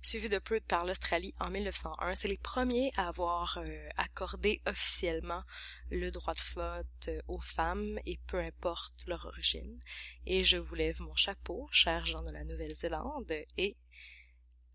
suivi 0.00 0.30
de 0.30 0.38
peu 0.38 0.60
par 0.60 0.86
l'Australie 0.86 1.34
en 1.38 1.50
1901. 1.50 2.14
C'est 2.14 2.28
les 2.28 2.38
premiers 2.38 2.90
à 2.96 3.08
avoir 3.08 3.58
euh, 3.58 3.88
accordé 3.98 4.62
officiellement 4.66 5.42
le 5.90 6.10
droit 6.10 6.32
de 6.34 6.54
vote 6.54 7.08
euh, 7.08 7.20
aux 7.28 7.40
femmes 7.40 7.98
et 8.06 8.18
peu 8.26 8.38
importe 8.38 8.94
leur 9.06 9.26
origine. 9.26 9.78
Et 10.24 10.44
je 10.44 10.56
vous 10.56 10.74
lève 10.74 11.00
mon 11.00 11.14
chapeau, 11.14 11.68
chers 11.72 12.06
gens 12.06 12.22
de 12.22 12.30
la 12.30 12.44
Nouvelle-Zélande 12.44 13.32
et 13.58 13.76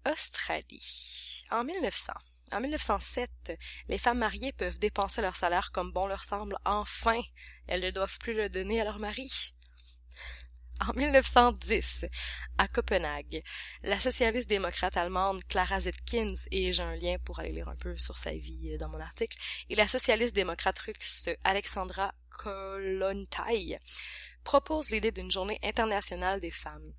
Australie. 0.06 1.44
En 1.52 1.64
1900, 1.64 2.14
En 2.52 2.62
1907, 2.62 3.58
les 3.88 3.98
femmes 3.98 4.20
mariées 4.20 4.54
peuvent 4.54 4.80
dépenser 4.80 5.22
leur 5.22 5.36
salaire 5.36 5.72
comme 5.72 5.92
bon 5.92 6.08
leur 6.08 6.24
semble. 6.24 6.58
Enfin, 6.66 7.20
elles 7.68 7.82
ne 7.82 7.92
doivent 7.92 8.18
plus 8.20 8.34
le 8.34 8.50
donner 8.50 8.82
à 8.82 8.86
leur 8.86 9.00
mari. 9.00 9.54
En 10.82 10.94
1910, 10.94 12.06
à 12.58 12.68
Copenhague, 12.70 13.44
la 13.84 14.00
socialiste 14.00 14.48
démocrate 14.48 14.96
allemande 14.96 15.44
Clara 15.50 15.82
Zetkin, 15.82 16.34
et 16.52 16.72
j'ai 16.72 16.84
un 16.84 16.96
lien 16.96 17.18
pour 17.26 17.40
aller 17.40 17.52
lire 17.52 17.68
un 17.68 17.76
peu 17.76 17.98
sur 17.98 18.18
sa 18.18 18.32
vie 18.32 18.78
dans 18.78 18.88
mon 18.88 19.00
article, 19.00 19.38
et 19.70 19.76
la 19.76 19.88
socialiste 19.90 20.34
démocrate 20.34 20.80
russe 20.80 21.30
Alexandra 21.44 22.14
Kollontai 22.30 23.78
proposent 24.46 24.90
l'idée 24.90 25.12
d'une 25.12 25.32
journée 25.32 25.60
internationale 25.64 26.40
des 26.40 26.52
femmes. 26.52 26.94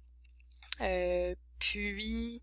Euh, 0.82 1.34
puis, 1.58 2.42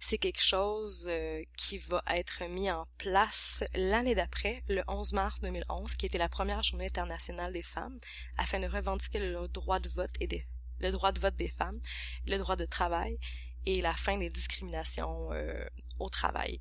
c'est 0.00 0.16
quelque 0.16 0.42
chose 0.42 1.06
euh, 1.08 1.44
qui 1.56 1.76
va 1.76 2.02
être 2.08 2.42
mis 2.48 2.70
en 2.70 2.86
place 2.96 3.62
l'année 3.74 4.14
d'après, 4.14 4.64
le 4.66 4.82
11 4.88 5.12
mars 5.12 5.40
2011, 5.42 5.94
qui 5.94 6.06
était 6.06 6.18
la 6.18 6.30
première 6.30 6.62
journée 6.62 6.86
internationale 6.86 7.52
des 7.52 7.62
femmes, 7.62 7.98
afin 8.38 8.58
de 8.58 8.66
revendiquer 8.66 9.18
le 9.18 9.46
droit 9.48 9.78
de 9.78 9.90
vote 9.90 10.10
et 10.18 10.26
des, 10.26 10.46
le 10.80 10.90
droit 10.90 11.12
de 11.12 11.20
vote 11.20 11.36
des 11.36 11.48
femmes, 11.48 11.78
le 12.26 12.38
droit 12.38 12.56
de 12.56 12.64
travail 12.64 13.18
et 13.66 13.82
la 13.82 13.92
fin 13.92 14.16
des 14.16 14.30
discriminations 14.30 15.32
euh, 15.32 15.64
au 15.98 16.08
travail. 16.08 16.60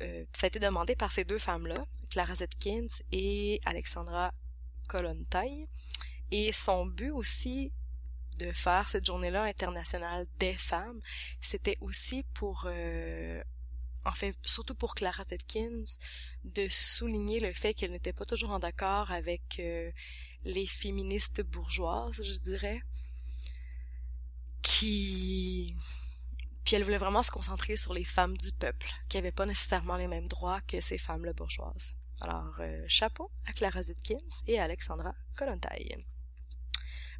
Euh, 0.00 0.24
ça 0.34 0.46
a 0.46 0.48
été 0.48 0.58
demandé 0.58 0.96
par 0.96 1.12
ces 1.12 1.24
deux 1.24 1.38
femmes-là, 1.38 1.84
Clara 2.08 2.34
Zetkins 2.34 2.86
et 3.12 3.60
Alexandra 3.66 4.32
Kolontai, 4.88 5.66
et 6.30 6.50
son 6.52 6.86
but 6.86 7.10
aussi 7.10 7.74
de 8.40 8.50
faire 8.52 8.88
cette 8.88 9.04
journée-là 9.04 9.44
internationale 9.44 10.26
des 10.38 10.54
femmes, 10.54 11.00
c'était 11.40 11.76
aussi 11.80 12.24
pour, 12.34 12.64
euh, 12.66 13.42
en 14.04 14.12
fait, 14.12 14.34
surtout 14.44 14.74
pour 14.74 14.94
Clara 14.94 15.24
Zetkins, 15.24 15.84
de 16.44 16.66
souligner 16.68 17.40
le 17.40 17.52
fait 17.52 17.74
qu'elle 17.74 17.92
n'était 17.92 18.14
pas 18.14 18.24
toujours 18.24 18.50
en 18.50 18.60
accord 18.60 19.10
avec 19.10 19.58
euh, 19.58 19.90
les 20.44 20.66
féministes 20.66 21.42
bourgeoises, 21.42 22.22
je 22.22 22.38
dirais, 22.38 22.80
qui 24.62 25.74
puis 26.64 26.76
elle 26.76 26.84
voulait 26.84 26.98
vraiment 26.98 27.22
se 27.22 27.32
concentrer 27.32 27.76
sur 27.76 27.94
les 27.94 28.04
femmes 28.04 28.36
du 28.36 28.52
peuple, 28.52 28.88
qui 29.08 29.16
n'avaient 29.16 29.32
pas 29.32 29.46
nécessairement 29.46 29.96
les 29.96 30.06
mêmes 30.06 30.28
droits 30.28 30.60
que 30.68 30.80
ces 30.80 30.98
femmes-là 30.98 31.32
bourgeoises. 31.32 31.94
Alors, 32.20 32.54
euh, 32.60 32.84
chapeau 32.86 33.30
à 33.46 33.52
Clara 33.52 33.82
Zetkins 33.82 34.18
et 34.46 34.60
à 34.60 34.64
Alexandra 34.64 35.14
Kollontai. 35.36 35.96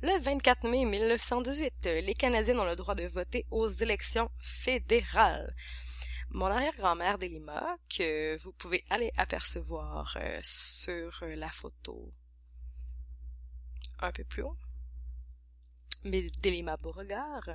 Le 0.02 0.18
24 0.18 0.66
mai 0.66 0.86
1918, 0.86 1.84
les 1.84 2.14
Canadiens 2.14 2.58
ont 2.58 2.64
le 2.64 2.74
droit 2.74 2.94
de 2.94 3.06
voter 3.06 3.44
aux 3.50 3.68
élections 3.68 4.30
fédérales. 4.38 5.54
Mon 6.30 6.46
arrière-grand-mère 6.46 7.18
Delima, 7.18 7.76
que 7.94 8.38
vous 8.38 8.52
pouvez 8.52 8.82
aller 8.88 9.12
apercevoir 9.18 10.16
euh, 10.18 10.40
sur 10.42 11.22
la 11.22 11.50
photo 11.50 12.14
un 13.98 14.10
peu 14.10 14.24
plus 14.24 14.42
haut, 14.42 14.56
mais 16.04 16.28
Delima 16.42 16.78
Beauregard, 16.78 17.50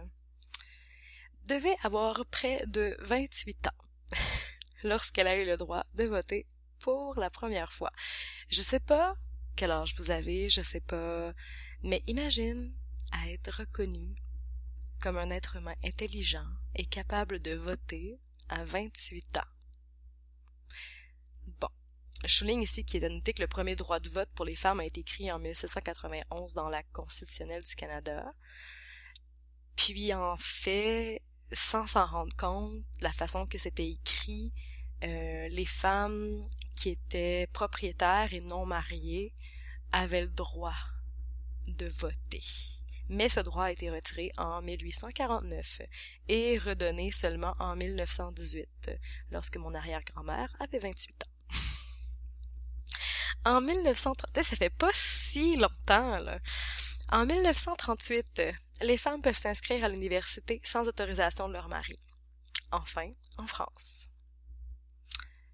devait 1.48 1.78
avoir 1.82 2.28
près 2.28 2.64
de 2.68 2.96
28 3.00 3.70
ans 3.70 4.18
lorsqu'elle 4.84 5.28
a 5.28 5.36
eu 5.36 5.48
le 5.48 5.58
droit 5.58 5.84
de 5.96 6.04
voter 6.04 6.46
pour 6.78 7.20
la 7.20 7.32
première 7.32 7.74
fois. 7.74 7.90
Je 8.50 8.62
sais 8.62 8.80
pas 8.80 9.16
quel 9.56 9.72
âge 9.72 9.96
vous 9.98 10.12
avez, 10.12 10.48
je 10.52 10.62
sais 10.62 10.82
pas 10.82 11.34
mais 11.86 12.02
imagine 12.08 12.74
à 13.12 13.30
être 13.30 13.60
reconnu 13.60 14.15
comme 15.00 15.17
un 15.17 15.30
être 15.30 15.58
humain 15.58 15.76
intelligent 15.84 16.48
et 16.74 16.84
capable 16.84 17.39
de 17.39 17.54
voter 17.54 18.19
à 18.50 18.65
28 18.65 19.38
ans. 19.38 19.52
Bon. 21.62 21.69
Je 22.24 22.34
souligne 22.34 22.63
ici 22.63 22.84
qu'il 22.84 23.04
est 23.04 23.10
noté 23.10 23.34
que 23.34 23.43
le 23.43 23.48
premier 23.48 23.76
droit 23.76 24.00
de 24.00 24.10
vote 24.10 24.30
pour 24.34 24.45
les 24.45 24.56
femmes 24.56 24.80
a 24.80 24.86
été 24.86 25.02
écrit 25.02 25.32
en 25.32 25.38
1791 25.38 26.56
dans 26.56 26.69
l'acte 26.69 26.91
constitutionnel 26.91 27.63
du 27.63 27.76
Canada. 27.76 28.32
Puis 29.76 30.12
en 30.12 30.38
fait, 30.38 31.21
sans 31.52 31.86
s'en 31.86 32.08
rendre 32.08 32.36
compte, 32.36 32.84
la 33.00 33.12
façon 33.12 33.45
que 33.45 33.60
c'était 33.60 33.91
écrit, 33.91 34.52
euh, 35.04 35.48
les 35.50 35.67
femmes 35.67 36.50
qui 36.76 36.89
étaient 36.89 37.48
propriétaires 37.54 38.34
et 38.34 38.41
non 38.41 38.65
mariées 38.65 39.36
avaient 39.91 40.21
le 40.21 40.32
droit 40.32 40.74
de 41.67 41.88
voter. 41.88 42.43
Mais 43.10 43.30
ce 43.30 43.39
droit 43.39 43.65
a 43.65 43.71
été 43.71 43.91
retiré 43.91 44.32
en 44.38 44.62
1849 44.62 45.82
et 46.28 46.58
redonné 46.58 47.12
seulement 47.12 47.56
en 47.60 47.75
1918, 47.75 48.91
lorsque 49.32 49.58
mon 49.58 49.75
arrière-grand-mère 49.75 50.56
avait 50.60 50.80
28 50.80 51.23
ans. 51.23 51.58
en 53.45 53.62
1930, 53.62 54.43
ça 54.43 54.56
fait 54.56 54.71
pas 54.71 54.89
si 54.93 55.56
longtemps, 55.58 56.17
là. 56.17 56.39
En 57.12 57.28
1938, 57.28 58.41
les 58.82 58.97
femmes 58.97 59.21
peuvent 59.21 59.38
s'inscrire 59.38 59.84
à 59.84 59.89
l'université 59.89 60.60
sans 60.63 60.88
autorisation 60.88 61.47
de 61.47 61.54
leur 61.54 61.69
mari. 61.69 61.95
Enfin, 62.71 63.12
en 63.38 63.45
France. 63.45 64.08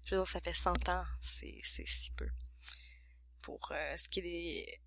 Je 0.04 0.14
veux 0.14 0.22
dire, 0.22 0.28
ça 0.28 0.40
fait 0.40 0.54
100 0.54 0.88
ans, 0.88 1.04
c'est 1.20 1.60
si 1.64 2.10
peu. 2.16 2.28
Pour 3.42 3.70
euh, 3.72 3.96
ce 3.98 4.08
qui 4.08 4.20
est 4.20 4.22
des 4.22 4.81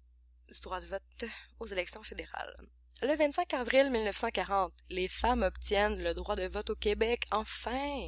droit 0.64 0.80
de 0.80 0.86
vote 0.86 1.26
aux 1.60 1.68
élections 1.68 2.04
fédérales. 2.04 2.56
Le 3.02 3.16
25 3.16 3.54
avril 3.54 3.92
1940, 3.92 4.74
les 4.90 5.08
femmes 5.08 5.44
obtiennent 5.44 6.02
le 6.02 6.14
droit 6.14 6.36
de 6.36 6.48
vote 6.48 6.70
au 6.70 6.76
Québec, 6.76 7.26
enfin! 7.32 8.08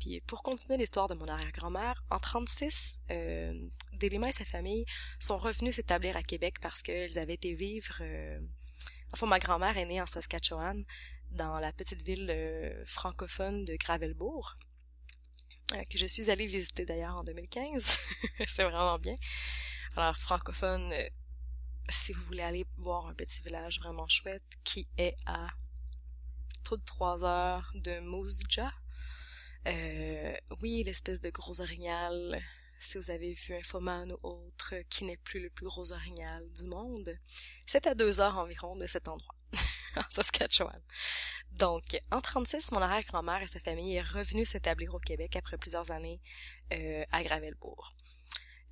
Puis 0.00 0.20
pour 0.22 0.42
continuer 0.42 0.76
l'histoire 0.76 1.08
de 1.08 1.14
mon 1.14 1.28
arrière-grand-mère, 1.28 2.02
en 2.10 2.18
36, 2.18 3.00
euh, 3.10 3.54
Delima 3.92 4.28
et 4.28 4.32
sa 4.32 4.44
famille 4.44 4.84
sont 5.20 5.36
revenus 5.36 5.76
s'établir 5.76 6.16
à 6.16 6.22
Québec 6.22 6.56
parce 6.60 6.82
qu'ils 6.82 7.18
avaient 7.18 7.34
été 7.34 7.54
vivre... 7.54 7.96
Euh... 8.00 8.40
Enfin, 9.12 9.26
ma 9.26 9.38
grand-mère 9.38 9.78
est 9.78 9.84
née 9.84 10.02
en 10.02 10.06
Saskatchewan, 10.06 10.84
dans 11.30 11.58
la 11.58 11.72
petite 11.72 12.02
ville 12.02 12.28
euh, 12.30 12.84
francophone 12.86 13.64
de 13.64 13.76
Gravelbourg, 13.76 14.56
euh, 15.72 15.82
que 15.90 15.98
je 15.98 16.06
suis 16.06 16.30
allée 16.30 16.46
visiter 16.46 16.84
d'ailleurs 16.84 17.16
en 17.16 17.24
2015. 17.24 17.98
C'est 18.46 18.62
vraiment 18.62 18.98
bien. 18.98 19.14
Alors, 19.96 20.18
francophone, 20.18 20.92
euh, 20.92 21.08
si 21.88 22.12
vous 22.12 22.24
voulez 22.24 22.42
aller 22.42 22.66
voir 22.78 23.06
un 23.06 23.14
petit 23.14 23.42
village 23.42 23.80
vraiment 23.80 24.08
chouette 24.08 24.42
qui 24.64 24.88
est 24.98 25.16
à 25.26 25.48
trop 26.64 26.76
de 26.76 26.84
trois 26.84 27.24
heures 27.24 27.70
de 27.74 28.00
Mousja. 28.00 28.72
Euh, 29.66 30.36
oui, 30.62 30.82
l'espèce 30.84 31.20
de 31.20 31.30
gros 31.30 31.60
orignal, 31.60 32.40
si 32.78 32.98
vous 32.98 33.10
avez 33.10 33.34
vu 33.34 33.54
un 33.54 33.62
Foman 33.62 34.12
ou 34.12 34.18
autre, 34.22 34.74
qui 34.90 35.04
n'est 35.04 35.16
plus 35.16 35.40
le 35.40 35.50
plus 35.50 35.66
gros 35.66 35.92
orignal 35.92 36.50
du 36.52 36.64
monde, 36.64 37.18
c'est 37.66 37.86
à 37.86 37.94
deux 37.94 38.20
heures 38.20 38.38
environ 38.38 38.76
de 38.76 38.86
cet 38.86 39.08
endroit, 39.08 39.34
en 39.96 40.02
Saskatchewan. 40.10 40.80
Donc, 41.52 41.98
en 42.10 42.20
36, 42.20 42.72
mon 42.72 42.82
arrière-grand-mère 42.82 43.42
et 43.42 43.48
sa 43.48 43.60
famille 43.60 43.94
est 43.94 44.02
revenue 44.02 44.44
s'établir 44.44 44.94
au 44.94 44.98
Québec 44.98 45.36
après 45.36 45.56
plusieurs 45.56 45.90
années 45.90 46.20
euh, 46.72 47.04
à 47.12 47.22
Gravelbourg. 47.22 47.90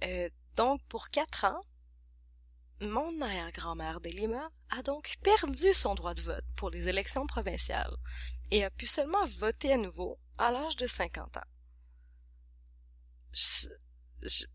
Euh, 0.05 0.29
donc, 0.57 0.83
pour 0.89 1.11
quatre 1.11 1.45
ans, 1.45 1.65
mon 2.83 3.21
arrière-grand-mère 3.21 4.01
Delima 4.01 4.51
a 4.71 4.83
donc 4.83 5.17
perdu 5.23 5.73
son 5.73 5.95
droit 5.95 6.15
de 6.15 6.23
vote 6.23 6.45
pour 6.57 6.71
les 6.71 6.89
élections 6.89 7.27
provinciales 7.27 7.95
et 8.51 8.65
a 8.65 8.71
pu 8.71 8.87
seulement 8.87 9.25
voter 9.25 9.73
à 9.73 9.77
nouveau 9.77 10.19
à 10.39 10.51
l'âge 10.51 10.77
de 10.77 10.87
50 10.87 11.37
ans. 11.37 11.41
J'ai 13.33 14.47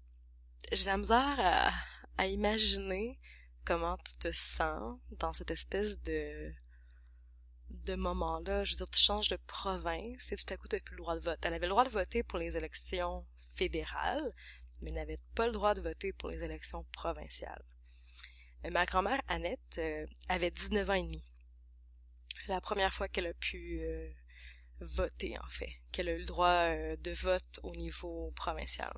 la 0.86 0.98
misère 0.98 1.74
à, 2.18 2.28
imaginer 2.28 3.20
comment 3.66 3.98
tu 3.98 4.16
te 4.18 4.32
sens 4.32 5.00
dans 5.12 5.34
cette 5.34 5.52
espèce 5.52 6.02
de 6.02 6.52
de 7.70 7.96
moment-là. 7.96 8.64
Je 8.64 8.74
veux 8.74 8.78
dire, 8.78 8.90
tu 8.90 9.00
changes 9.00 9.30
de 9.30 9.38
province 9.46 10.32
et 10.32 10.36
tout 10.36 10.54
à 10.54 10.58
coup, 10.58 10.68
tu 10.68 10.76
n'as 10.76 10.82
plus 10.82 10.96
le 10.96 11.02
droit 11.02 11.16
de 11.16 11.22
vote. 11.22 11.40
Elle 11.44 11.54
avait 11.54 11.66
le 11.66 11.72
droit 11.72 11.84
de 11.84 11.90
voter 11.90 12.24
pour 12.24 12.40
les 12.40 12.56
élections 12.56 13.26
fédérales, 13.56 14.34
mais 14.82 14.92
n'avait 14.92 15.20
pas 15.36 15.48
le 15.48 15.52
droit 15.52 15.74
de 15.74 15.82
voter 15.82 16.14
pour 16.14 16.30
les 16.30 16.42
élections 16.44 16.86
provinciales. 16.92 17.64
Euh, 18.66 18.72
ma 18.72 18.86
grand-mère, 18.86 19.22
Annette, 19.28 19.78
euh, 19.78 20.06
avait 20.30 20.52
19 20.52 20.90
ans 20.90 20.94
et 20.94 21.04
demi. 21.04 21.24
La 22.48 22.62
première 22.62 22.94
fois 22.94 23.08
qu'elle 23.08 23.28
a 23.28 23.34
pu 23.34 23.80
euh, 23.82 24.10
voter, 24.80 25.38
en 25.40 25.48
fait, 25.48 25.72
qu'elle 25.92 26.10
a 26.10 26.14
eu 26.14 26.20
le 26.20 26.26
droit 26.26 26.70
de 26.70 27.12
vote 27.12 27.60
au 27.64 27.76
niveau 27.76 28.32
provincial. 28.36 28.94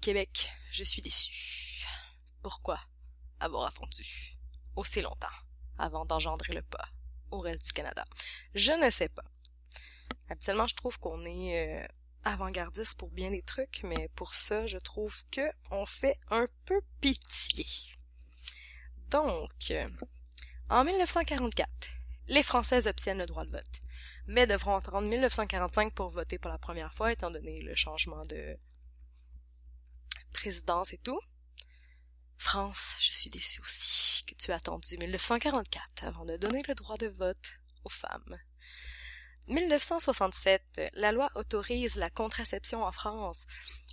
Québec, 0.00 0.52
je 0.70 0.84
suis 0.84 1.02
déçue. 1.02 1.86
Pourquoi 2.42 2.80
avoir 3.40 3.66
attendu 3.66 4.36
aussi 4.74 5.00
longtemps 5.00 5.26
avant 5.78 6.06
d'engendrer 6.06 6.54
le 6.54 6.62
pas 6.62 6.88
au 7.30 7.40
reste 7.40 7.66
du 7.66 7.72
Canada? 7.72 8.04
Je 8.54 8.72
ne 8.72 8.90
sais 8.90 9.08
pas. 9.08 9.24
Habituellement, 10.28 10.66
je 10.66 10.74
trouve 10.74 10.98
qu'on 10.98 11.24
est 11.24 11.86
avant-gardiste 12.26 12.98
pour 12.98 13.10
bien 13.10 13.30
des 13.30 13.42
trucs, 13.42 13.82
mais 13.84 14.10
pour 14.16 14.34
ça, 14.34 14.66
je 14.66 14.78
trouve 14.78 15.14
que 15.30 15.48
on 15.70 15.86
fait 15.86 16.18
un 16.30 16.48
peu 16.64 16.80
pitié. 17.00 17.64
Donc, 19.10 19.72
en 20.68 20.84
1944, 20.84 21.68
les 22.26 22.42
Françaises 22.42 22.88
obtiennent 22.88 23.18
le 23.18 23.26
droit 23.26 23.44
de 23.44 23.52
vote. 23.52 23.80
mais 24.26 24.48
devront 24.48 24.74
attendre 24.74 25.06
1945 25.06 25.94
pour 25.94 26.10
voter 26.10 26.36
pour 26.36 26.50
la 26.50 26.58
première 26.58 26.92
fois, 26.92 27.12
étant 27.12 27.30
donné 27.30 27.62
le 27.62 27.76
changement 27.76 28.24
de 28.26 28.58
présidence 30.32 30.92
et 30.92 30.98
tout. 30.98 31.20
France, 32.36 32.96
je 32.98 33.12
suis 33.12 33.30
déçue 33.30 33.60
aussi 33.60 34.24
que 34.26 34.34
tu 34.34 34.50
aies 34.50 34.54
attendu 34.54 34.98
1944 34.98 36.04
avant 36.04 36.24
de 36.24 36.36
donner 36.36 36.62
le 36.66 36.74
droit 36.74 36.96
de 36.96 37.06
vote 37.06 37.52
aux 37.84 37.88
femmes. 37.88 38.36
1967, 39.48 40.80
la 40.94 41.12
loi 41.12 41.30
autorise 41.34 41.96
la 41.96 42.10
contraception 42.10 42.82
en 42.82 42.92
France. 42.92 43.46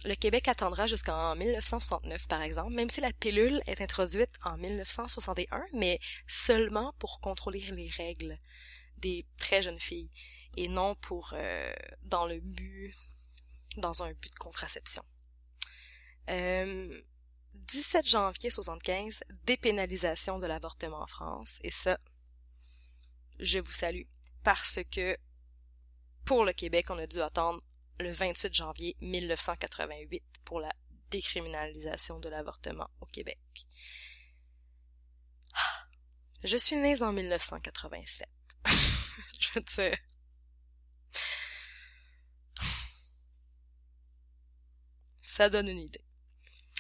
Le 0.04 0.16
Québec 0.16 0.48
attendra 0.48 0.88
jusqu'en 0.88 1.36
1969, 1.36 2.28
par 2.28 2.42
exemple, 2.42 2.74
même 2.74 2.89
si 2.89 3.02
la 3.02 3.13
pilule 3.13 3.62
est 3.68 3.82
introduite 3.82 4.32
en 4.44 4.58
1961, 4.58 5.63
mais 5.74 6.00
seulement 6.28 6.94
pour 7.00 7.20
contrôler 7.20 7.62
les 7.72 7.89
règles 7.89 8.38
des 8.98 9.26
très 9.38 9.62
jeunes 9.62 9.80
filles 9.80 10.10
et 10.58 10.68
non 10.68 10.96
pour 10.96 11.34
euh, 11.34 11.74
dans 12.04 12.26
le 12.26 12.39
but 12.39 12.94
dans 13.78 14.04
un 14.04 14.12
but 14.13 14.32
de 14.32 14.39
contraception. 14.39 15.04
Euh, 16.30 17.02
17 17.54 18.08
janvier 18.08 18.50
75, 18.50 19.24
dépénalisation 19.46 20.39
de 20.39 20.48
l'avortement 20.48 21.02
en 21.02 21.08
France 21.08 21.60
et 21.63 21.72
ça 21.72 22.00
je 23.39 23.60
vous 23.60 23.72
salue 23.72 24.04
parce 24.44 24.80
que 24.92 25.18
pour 26.26 26.46
le 26.46 26.54
Québec, 26.54 26.90
on 26.90 26.98
a 26.98 27.08
dû 27.08 27.22
attendre 27.22 27.62
le 28.00 28.12
28 28.12 28.54
janvier 28.54 28.96
1988 29.02 30.24
pour 30.46 30.60
la 30.60 30.74
décriminalisation 31.12 32.20
de 32.20 32.30
l'avortement 32.30 32.90
au 33.02 33.06
Québec. 33.06 33.40
Ah, 35.54 35.88
je 36.44 36.58
suis 36.58 36.76
née 36.76 37.02
en 37.02 37.14
1987. 37.14 38.28
je 39.40 39.60
veux. 39.78 39.94
Ça 45.22 45.50
donne 45.50 45.68
une 45.68 45.80
idée. 45.80 46.04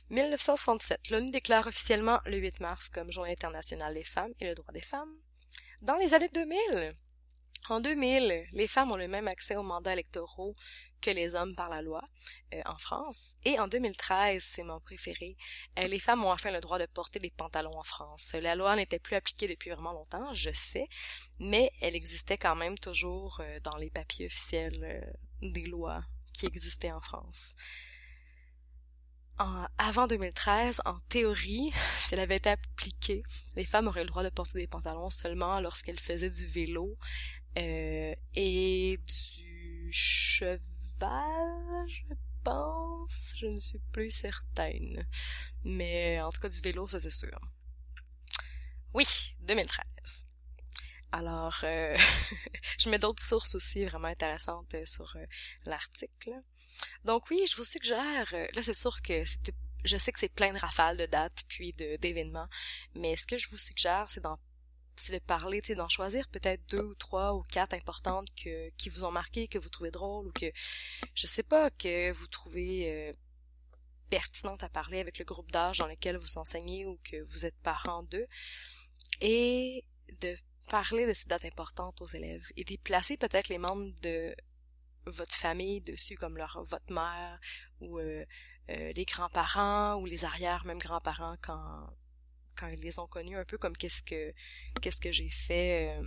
1967, 0.09 1.09
l'ONU 1.09 1.31
déclare 1.31 1.65
officiellement 1.65 2.19
le 2.25 2.37
8 2.37 2.59
mars 2.59 2.89
comme 2.89 3.11
Journée 3.11 3.31
internationale 3.31 3.95
des 3.95 4.03
femmes 4.03 4.33
et 4.39 4.45
le 4.45 4.53
droit 4.53 4.71
des 4.73 4.81
femmes. 4.81 5.15
Dans 5.81 5.95
les 5.95 6.13
années 6.13 6.29
2000, 6.29 6.93
en 7.69 7.79
2000, 7.79 8.47
les 8.51 8.67
femmes 8.67 8.91
ont 8.91 8.97
le 8.97 9.07
même 9.07 9.27
accès 9.27 9.55
aux 9.55 9.63
mandats 9.63 9.93
électoraux 9.93 10.55
que 11.03 11.11
les 11.11 11.35
hommes 11.35 11.53
par 11.53 11.69
la 11.69 11.81
loi 11.81 12.01
euh, 12.53 12.61
en 12.65 12.77
France. 12.77 13.35
Et 13.43 13.59
en 13.59 13.67
2013, 13.67 14.41
c'est 14.41 14.63
mon 14.63 14.79
préféré, 14.79 15.35
euh, 15.77 15.87
les 15.87 15.99
femmes 15.99 16.23
ont 16.23 16.31
enfin 16.31 16.51
le 16.51 16.61
droit 16.61 16.79
de 16.79 16.85
porter 16.85 17.19
des 17.19 17.29
pantalons 17.29 17.77
en 17.77 17.83
France. 17.83 18.35
La 18.41 18.55
loi 18.55 18.75
n'était 18.75 18.99
plus 18.99 19.15
appliquée 19.15 19.47
depuis 19.47 19.69
vraiment 19.69 19.91
longtemps, 19.91 20.33
je 20.33 20.51
sais, 20.51 20.87
mais 21.39 21.71
elle 21.81 21.95
existait 21.95 22.37
quand 22.37 22.55
même 22.55 22.77
toujours 22.79 23.41
euh, 23.41 23.59
dans 23.63 23.75
les 23.75 23.89
papiers 23.89 24.27
officiels 24.27 25.13
des 25.41 25.65
lois 25.65 26.03
qui 26.33 26.45
existaient 26.45 26.91
en 26.91 27.01
France. 27.01 27.55
En, 29.39 29.65
avant 29.77 30.07
2013, 30.07 30.81
en 30.85 30.99
théorie, 31.09 31.71
si 31.97 32.13
elle 32.13 32.21
avait 32.21 32.37
été 32.37 32.49
appliquée, 32.49 33.23
les 33.55 33.65
femmes 33.65 33.87
auraient 33.87 34.03
le 34.03 34.09
droit 34.09 34.23
de 34.23 34.29
porter 34.29 34.59
des 34.59 34.67
pantalons 34.67 35.09
seulement 35.09 35.59
lorsqu'elles 35.59 35.99
faisaient 35.99 36.29
du 36.29 36.45
vélo, 36.45 36.97
euh, 37.57 38.15
et 38.35 38.97
du 38.97 39.91
cheval, 39.91 40.59
je 41.87 42.13
pense. 42.43 43.33
Je 43.37 43.47
ne 43.47 43.59
suis 43.59 43.79
plus 43.91 44.11
certaine. 44.11 45.07
Mais 45.63 46.21
en 46.21 46.31
tout 46.31 46.41
cas, 46.41 46.49
du 46.49 46.61
vélo, 46.61 46.87
ça 46.87 46.99
c'est 46.99 47.09
sûr. 47.09 47.39
Oui, 48.93 49.05
2013. 49.41 50.25
Alors, 51.11 51.59
euh, 51.63 51.95
je 52.79 52.89
mets 52.89 52.99
d'autres 52.99 53.23
sources 53.23 53.55
aussi 53.55 53.85
vraiment 53.85 54.07
intéressantes 54.07 54.73
euh, 54.73 54.85
sur 54.85 55.15
l'article. 55.65 56.31
Donc 57.05 57.29
oui, 57.29 57.39
je 57.49 57.55
vous 57.55 57.63
suggère, 57.63 58.31
là 58.31 58.63
c'est 58.63 58.73
sûr 58.73 59.01
que 59.03 59.23
c'est 59.25 59.53
je 59.83 59.97
sais 59.97 60.11
que 60.11 60.19
c'est 60.19 60.33
plein 60.33 60.53
de 60.53 60.57
rafales 60.57 60.97
de 60.97 61.05
dates 61.05 61.43
puis 61.47 61.71
d'événements, 61.73 62.47
mais 62.95 63.15
ce 63.15 63.25
que 63.25 63.37
je 63.37 63.49
vous 63.49 63.57
suggère, 63.57 64.09
c'est 64.09 64.21
d'en 64.21 64.39
c'est 64.95 65.13
de 65.13 65.19
parler, 65.19 65.61
tu 65.61 65.67
sais, 65.67 65.75
d'en 65.75 65.89
choisir 65.89 66.27
peut-être 66.29 66.61
deux 66.69 66.83
ou 66.83 66.95
trois 66.95 67.35
ou 67.35 67.43
quatre 67.43 67.73
importantes 67.73 68.27
que, 68.35 68.69
qui 68.77 68.89
vous 68.89 69.03
ont 69.03 69.11
marqué, 69.11 69.47
que 69.47 69.57
vous 69.57 69.69
trouvez 69.69 69.91
drôles 69.91 70.27
ou 70.27 70.31
que, 70.31 70.51
je 71.15 71.27
sais 71.27 71.43
pas, 71.43 71.69
que 71.71 72.11
vous 72.11 72.27
trouvez 72.27 72.91
euh, 72.91 73.13
pertinentes 74.09 74.63
à 74.63 74.69
parler 74.69 74.99
avec 74.99 75.17
le 75.17 75.25
groupe 75.25 75.51
d'âge 75.51 75.79
dans 75.79 75.87
lequel 75.87 76.17
vous 76.17 76.37
enseignez 76.37 76.85
ou 76.85 76.99
que 77.03 77.21
vous 77.23 77.45
êtes 77.45 77.57
parent 77.63 78.03
d'eux. 78.03 78.27
Et 79.21 79.83
de 80.21 80.35
parler 80.69 81.05
de 81.05 81.13
ces 81.13 81.27
dates 81.27 81.45
importantes 81.45 82.01
aux 82.01 82.07
élèves 82.07 82.47
et 82.55 82.63
d'y 82.63 82.77
placer 82.77 83.17
peut-être 83.17 83.49
les 83.49 83.57
membres 83.57 83.91
de 84.01 84.35
votre 85.05 85.35
famille 85.35 85.81
dessus 85.81 86.15
comme 86.15 86.37
leur 86.37 86.63
votre 86.63 86.93
mère 86.93 87.39
ou 87.81 87.99
euh, 87.99 88.25
euh, 88.69 88.91
les 88.95 89.05
grands-parents 89.05 89.95
ou 89.95 90.05
les 90.05 90.23
arrières 90.23 90.65
même 90.65 90.77
grands-parents 90.77 91.35
quand 91.41 91.89
quand 92.55 92.67
ils 92.67 92.79
les 92.79 92.99
ont 92.99 93.07
connus 93.07 93.37
un 93.37 93.45
peu 93.45 93.57
comme 93.57 93.75
qu'est-ce 93.75 94.03
que 94.03 94.33
qu'est-ce 94.81 95.01
que 95.01 95.11
j'ai 95.11 95.29
fait 95.29 95.97
euh, 95.97 96.03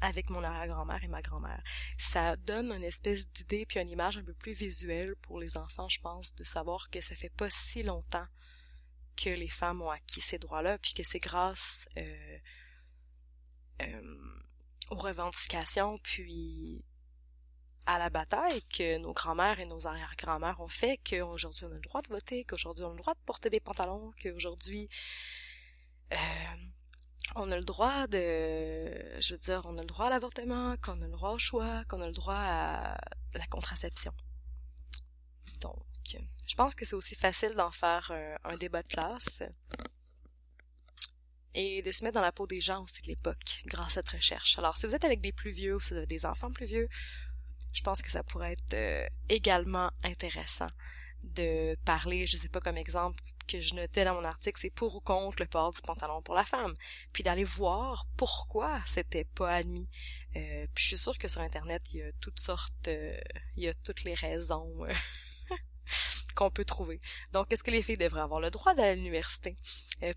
avec 0.00 0.30
mon 0.30 0.42
arrière-grand-mère 0.42 1.02
et 1.04 1.08
ma 1.08 1.22
grand-mère. 1.22 1.62
Ça 1.98 2.36
donne 2.36 2.72
une 2.72 2.84
espèce 2.84 3.30
d'idée 3.30 3.66
puis 3.66 3.80
une 3.80 3.88
image 3.88 4.16
un 4.16 4.24
peu 4.24 4.34
plus 4.34 4.52
visuelle 4.52 5.14
pour 5.22 5.38
les 5.38 5.56
enfants, 5.56 5.88
je 5.88 6.00
pense, 6.00 6.34
de 6.34 6.44
savoir 6.44 6.90
que 6.90 7.00
ça 7.00 7.14
fait 7.14 7.32
pas 7.32 7.50
si 7.50 7.82
longtemps 7.82 8.26
que 9.16 9.30
les 9.30 9.48
femmes 9.48 9.82
ont 9.82 9.90
acquis 9.90 10.20
ces 10.20 10.38
droits-là, 10.38 10.78
puis 10.78 10.94
que 10.94 11.02
c'est 11.02 11.18
grâce 11.18 11.88
euh, 11.98 12.38
euh, 13.82 14.42
aux 14.90 14.96
revendications, 14.96 15.98
puis 15.98 16.82
à 17.86 17.98
la 17.98 18.08
bataille 18.08 18.62
que 18.62 18.98
nos 18.98 19.12
grands-mères 19.12 19.60
et 19.60 19.66
nos 19.66 19.86
arrière-grand-mères 19.86 20.60
ont 20.60 20.68
fait, 20.68 20.98
qu'aujourd'hui 20.98 21.64
on 21.64 21.70
a 21.70 21.74
le 21.74 21.80
droit 21.80 22.02
de 22.02 22.08
voter, 22.08 22.44
qu'aujourd'hui 22.44 22.84
on 22.84 22.90
a 22.90 22.94
le 22.94 22.98
droit 22.98 23.14
de 23.14 23.20
porter 23.26 23.50
des 23.50 23.60
pantalons, 23.60 24.12
qu'aujourd'hui 24.22 24.88
euh, 26.12 26.16
on 27.36 27.50
a 27.50 27.56
le 27.56 27.64
droit 27.64 28.06
de, 28.06 29.20
je 29.20 29.34
veux 29.34 29.38
dire, 29.38 29.62
on 29.64 29.78
a 29.78 29.82
le 29.82 29.86
droit 29.86 30.06
à 30.06 30.10
l'avortement, 30.10 30.76
qu'on 30.78 31.00
a 31.00 31.06
le 31.06 31.12
droit 31.12 31.30
au 31.30 31.38
choix, 31.38 31.84
qu'on 31.88 32.00
a 32.00 32.06
le 32.06 32.12
droit 32.12 32.34
à 32.34 33.00
la 33.34 33.46
contraception. 33.46 34.12
Donc, 35.60 35.84
je 36.46 36.54
pense 36.56 36.74
que 36.74 36.84
c'est 36.84 36.96
aussi 36.96 37.14
facile 37.14 37.54
d'en 37.54 37.70
faire 37.70 38.10
un, 38.44 38.56
débat 38.56 38.82
de 38.82 38.88
classe 38.88 39.42
et 41.54 41.82
de 41.82 41.92
se 41.92 42.04
mettre 42.04 42.14
dans 42.14 42.20
la 42.20 42.32
peau 42.32 42.46
des 42.46 42.60
gens 42.60 42.82
aussi 42.82 43.02
de 43.02 43.08
l'époque 43.08 43.62
grâce 43.66 43.92
à 43.92 43.94
cette 44.02 44.08
recherche. 44.08 44.58
Alors, 44.58 44.76
si 44.76 44.86
vous 44.86 44.94
êtes 44.94 45.04
avec 45.04 45.20
des 45.20 45.32
plus 45.32 45.50
vieux 45.50 45.76
ou 45.76 45.80
si 45.80 45.90
vous 45.90 45.98
avez 45.98 46.06
des 46.06 46.26
enfants 46.26 46.50
plus 46.50 46.66
vieux, 46.66 46.88
je 47.72 47.82
pense 47.82 48.02
que 48.02 48.10
ça 48.10 48.24
pourrait 48.24 48.52
être 48.52 48.74
euh, 48.74 49.06
également 49.28 49.90
intéressant 50.02 50.70
de 51.22 51.76
parler, 51.84 52.26
je 52.26 52.36
sais 52.36 52.48
pas 52.48 52.60
comme 52.60 52.78
exemple 52.78 53.22
que 53.50 53.60
je 53.60 53.74
notais 53.74 54.04
dans 54.04 54.14
mon 54.14 54.24
article, 54.24 54.58
c'est 54.60 54.70
pour 54.70 54.94
ou 54.94 55.00
contre 55.00 55.40
le 55.40 55.46
port 55.46 55.72
du 55.72 55.80
pantalon 55.80 56.22
pour 56.22 56.34
la 56.34 56.44
femme, 56.44 56.74
puis 57.12 57.22
d'aller 57.22 57.44
voir 57.44 58.06
pourquoi 58.16 58.80
c'était 58.86 59.24
pas 59.24 59.54
admis. 59.54 59.88
Euh, 60.36 60.66
puis 60.74 60.84
je 60.84 60.88
suis 60.88 60.98
sûre 60.98 61.18
que 61.18 61.26
sur 61.26 61.40
internet 61.40 61.82
il 61.92 61.98
y 61.98 62.02
a 62.02 62.12
toutes 62.20 62.38
sortes, 62.38 62.88
euh, 62.88 63.18
il 63.56 63.64
y 63.64 63.68
a 63.68 63.74
toutes 63.74 64.04
les 64.04 64.14
raisons 64.14 64.72
euh, 64.84 64.92
qu'on 66.36 66.50
peut 66.50 66.64
trouver. 66.64 67.00
Donc 67.32 67.52
est-ce 67.52 67.64
que 67.64 67.72
les 67.72 67.82
filles 67.82 67.96
devraient 67.96 68.20
avoir 68.20 68.40
le 68.40 68.50
droit 68.50 68.74
d'aller 68.74 68.90
à 68.90 68.94
l'université? 68.94 69.56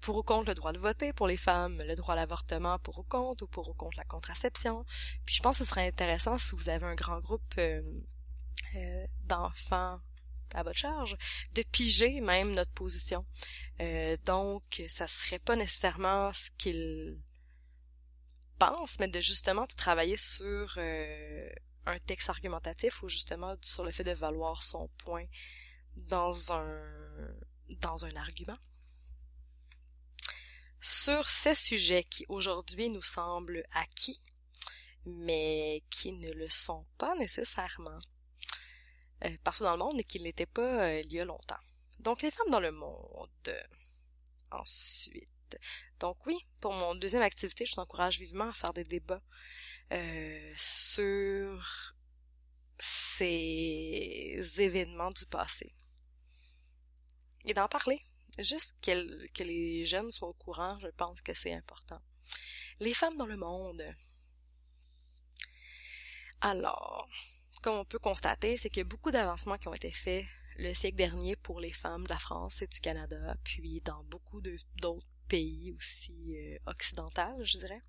Pour 0.01 0.17
ou 0.17 0.23
contre 0.23 0.49
le 0.49 0.55
droit 0.55 0.71
de 0.71 0.77
voter 0.77 1.11
pour 1.11 1.27
les 1.27 1.37
femmes, 1.37 1.81
le 1.81 1.95
droit 1.95 2.13
à 2.13 2.17
l'avortement 2.17 2.77
pour 2.79 2.99
ou 2.99 3.03
contre 3.03 3.43
ou 3.43 3.47
pour 3.47 3.69
ou 3.69 3.73
contre 3.73 3.97
la 3.97 4.05
contraception? 4.05 4.85
Puis 5.25 5.35
je 5.35 5.41
pense 5.41 5.57
que 5.57 5.65
ce 5.65 5.69
serait 5.69 5.87
intéressant 5.87 6.37
si 6.37 6.55
vous 6.55 6.69
avez 6.69 6.85
un 6.85 6.95
grand 6.95 7.19
groupe 7.19 7.59
d'enfants 9.25 9.99
à 10.53 10.63
votre 10.63 10.77
charge, 10.77 11.17
de 11.53 11.63
piger 11.63 12.21
même 12.21 12.51
notre 12.51 12.71
position. 12.71 13.25
Euh, 13.81 14.17
donc, 14.25 14.83
ça 14.87 15.07
serait 15.07 15.39
pas 15.39 15.55
nécessairement 15.55 16.31
ce 16.33 16.51
qu'il 16.57 17.19
pense, 18.59 18.99
mais 18.99 19.07
de 19.07 19.19
justement 19.19 19.65
de 19.65 19.73
travailler 19.73 20.17
sur 20.17 20.75
euh, 20.77 21.49
un 21.85 21.99
texte 21.99 22.29
argumentatif 22.29 23.03
ou 23.03 23.09
justement 23.09 23.55
sur 23.61 23.83
le 23.83 23.91
fait 23.91 24.03
de 24.03 24.11
valoir 24.11 24.63
son 24.63 24.89
point 24.99 25.25
dans 25.95 26.53
un 26.53 26.81
dans 27.81 28.05
un 28.05 28.15
argument. 28.15 28.57
Sur 30.81 31.29
ces 31.29 31.55
sujets 31.55 32.03
qui 32.03 32.25
aujourd'hui 32.27 32.89
nous 32.89 33.01
semblent 33.01 33.65
acquis, 33.73 34.19
mais 35.05 35.81
qui 35.89 36.11
ne 36.11 36.31
le 36.33 36.49
sont 36.49 36.85
pas 36.97 37.15
nécessairement. 37.15 37.99
Euh, 39.25 39.29
partout 39.43 39.63
dans 39.63 39.71
le 39.71 39.77
monde 39.77 39.99
et 39.99 40.03
qu'il 40.03 40.23
n'était 40.23 40.45
pas 40.45 40.85
euh, 40.85 41.01
il 41.03 41.13
y 41.13 41.19
a 41.19 41.25
longtemps. 41.25 41.59
Donc 41.99 42.21
les 42.21 42.31
femmes 42.31 42.49
dans 42.49 42.59
le 42.59 42.71
monde. 42.71 43.55
Ensuite. 44.51 45.29
Donc 45.99 46.17
oui, 46.25 46.37
pour 46.59 46.73
mon 46.73 46.95
deuxième 46.95 47.21
activité, 47.21 47.65
je 47.65 47.75
vous 47.75 47.81
encourage 47.81 48.19
vivement 48.19 48.49
à 48.49 48.53
faire 48.53 48.73
des 48.73 48.83
débats 48.83 49.21
euh, 49.91 50.53
sur 50.57 51.95
ces 52.77 54.41
événements 54.57 55.11
du 55.11 55.25
passé. 55.25 55.73
Et 57.45 57.53
d'en 57.53 57.67
parler. 57.67 57.99
Juste 58.39 58.77
que 58.81 59.43
les 59.43 59.85
jeunes 59.85 60.09
soient 60.09 60.29
au 60.29 60.33
courant, 60.33 60.79
je 60.79 60.87
pense 60.87 61.21
que 61.21 61.35
c'est 61.35 61.53
important. 61.53 62.01
Les 62.79 62.95
femmes 62.95 63.15
dans 63.15 63.27
le 63.27 63.37
monde. 63.37 63.83
Alors, 66.41 67.07
comme 67.63 67.77
on 67.77 67.85
peut 67.85 67.97
constater, 67.99 68.57
c'est 68.57 68.69
qu'il 68.69 68.79
y 68.79 68.85
a 68.85 68.87
beaucoup 68.87 69.09
d'avancements 69.09 69.57
qui 69.57 69.67
ont 69.69 69.73
été 69.73 69.89
faits 69.89 70.25
le 70.57 70.73
siècle 70.73 70.97
dernier 70.97 71.35
pour 71.37 71.59
les 71.59 71.71
femmes 71.71 72.03
de 72.03 72.09
la 72.09 72.19
France 72.19 72.61
et 72.61 72.67
du 72.67 72.79
Canada, 72.79 73.35
puis 73.43 73.81
dans 73.81 74.03
beaucoup 74.03 74.41
d'autres 74.41 75.07
pays 75.27 75.71
aussi 75.71 76.35
euh, 76.37 76.57
occidentaux, 76.67 77.43
je 77.43 77.57
dirais. 77.57 77.81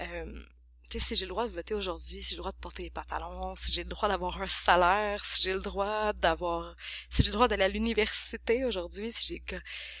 Euh, 0.00 0.42
tu 0.90 0.98
sais, 0.98 1.04
si 1.04 1.16
j'ai 1.16 1.26
le 1.26 1.30
droit 1.30 1.46
de 1.46 1.52
voter 1.52 1.74
aujourd'hui, 1.74 2.22
si 2.22 2.30
j'ai 2.30 2.36
le 2.36 2.40
droit 2.40 2.52
de 2.52 2.56
porter 2.56 2.82
les 2.82 2.90
pantalons, 2.90 3.54
si 3.56 3.70
j'ai 3.70 3.82
le 3.82 3.90
droit 3.90 4.08
d'avoir 4.08 4.40
un 4.40 4.46
salaire, 4.46 5.24
si 5.24 5.42
j'ai 5.42 5.52
le 5.52 5.60
droit 5.60 6.14
d'avoir, 6.14 6.74
si 7.10 7.22
j'ai 7.22 7.28
le 7.28 7.34
droit 7.34 7.46
d'aller 7.46 7.64
à 7.64 7.68
l'université 7.68 8.64
aujourd'hui, 8.64 9.12
si 9.12 9.42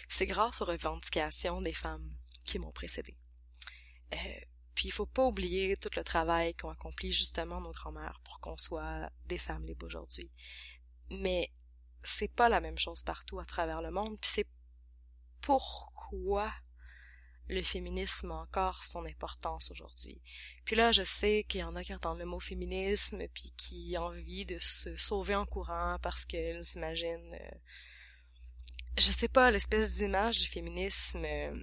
c'est 0.08 0.26
grâce 0.26 0.62
aux 0.62 0.64
revendications 0.64 1.60
des 1.60 1.74
femmes 1.74 2.10
qui 2.44 2.58
m'ont 2.58 2.72
précédé. 2.72 3.14
Euh, 4.14 4.16
puis 4.78 4.86
il 4.86 4.92
faut 4.92 5.06
pas 5.06 5.24
oublier 5.24 5.76
tout 5.76 5.90
le 5.96 6.04
travail 6.04 6.54
qu'ont 6.54 6.70
accompli 6.70 7.12
justement 7.12 7.60
nos 7.60 7.72
grands-mères 7.72 8.20
pour 8.22 8.38
qu'on 8.38 8.56
soit 8.56 9.10
des 9.26 9.36
femmes 9.36 9.66
libres 9.66 9.84
aujourd'hui. 9.84 10.30
Mais 11.10 11.50
c'est 12.04 12.32
pas 12.32 12.48
la 12.48 12.60
même 12.60 12.78
chose 12.78 13.02
partout 13.02 13.40
à 13.40 13.44
travers 13.44 13.82
le 13.82 13.90
monde, 13.90 14.16
puis 14.20 14.30
c'est 14.32 14.46
pourquoi 15.40 16.52
le 17.48 17.60
féminisme 17.60 18.30
a 18.30 18.36
encore 18.36 18.84
son 18.84 19.04
importance 19.04 19.72
aujourd'hui. 19.72 20.22
Puis 20.64 20.76
là, 20.76 20.92
je 20.92 21.02
sais 21.02 21.44
qu'il 21.48 21.58
y 21.58 21.64
en 21.64 21.74
a 21.74 21.82
qui 21.82 21.92
entendent 21.92 22.20
le 22.20 22.24
mot 22.24 22.38
féminisme, 22.38 23.26
puis 23.34 23.52
qui 23.56 23.96
ont 23.98 24.04
envie 24.04 24.46
de 24.46 24.60
se 24.60 24.96
sauver 24.96 25.34
en 25.34 25.44
courant 25.44 25.98
parce 26.02 26.24
qu'ils 26.24 26.62
imaginent... 26.76 27.34
Euh, 27.34 27.58
je 28.96 29.10
sais 29.10 29.28
pas, 29.28 29.50
l'espèce 29.50 29.96
d'image 29.96 30.38
du 30.38 30.46
féminisme 30.46 31.24
euh, 31.24 31.62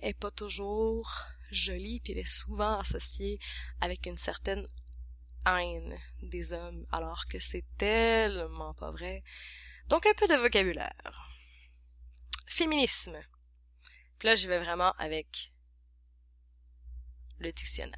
est 0.00 0.18
pas 0.18 0.32
toujours 0.32 1.08
jolie, 1.52 2.00
puis 2.00 2.12
elle 2.12 2.20
est 2.20 2.26
souvent 2.26 2.78
associée 2.78 3.38
avec 3.80 4.06
une 4.06 4.16
certaine 4.16 4.66
haine 5.46 5.96
des 6.22 6.52
hommes, 6.52 6.86
alors 6.92 7.26
que 7.26 7.38
c'est 7.38 7.64
tellement 7.78 8.74
pas 8.74 8.90
vrai. 8.90 9.22
Donc 9.88 10.06
un 10.06 10.14
peu 10.14 10.26
de 10.26 10.34
vocabulaire. 10.34 11.30
Féminisme. 12.46 13.18
Puis 14.18 14.28
là, 14.28 14.34
je 14.34 14.48
vais 14.48 14.58
vraiment 14.58 14.92
avec 14.98 15.52
le 17.38 17.52
dictionnaire. 17.52 17.96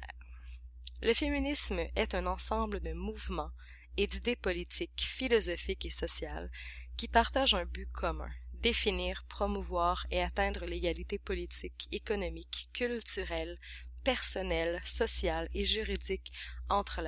Le 1.01 1.13
féminisme 1.13 1.79
est 1.95 2.15
un 2.15 2.25
ensemble 2.25 2.79
de 2.79 2.93
mouvements 2.93 3.51
et 3.97 4.07
d'idées 4.07 4.35
politiques, 4.35 5.05
philosophiques 5.05 5.85
et 5.85 5.91
sociales 5.91 6.49
qui 6.97 7.07
partagent 7.07 7.53
un 7.53 7.65
but 7.65 7.91
commun, 7.91 8.31
définir, 8.65 9.23
promouvoir 9.29 10.07
et 10.09 10.23
atteindre 10.23 10.65
l'égalité 10.65 11.19
politique, 11.19 11.87
économique, 11.91 12.67
culturelle, 12.73 13.59
personnelle, 14.03 14.81
sociale 14.83 15.47
et 15.53 15.65
juridique 15.65 16.31
entre, 16.67 17.03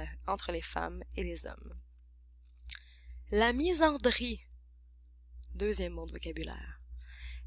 les 0.51 0.61
femmes 0.61 1.03
et 1.15 1.23
les 1.23 1.47
hommes. 1.47 1.73
La 3.31 3.53
misandrie. 3.53 4.39
Deuxième 5.55 5.93
mot 5.93 6.05
de 6.05 6.11
vocabulaire. 6.11 6.79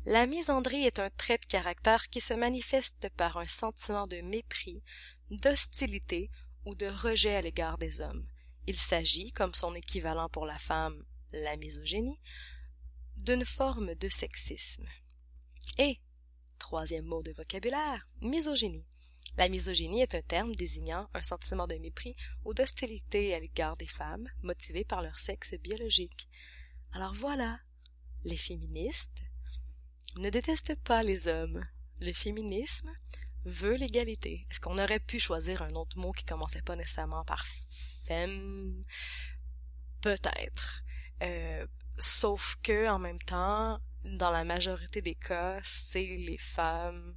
La 0.07 0.27
misandrie 0.27 0.87
est 0.87 0.99
un 0.99 1.11
trait 1.11 1.39
de 1.39 1.47
caractère 1.47 2.11
qui 2.11 2.21
se 2.21 2.35
manifeste 2.35 3.09
par 3.17 3.37
un 3.37 3.47
sentiment 3.47 4.09
de 4.09 4.21
mépris, 4.23 4.83
d'hostilité 5.31 6.33
ou 6.65 6.75
de 6.75 6.87
rejet 6.87 7.37
à 7.37 7.43
l'égard 7.43 7.79
des 7.79 8.01
hommes. 8.01 8.27
Il 8.67 8.77
s'agit, 8.77 9.31
comme 9.31 9.55
son 9.55 9.73
équivalent 9.77 10.29
pour 10.29 10.47
la 10.47 10.59
femme, 10.59 11.05
la 11.33 11.57
misogynie, 11.57 12.19
d'une 13.23 13.45
forme 13.45 13.95
de 13.95 14.09
sexisme. 14.09 14.87
Et, 15.79 16.01
troisième 16.59 17.07
mot 17.07 17.23
de 17.23 17.33
vocabulaire, 17.33 18.07
misogynie. 18.21 18.87
La 19.37 19.49
misogynie 19.49 20.03
est 20.03 20.15
un 20.15 20.23
terme 20.23 20.55
désignant 20.55 21.09
un 21.15 21.23
sentiment 21.23 21.67
de 21.67 21.77
mépris 21.77 22.17
ou 22.45 22.53
d'hostilité 22.53 23.35
à 23.35 23.41
l'égard 23.41 23.77
des 23.77 23.87
femmes, 23.87 24.29
motivé 24.43 24.85
par 24.85 25.03
leur 25.03 25.19
sexe 25.19 25.55
biologique. 25.55 26.29
Alors 26.93 27.15
voilà, 27.15 27.61
les 28.25 28.37
féministes 28.37 29.23
ne 30.17 30.31
détestent 30.31 30.75
pas 30.83 31.03
les 31.03 31.29
hommes. 31.29 31.63
Le 32.01 32.13
féminisme 32.13 32.91
veut 33.45 33.77
l'égalité. 33.77 34.47
Est-ce 34.51 34.61
qu'on 34.61 34.79
aurait 34.79 35.01
pu 35.01 35.19
choisir 35.21 35.63
un 35.63 35.75
autre 35.75 35.99
mot 35.99 36.13
qui 36.13 36.25
commençait 36.25 36.63
pas 36.63 36.77
nécessairement 36.77 37.25
par 37.25 37.47
femme? 38.07 38.85
Peut-être. 40.01 40.83
Euh, 41.23 41.67
Sauf 41.99 42.57
que, 42.63 42.89
en 42.89 42.99
même 42.99 43.19
temps, 43.21 43.79
dans 44.05 44.31
la 44.31 44.45
majorité 44.45 45.03
des 45.03 45.15
cas, 45.15 45.61
c'est 45.63 46.17
les 46.17 46.39
femmes 46.39 47.17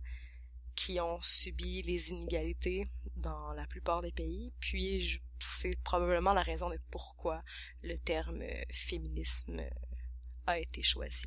qui 0.76 1.00
ont 1.00 1.22
subi 1.22 1.82
les 1.84 2.10
inégalités 2.10 2.90
dans 3.16 3.54
la 3.54 3.66
plupart 3.68 4.02
des 4.02 4.12
pays, 4.12 4.54
puis 4.60 5.22
c'est 5.40 5.76
probablement 5.84 6.34
la 6.34 6.42
raison 6.42 6.70
de 6.70 6.80
pourquoi 6.90 7.44
le 7.84 7.98
terme 7.98 8.44
féminisme 8.72 9.62
a 10.48 10.60
été 10.60 10.84
choisi. 10.84 11.26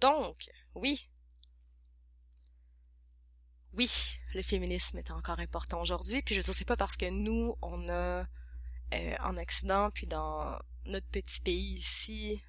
Donc, 0.00 0.50
oui, 0.74 1.08
oui, 3.72 3.90
le 4.34 4.42
féminisme 4.42 4.98
est 4.98 5.10
encore 5.10 5.38
important 5.38 5.80
aujourd'hui, 5.80 6.22
puis 6.22 6.34
je 6.34 6.40
veux 6.40 6.44
dire, 6.44 6.54
c'est 6.54 6.64
pas 6.64 6.76
parce 6.76 6.96
que 6.96 7.08
nous, 7.08 7.54
on 7.62 7.88
a 7.88 8.26
euh, 8.94 9.16
en 9.20 9.36
Occident, 9.36 9.90
puis 9.90 10.06
dans 10.06 10.58
notre 10.86 11.08
petit 11.08 11.40
pays 11.40 11.74
ici, 11.74 12.42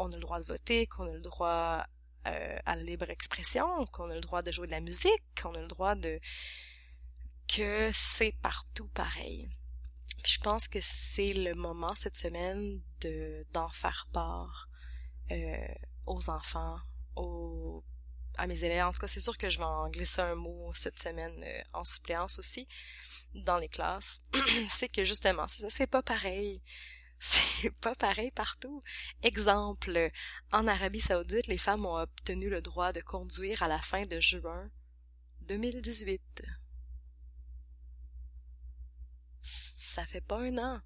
on 0.00 0.10
a 0.12 0.16
le 0.16 0.20
droit 0.20 0.40
de 0.40 0.44
voter, 0.44 0.86
qu'on 0.86 1.06
a 1.06 1.12
le 1.12 1.20
droit 1.20 1.84
euh, 2.26 2.58
à 2.66 2.76
la 2.76 2.82
libre 2.82 3.08
expression, 3.10 3.86
qu'on 3.86 4.10
a 4.10 4.14
le 4.14 4.20
droit 4.20 4.42
de 4.42 4.50
jouer 4.50 4.66
de 4.66 4.72
la 4.72 4.80
musique, 4.80 5.22
qu'on 5.40 5.54
a 5.54 5.60
le 5.60 5.68
droit 5.68 5.94
de 5.94 6.18
que 7.48 7.90
c'est 7.92 8.34
partout 8.42 8.88
pareil. 8.88 9.48
je 10.24 10.38
pense 10.38 10.68
que 10.68 10.78
c'est 10.80 11.32
le 11.32 11.54
moment 11.54 11.94
cette 11.96 12.16
semaine 12.16 12.80
de 13.00 13.44
d'en 13.52 13.68
faire 13.70 14.06
part 14.12 14.68
euh, 15.32 15.74
aux 16.06 16.30
enfants, 16.30 16.78
aux 17.16 17.84
à 18.38 18.46
mes 18.46 18.64
élèves. 18.64 18.86
En 18.86 18.92
tout 18.92 19.00
cas, 19.00 19.08
c'est 19.08 19.20
sûr 19.20 19.36
que 19.36 19.50
je 19.50 19.58
vais 19.58 19.64
en 19.64 19.90
glisser 19.90 20.22
un 20.22 20.34
mot 20.34 20.72
cette 20.74 20.98
semaine 20.98 21.42
euh, 21.44 21.62
en 21.72 21.84
suppléance 21.84 22.38
aussi 22.38 22.66
dans 23.34 23.58
les 23.58 23.68
classes. 23.68 24.22
c'est 24.68 24.88
que 24.88 25.04
justement, 25.04 25.46
c'est 25.46 25.62
ça, 25.62 25.70
c'est 25.70 25.86
pas 25.86 26.02
pareil. 26.02 26.62
C'est 27.20 27.70
pas 27.70 27.94
pareil 27.94 28.30
partout. 28.30 28.82
Exemple, 29.22 30.10
en 30.52 30.66
Arabie 30.66 31.02
Saoudite, 31.02 31.48
les 31.48 31.58
femmes 31.58 31.84
ont 31.84 31.98
obtenu 31.98 32.48
le 32.48 32.62
droit 32.62 32.92
de 32.92 33.02
conduire 33.02 33.62
à 33.62 33.68
la 33.68 33.80
fin 33.80 34.06
de 34.06 34.18
juin 34.20 34.70
2018. 35.42 36.42
Ça 39.42 40.06
fait 40.06 40.22
pas 40.22 40.40
un 40.40 40.56
an 40.56 40.80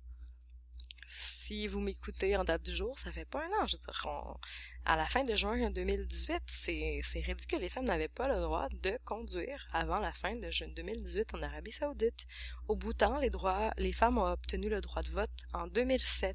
si 1.44 1.66
vous 1.66 1.80
m'écoutez 1.80 2.38
en 2.38 2.44
date 2.44 2.62
du 2.62 2.74
jour, 2.74 2.98
ça 2.98 3.12
fait 3.12 3.26
pas 3.26 3.44
un 3.44 3.64
an. 3.64 4.40
À 4.86 4.96
la 4.96 5.04
fin 5.04 5.24
de 5.24 5.36
juin 5.36 5.70
2018, 5.70 6.42
c'est, 6.46 7.02
ridicule. 7.20 7.60
Les 7.60 7.68
femmes 7.68 7.84
n'avaient 7.84 8.08
pas 8.08 8.28
le 8.34 8.40
droit 8.40 8.66
de 8.70 8.98
conduire 9.04 9.68
avant 9.70 9.98
la 9.98 10.14
fin 10.14 10.34
de 10.36 10.50
juin 10.50 10.68
2018 10.74 11.34
en 11.34 11.42
Arabie 11.42 11.72
Saoudite. 11.72 12.26
Au 12.66 12.76
bout 12.76 12.94
temps, 12.94 13.18
les 13.18 13.28
droits, 13.28 13.74
les 13.76 13.92
femmes 13.92 14.16
ont 14.16 14.32
obtenu 14.32 14.70
le 14.70 14.80
droit 14.80 15.02
de 15.02 15.10
vote 15.10 15.38
en 15.52 15.66
2007 15.66 16.34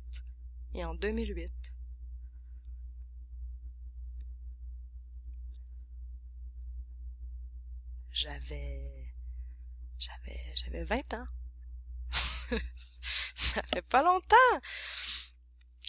et 0.76 0.86
en 0.86 0.93
2008. 0.93 1.52
J'avais, 8.12 9.12
j'avais, 9.98 10.54
j'avais 10.56 10.84
20 10.84 11.13
ans. 11.15 11.28
ça 13.49 13.62
fait 13.73 13.81
pas 13.81 14.03
longtemps. 14.03 14.35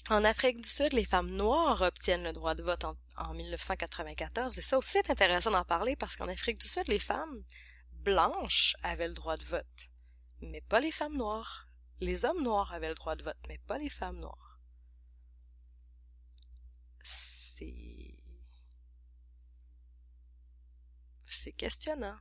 En 0.08 0.24
Afrique 0.24 0.60
du 0.60 0.68
Sud, 0.68 0.92
les 0.92 1.04
femmes 1.04 1.30
noires 1.30 1.82
obtiennent 1.82 2.24
le 2.24 2.32
droit 2.32 2.54
de 2.54 2.62
vote 2.62 2.84
en, 2.84 3.34
1994. 3.34 4.58
Et 4.58 4.62
ça 4.62 4.78
aussi 4.78 4.98
est 4.98 5.10
intéressant 5.10 5.50
d'en 5.50 5.64
parler 5.64 5.94
parce 5.94 6.16
qu'en 6.16 6.28
Afrique 6.28 6.58
du 6.58 6.66
Sud, 6.66 6.88
les 6.88 6.98
femmes 6.98 7.44
blanches 7.92 8.74
avaient 8.82 9.08
le 9.08 9.14
droit 9.14 9.36
de 9.36 9.44
vote, 9.44 9.88
mais 10.40 10.62
pas 10.62 10.80
les 10.80 10.90
femmes 10.90 11.16
noires. 11.16 11.68
Les 12.00 12.24
hommes 12.24 12.42
noirs 12.42 12.72
avaient 12.72 12.88
le 12.88 12.94
droit 12.94 13.14
de 13.14 13.22
vote, 13.22 13.36
mais 13.48 13.58
pas 13.58 13.78
les 13.78 13.90
femmes 13.90 14.18
noires. 14.18 14.60
C'est... 17.02 18.16
C'est 21.26 21.52
questionnant. 21.52 22.16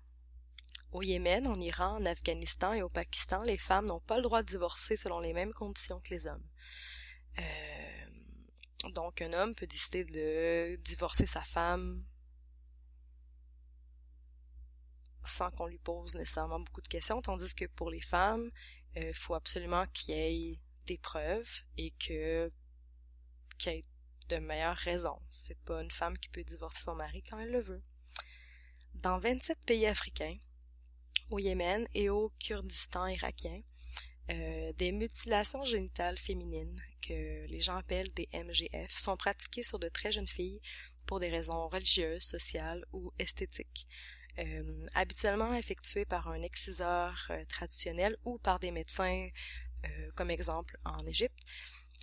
Au 0.92 1.04
Yémen, 1.04 1.46
en 1.46 1.60
Iran, 1.60 1.98
en 1.98 2.06
Afghanistan 2.06 2.74
et 2.74 2.82
au 2.82 2.90
Pakistan, 2.90 3.44
les 3.44 3.58
femmes 3.58 3.86
n'ont 3.86 4.00
pas 4.00 4.18
le 4.18 4.24
droit 4.24 4.42
de 4.42 4.48
divorcer 4.48 4.96
selon 4.98 5.20
les 5.20 5.34
mêmes 5.34 5.54
conditions 5.54 6.00
que 6.00 6.10
les 6.10 6.26
hommes. 6.26 6.48
Euh, 7.38 8.90
donc 8.94 9.22
un 9.22 9.34
homme 9.34 9.54
peut 9.54 9.68
décider 9.68 10.04
de 10.04 10.78
divorcer 10.82 11.28
sa 11.28 11.44
femme 11.44 12.04
sans 15.24 15.52
qu'on 15.52 15.68
lui 15.68 15.78
pose 15.78 16.16
nécessairement 16.16 16.60
beaucoup 16.60 16.82
de 16.82 16.88
questions, 16.88 17.22
tandis 17.22 17.54
que 17.54 17.66
pour 17.66 17.92
les 17.92 18.02
femmes, 18.02 18.50
il 18.96 19.04
euh, 19.04 19.14
faut 19.14 19.36
absolument 19.36 19.86
qu'il 19.94 20.16
y 20.16 20.18
ait 20.18 20.60
des 20.88 20.98
preuves 20.98 21.62
et 21.78 21.92
que 21.92 22.52
qu'il 23.58 23.74
y 23.74 23.76
ait 23.78 23.86
de 24.30 24.38
meilleures 24.38 24.76
raisons. 24.76 25.20
C'est 25.30 25.60
pas 25.60 25.82
une 25.82 25.92
femme 25.92 26.18
qui 26.18 26.30
peut 26.30 26.44
divorcer 26.44 26.84
son 26.84 26.96
mari 26.96 27.22
quand 27.24 27.40
elle 27.40 27.52
le 27.52 27.62
veut. 27.62 27.84
Dans 28.96 29.20
27 29.20 29.60
pays 29.66 29.86
africains, 29.86 30.38
au 31.30 31.40
Yémen 31.40 31.88
et 31.94 32.10
au 32.10 32.32
Kurdistan 32.40 33.08
irakien, 33.08 33.62
Euh, 34.30 34.74
des 34.78 34.92
mutilations 34.92 35.66
génitales 35.66 36.18
féminines, 36.18 36.80
que 37.02 37.48
les 37.48 37.62
gens 37.62 37.78
appellent 37.78 38.14
des 38.14 38.28
MGF, 38.32 38.96
sont 38.98 39.18
pratiquées 39.18 39.64
sur 39.64 39.80
de 39.80 39.90
très 39.90 40.12
jeunes 40.12 40.28
filles 40.28 40.62
pour 41.08 41.20
des 41.20 41.30
raisons 41.30 41.68
religieuses, 41.68 42.22
sociales 42.22 42.84
ou 42.94 43.12
esthétiques. 43.18 43.88
Euh, 44.38 44.86
habituellement 44.94 45.56
effectuées 45.56 46.06
par 46.06 46.28
un 46.28 46.44
exciseur 46.44 47.28
euh, 47.32 47.44
traditionnel 47.46 48.16
ou 48.24 48.38
par 48.38 48.60
des 48.60 48.72
médecins, 48.72 49.30
comme 50.16 50.30
exemple 50.30 50.78
en 50.84 51.06
Égypte. 51.06 51.40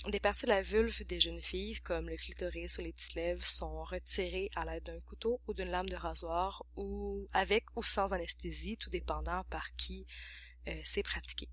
Des 0.08 0.20
parties 0.20 0.44
de 0.44 0.50
la 0.50 0.62
vulve 0.62 1.04
des 1.04 1.20
jeunes 1.20 1.42
filles, 1.42 1.80
comme 1.80 2.08
le 2.08 2.16
clitoris 2.16 2.78
ou 2.78 2.82
les 2.82 2.92
petites 2.92 3.14
lèvres, 3.14 3.46
sont 3.46 3.82
retirées 3.82 4.50
à 4.54 4.64
l'aide 4.64 4.84
d'un 4.84 5.00
couteau 5.00 5.40
ou 5.48 5.54
d'une 5.54 5.70
lame 5.70 5.88
de 5.88 5.96
rasoir, 5.96 6.64
ou 6.76 7.26
avec 7.32 7.64
ou 7.76 7.82
sans 7.82 8.12
anesthésie, 8.12 8.76
tout 8.76 8.90
dépendant 8.90 9.42
par 9.50 9.74
qui 9.74 10.06
c'est 10.84 11.02
pratiqué. 11.02 11.48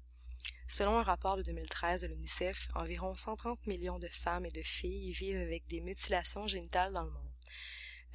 Selon 0.68 0.98
un 0.98 1.04
rapport 1.04 1.38
de 1.38 1.44
2013 1.44 2.02
de 2.02 2.08
l'UNICEF, 2.08 2.70
environ 2.74 3.16
130 3.16 3.68
millions 3.68 4.00
de 4.00 4.08
femmes 4.08 4.46
et 4.46 4.52
de 4.52 4.62
filles 4.62 5.12
vivent 5.12 5.38
avec 5.38 5.68
des 5.68 5.82
mutilations 5.82 6.48
génitales 6.48 6.94
dans 6.94 7.04
le 7.04 7.12
monde. 7.12 7.32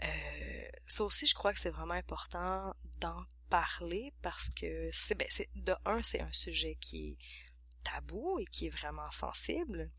Euh, 0.02 0.68
ça 0.86 1.04
aussi, 1.04 1.26
je 1.26 1.34
crois 1.34 1.52
que 1.52 1.60
c'est 1.60 1.70
vraiment 1.70 1.94
important 1.94 2.74
d'en 3.00 3.24
parler 3.50 4.12
parce 4.22 4.50
que 4.50 4.90
c'est 4.92 5.14
ben, 5.14 5.28
de 5.56 5.74
un, 5.84 6.02
c'est 6.02 6.20
un 6.20 6.32
sujet 6.32 6.76
qui 6.80 7.10
est 7.10 7.16
tabou 7.90 8.38
et 8.38 8.46
qui 8.46 8.66
est 8.66 8.70
vraiment 8.70 9.10
sensible. 9.10 9.90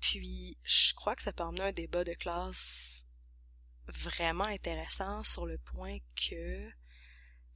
Puis, 0.00 0.56
je 0.64 0.94
crois 0.94 1.16
que 1.16 1.22
ça 1.22 1.32
peut 1.32 1.42
emmener 1.42 1.64
un 1.64 1.72
débat 1.72 2.04
de 2.04 2.12
classe 2.12 3.08
vraiment 3.88 4.44
intéressant 4.44 5.24
sur 5.24 5.46
le 5.46 5.58
point 5.58 5.98
que 6.28 6.70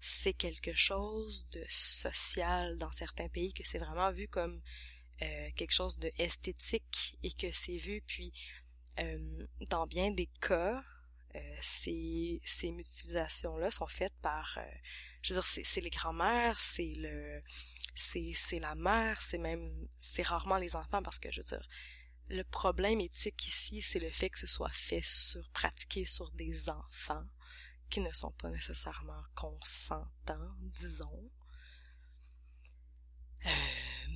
c'est 0.00 0.32
quelque 0.32 0.74
chose 0.74 1.48
de 1.50 1.64
social 1.68 2.76
dans 2.78 2.90
certains 2.90 3.28
pays, 3.28 3.52
que 3.52 3.62
c'est 3.64 3.78
vraiment 3.78 4.10
vu 4.10 4.26
comme 4.28 4.60
euh, 5.22 5.50
quelque 5.54 5.72
chose 5.72 5.98
de 5.98 6.10
esthétique 6.18 7.16
et 7.22 7.32
que 7.32 7.52
c'est 7.52 7.76
vu 7.76 8.02
puis 8.06 8.32
euh, 8.98 9.46
dans 9.70 9.86
bien 9.86 10.10
des 10.10 10.28
cas 10.40 10.82
euh, 11.36 11.56
ces, 11.60 12.40
ces 12.44 12.72
mutilations 12.72 13.56
là 13.58 13.70
sont 13.70 13.86
faites 13.86 14.16
par 14.20 14.58
je 15.22 15.32
veux 15.32 15.40
dire 15.40 15.46
c'est, 15.46 15.80
les 15.80 15.90
grands-mères 15.90 16.60
c'est 16.60 16.92
le 16.96 17.42
c'est 17.94 18.32
c'est 18.34 18.58
la 18.58 18.74
mère 18.74 19.22
c'est 19.22 19.38
même 19.38 19.88
c'est 19.98 20.22
rarement 20.22 20.56
les 20.56 20.76
enfants 20.76 21.02
parce 21.02 21.18
que 21.18 21.30
je 21.30 21.40
veux 21.40 21.46
dire 21.46 21.68
le 22.28 22.44
problème 22.44 23.00
éthique 23.00 23.46
ici 23.46 23.82
c'est 23.82 23.98
le 24.00 24.10
fait 24.10 24.30
que 24.30 24.38
ce 24.38 24.46
soit 24.46 24.72
fait 24.72 25.02
sur 25.04 25.48
pratiqué 25.50 26.06
sur 26.06 26.30
des 26.32 26.68
enfants 26.68 27.26
qui 27.92 28.00
ne 28.00 28.12
sont 28.12 28.32
pas 28.32 28.48
nécessairement 28.48 29.22
consentants, 29.34 30.56
disons. 30.60 31.30
Euh, 33.44 33.50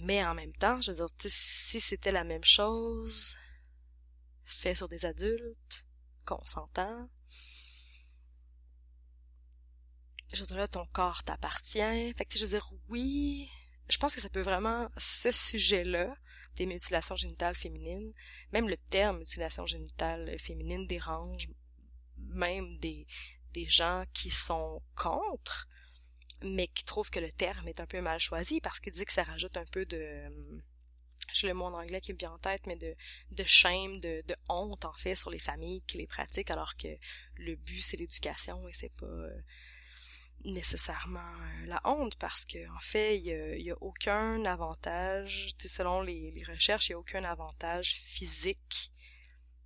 mais 0.01 0.25
en 0.25 0.35
même 0.35 0.55
temps, 0.55 0.81
je 0.81 0.93
veux 0.93 0.97
dire, 0.97 1.15
si 1.29 1.79
c'était 1.79 2.11
la 2.11 2.25
même 2.25 2.45
chose, 2.45 3.37
fait 4.45 4.75
sur 4.75 4.89
des 4.89 5.05
adultes, 5.05 5.85
consentants, 6.25 7.11
ton 10.45 10.87
corps 10.93 11.24
t'appartient. 11.24 12.12
Fait 12.14 12.24
que, 12.24 12.39
je 12.39 12.45
veux 12.45 12.51
dire, 12.51 12.70
oui, 12.89 13.49
je 13.89 13.99
pense 13.99 14.14
que 14.14 14.20
ça 14.20 14.28
peut 14.28 14.43
vraiment, 14.43 14.89
ce 14.99 15.30
sujet-là, 15.30 16.14
des 16.57 16.66
mutilations 16.66 17.16
génitales 17.16 17.57
féminines, 17.57 18.12
même 18.53 18.68
le 18.68 18.76
terme 18.76 19.18
mutilation 19.18 19.66
génitale 19.66 20.39
féminine 20.39 20.87
dérange 20.87 21.49
même 22.18 22.78
des, 22.78 23.07
des 23.53 23.68
gens 23.68 24.05
qui 24.14 24.30
sont 24.30 24.82
contre, 24.95 25.68
mais 26.43 26.66
qui 26.68 26.84
trouvent 26.84 27.11
que 27.11 27.20
le 27.20 27.30
terme 27.30 27.68
est 27.68 27.80
un 27.80 27.87
peu 27.87 28.01
mal 28.01 28.20
choisi 28.20 28.61
parce 28.61 28.80
qu'il 28.80 28.93
dit 28.93 29.05
que 29.05 29.12
ça 29.12 29.22
rajoute 29.22 29.57
un 29.57 29.64
peu 29.66 29.84
de 29.87 30.30
j'ai 31.32 31.49
le 31.49 31.55
mot 31.55 31.66
en 31.66 31.74
anglais 31.74 32.01
qui 32.01 32.12
me 32.12 32.18
vient 32.18 32.32
en 32.32 32.39
tête, 32.39 32.66
mais 32.66 32.76
de, 32.76 32.95
de 33.32 33.45
shame, 33.45 34.01
de, 34.01 34.22
de 34.26 34.37
honte, 34.49 34.84
en 34.84 34.93
fait, 34.95 35.16
sur 35.16 35.30
les 35.30 35.39
familles 35.39 35.82
qui 35.82 35.99
les 35.99 36.07
pratiquent, 36.07 36.51
alors 36.51 36.76
que 36.76 36.89
le 37.37 37.57
but, 37.57 37.82
c'est 37.82 37.97
l'éducation 37.97 38.66
et 38.68 38.72
c'est 38.72 38.93
pas 38.95 39.07
euh, 39.07 39.43
nécessairement 40.45 41.18
euh, 41.20 41.66
la 41.66 41.80
honte, 41.84 42.16
parce 42.16 42.45
que, 42.45 42.68
en 42.74 42.80
fait, 42.80 43.18
il 43.18 43.62
y 43.62 43.70
a, 43.70 43.76
aucun 43.80 44.45
avantage, 44.45 45.55
selon 45.59 46.03
les, 46.03 46.43
recherches, 46.47 46.89
il 46.89 46.93
y 46.93 46.95
a 46.95 46.99
aucun 46.99 47.24
avantage 47.24 47.95
physique 47.95 48.93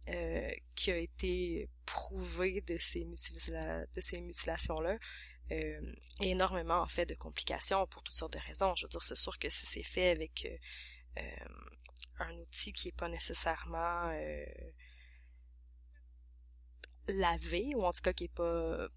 euh, 0.08 0.50
qui 0.74 0.90
a 0.90 0.96
été 0.96 1.68
prouvé 1.86 2.62
de 2.62 2.78
ces, 2.78 3.04
de 3.04 4.00
ces 4.00 4.20
mutilations-là. 4.20 4.98
Euh, 5.52 5.80
énormément 6.20 6.80
en 6.80 6.86
fait 6.86 7.06
de 7.06 7.14
complications 7.14 7.84
pour 7.88 8.04
toutes 8.04 8.14
sortes 8.14 8.34
de 8.34 8.38
raisons. 8.38 8.72
Je 8.76 8.86
veux 8.86 8.88
dire, 8.88 9.02
c'est 9.02 9.16
sûr 9.16 9.36
que 9.36 9.50
si 9.50 9.66
c'est 9.66 9.82
fait 9.82 10.10
avec 10.10 10.46
euh, 11.18 11.22
un 12.20 12.32
outil 12.36 12.72
qui 12.72 12.88
est 12.88 12.96
pas 12.96 13.08
nécessairement 13.08 14.12
lavé 17.08 17.72
ou 17.74 17.84
en 17.84 17.92
tout 17.92 18.02
cas 18.02 18.12
qui 18.12 18.24
est 18.24 18.28
pas 18.28 18.88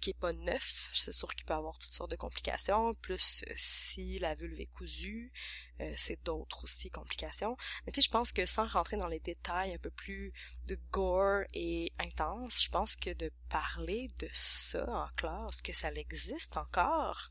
qui 0.00 0.10
est 0.10 0.18
pas 0.18 0.32
neuf, 0.32 0.90
c'est 0.94 1.12
sûr 1.12 1.34
qu'il 1.34 1.44
peut 1.44 1.54
avoir 1.54 1.78
toutes 1.78 1.92
sortes 1.92 2.10
de 2.10 2.16
complications. 2.16 2.94
Plus 2.94 3.44
euh, 3.48 3.52
si 3.56 4.18
la 4.18 4.34
vulve 4.34 4.60
est 4.60 4.66
cousue, 4.66 5.32
euh, 5.80 5.92
c'est 5.96 6.22
d'autres 6.24 6.64
aussi 6.64 6.90
complications. 6.90 7.56
Mais 7.86 7.92
tu 7.92 8.00
sais, 8.00 8.06
je 8.06 8.10
pense 8.10 8.32
que 8.32 8.46
sans 8.46 8.66
rentrer 8.66 8.96
dans 8.96 9.08
les 9.08 9.20
détails 9.20 9.74
un 9.74 9.78
peu 9.78 9.90
plus 9.90 10.32
de 10.66 10.78
gore 10.90 11.44
et 11.54 11.92
intense, 11.98 12.62
je 12.62 12.68
pense 12.68 12.96
que 12.96 13.12
de 13.12 13.30
parler 13.48 14.10
de 14.18 14.28
ça 14.32 14.84
en 14.88 15.08
classe, 15.16 15.60
que 15.60 15.72
ça 15.72 15.88
existe 15.94 16.56
encore 16.56 17.30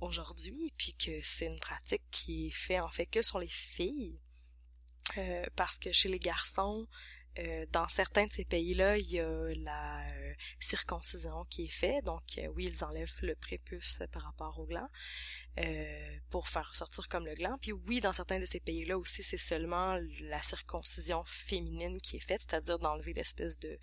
aujourd'hui, 0.00 0.72
puis 0.76 0.94
que 0.94 1.20
c'est 1.22 1.46
une 1.46 1.58
pratique 1.58 2.02
qui 2.10 2.46
est 2.46 2.50
faite 2.50 2.80
en 2.80 2.90
fait 2.90 3.06
que 3.06 3.22
sur 3.22 3.38
les 3.38 3.48
filles, 3.48 4.20
euh, 5.16 5.44
parce 5.56 5.78
que 5.78 5.92
chez 5.92 6.08
les 6.08 6.18
garçons, 6.18 6.86
euh, 7.38 7.66
dans 7.70 7.86
certains 7.88 8.26
de 8.26 8.32
ces 8.32 8.44
pays-là, 8.44 8.98
il 8.98 9.10
y 9.10 9.20
a 9.20 9.52
la 9.62 10.00
euh, 10.08 10.34
circoncision 10.58 11.44
qui 11.48 11.64
est 11.64 11.72
faite. 11.72 12.04
Donc 12.04 12.22
euh, 12.38 12.48
oui, 12.48 12.68
ils 12.68 12.84
enlèvent 12.84 13.14
le 13.22 13.36
prépuce 13.36 14.02
par 14.12 14.22
rapport 14.22 14.58
au 14.58 14.66
gland 14.66 14.88
pour 16.30 16.48
faire 16.48 16.68
ressortir 16.68 17.08
comme 17.08 17.26
le 17.26 17.34
gland. 17.34 17.58
Puis 17.60 17.72
oui, 17.72 18.00
dans 18.00 18.12
certains 18.12 18.38
de 18.38 18.44
ces 18.44 18.60
pays-là 18.60 18.96
aussi, 18.96 19.24
c'est 19.24 19.38
seulement 19.38 19.98
la 20.20 20.40
circoncision 20.40 21.24
féminine 21.26 22.00
qui 22.00 22.16
est 22.16 22.24
faite, 22.24 22.42
c'est-à-dire 22.42 22.78
d'enlever 22.78 23.12
l'espèce 23.12 23.58
de 23.58 23.76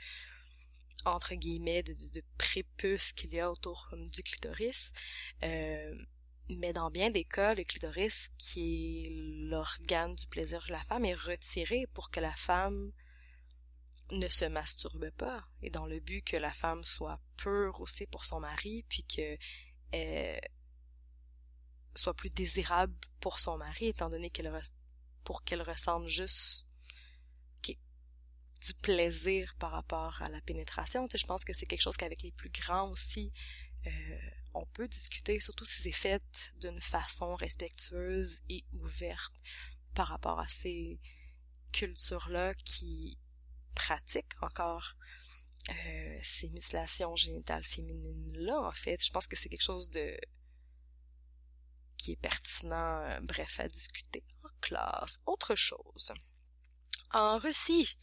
entre 1.04 1.36
guillemets 1.36 1.84
de, 1.84 1.94
de, 1.94 2.24
prépuce 2.38 3.12
qu'il 3.12 3.34
y 3.34 3.42
a 3.42 3.52
autour 3.52 3.94
du 3.94 4.24
clitoris. 4.24 4.94
mais 5.42 6.72
dans 6.74 6.90
bien 6.92 7.10
des 7.10 7.26
cas, 7.26 7.54
le 7.54 7.66
clitoris, 7.66 8.30
qui 8.38 9.06
est 9.06 9.10
l'organe 9.50 10.16
du 10.16 10.28
plaisir 10.28 10.64
de 10.68 10.72
la 10.72 10.82
femme, 10.82 11.04
est 11.04 11.14
retiré 11.14 11.88
pour 11.94 12.10
que 12.10 12.22
la 12.22 12.36
femme 12.36 12.94
ne 14.12 14.28
se 14.28 14.46
masturbe 14.46 15.10
pas 15.12 15.44
et 15.62 15.70
dans 15.70 15.86
le 15.86 16.00
but 16.00 16.22
que 16.22 16.38
la 16.38 16.52
femme 16.52 16.84
soit 16.84 17.20
pure 17.38 17.82
aussi 17.82 18.06
pour 18.06 18.26
son 18.26 18.40
mari 18.40 18.86
puis 18.88 19.04
que 19.04 19.38
euh, 19.96 20.40
soit 21.96 22.14
plus 22.14 22.30
désirable 22.30 22.96
pour 23.20 23.40
son 23.40 23.58
mari 23.58 23.88
étant 23.88 24.10
donné 24.10 24.30
qu'elle 24.30 24.52
pour 25.24 25.44
qu'elle 25.44 25.62
ressente 25.62 26.08
juste 26.08 26.68
du 28.66 28.74
plaisir 28.76 29.54
par 29.60 29.72
rapport 29.72 30.22
à 30.22 30.30
la 30.30 30.42
pénétration. 30.42 31.08
Tu 31.08 31.18
je 31.18 31.26
pense 31.26 31.46
que 31.46 31.54
c'est 31.54 31.66
quelque 31.66 31.82
chose 31.82 31.98
qu'avec 31.98 32.22
les 32.24 32.32
plus 32.32 32.50
grands 32.50 32.90
aussi, 32.90 33.32
euh, 33.86 34.30
on 34.54 34.66
peut 34.68 34.88
discuter, 34.88 35.40
surtout 35.40 35.66
si 35.66 35.84
c'est 35.84 35.92
fait 35.92 36.24
d'une 36.62 36.82
façon 36.82 37.36
respectueuse 37.36 38.42
et 38.50 38.64
ouverte 38.74 39.34
par 39.94 40.08
rapport 40.08 40.40
à 40.40 40.48
ces 40.48 41.00
cultures-là 41.74 42.54
qui 42.56 43.18
pratique 43.76 44.32
encore 44.42 44.96
euh, 45.70 46.20
ces 46.24 46.50
mutilations 46.50 47.16
génitales 47.16 47.64
féminines-là, 47.64 48.60
en 48.60 48.72
fait. 48.72 49.04
Je 49.04 49.12
pense 49.12 49.28
que 49.28 49.36
c'est 49.36 49.50
quelque 49.50 49.64
chose 49.64 49.90
de 49.90 50.18
qui 51.98 52.12
est 52.12 52.22
pertinent, 52.22 53.02
euh, 53.04 53.20
bref, 53.22 53.60
à 53.60 53.68
discuter 53.68 54.24
en 54.44 54.50
classe. 54.62 55.22
Autre 55.26 55.56
chose. 55.56 56.12
En 57.12 57.38
Russie, 57.38 57.96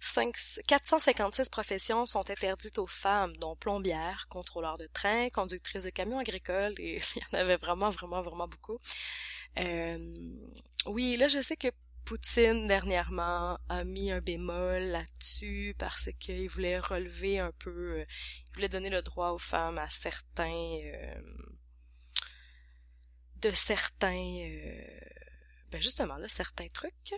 5, 0.00 0.34
456 0.66 1.48
professions 1.50 2.06
sont 2.06 2.28
interdites 2.30 2.78
aux 2.78 2.86
femmes, 2.86 3.36
dont 3.36 3.54
plombières, 3.56 4.26
contrôleurs 4.28 4.78
de 4.78 4.86
train, 4.88 5.28
conductrices 5.30 5.84
de 5.84 5.90
camions 5.90 6.18
agricoles, 6.18 6.74
et 6.78 7.00
il 7.16 7.22
y 7.22 7.24
en 7.36 7.38
avait 7.38 7.56
vraiment, 7.56 7.90
vraiment, 7.90 8.22
vraiment 8.22 8.48
beaucoup. 8.48 8.78
Euh, 9.58 9.98
oui, 10.86 11.16
là, 11.16 11.28
je 11.28 11.40
sais 11.40 11.56
que 11.56 11.68
Poutine 12.04 12.66
dernièrement 12.66 13.58
a 13.68 13.84
mis 13.84 14.10
un 14.10 14.20
bémol 14.20 14.82
là-dessus 14.82 15.74
parce 15.78 16.10
qu'il 16.18 16.48
voulait 16.48 16.78
relever 16.78 17.38
un 17.38 17.52
peu, 17.52 18.00
euh, 18.00 18.04
il 18.48 18.54
voulait 18.54 18.68
donner 18.68 18.90
le 18.90 19.02
droit 19.02 19.30
aux 19.30 19.38
femmes 19.38 19.78
à 19.78 19.86
certains, 19.88 20.78
euh, 20.84 21.20
de 23.36 23.50
certains, 23.52 24.42
euh, 24.44 25.00
ben 25.70 25.80
justement 25.80 26.16
là, 26.16 26.28
certains 26.28 26.68
trucs. 26.68 27.14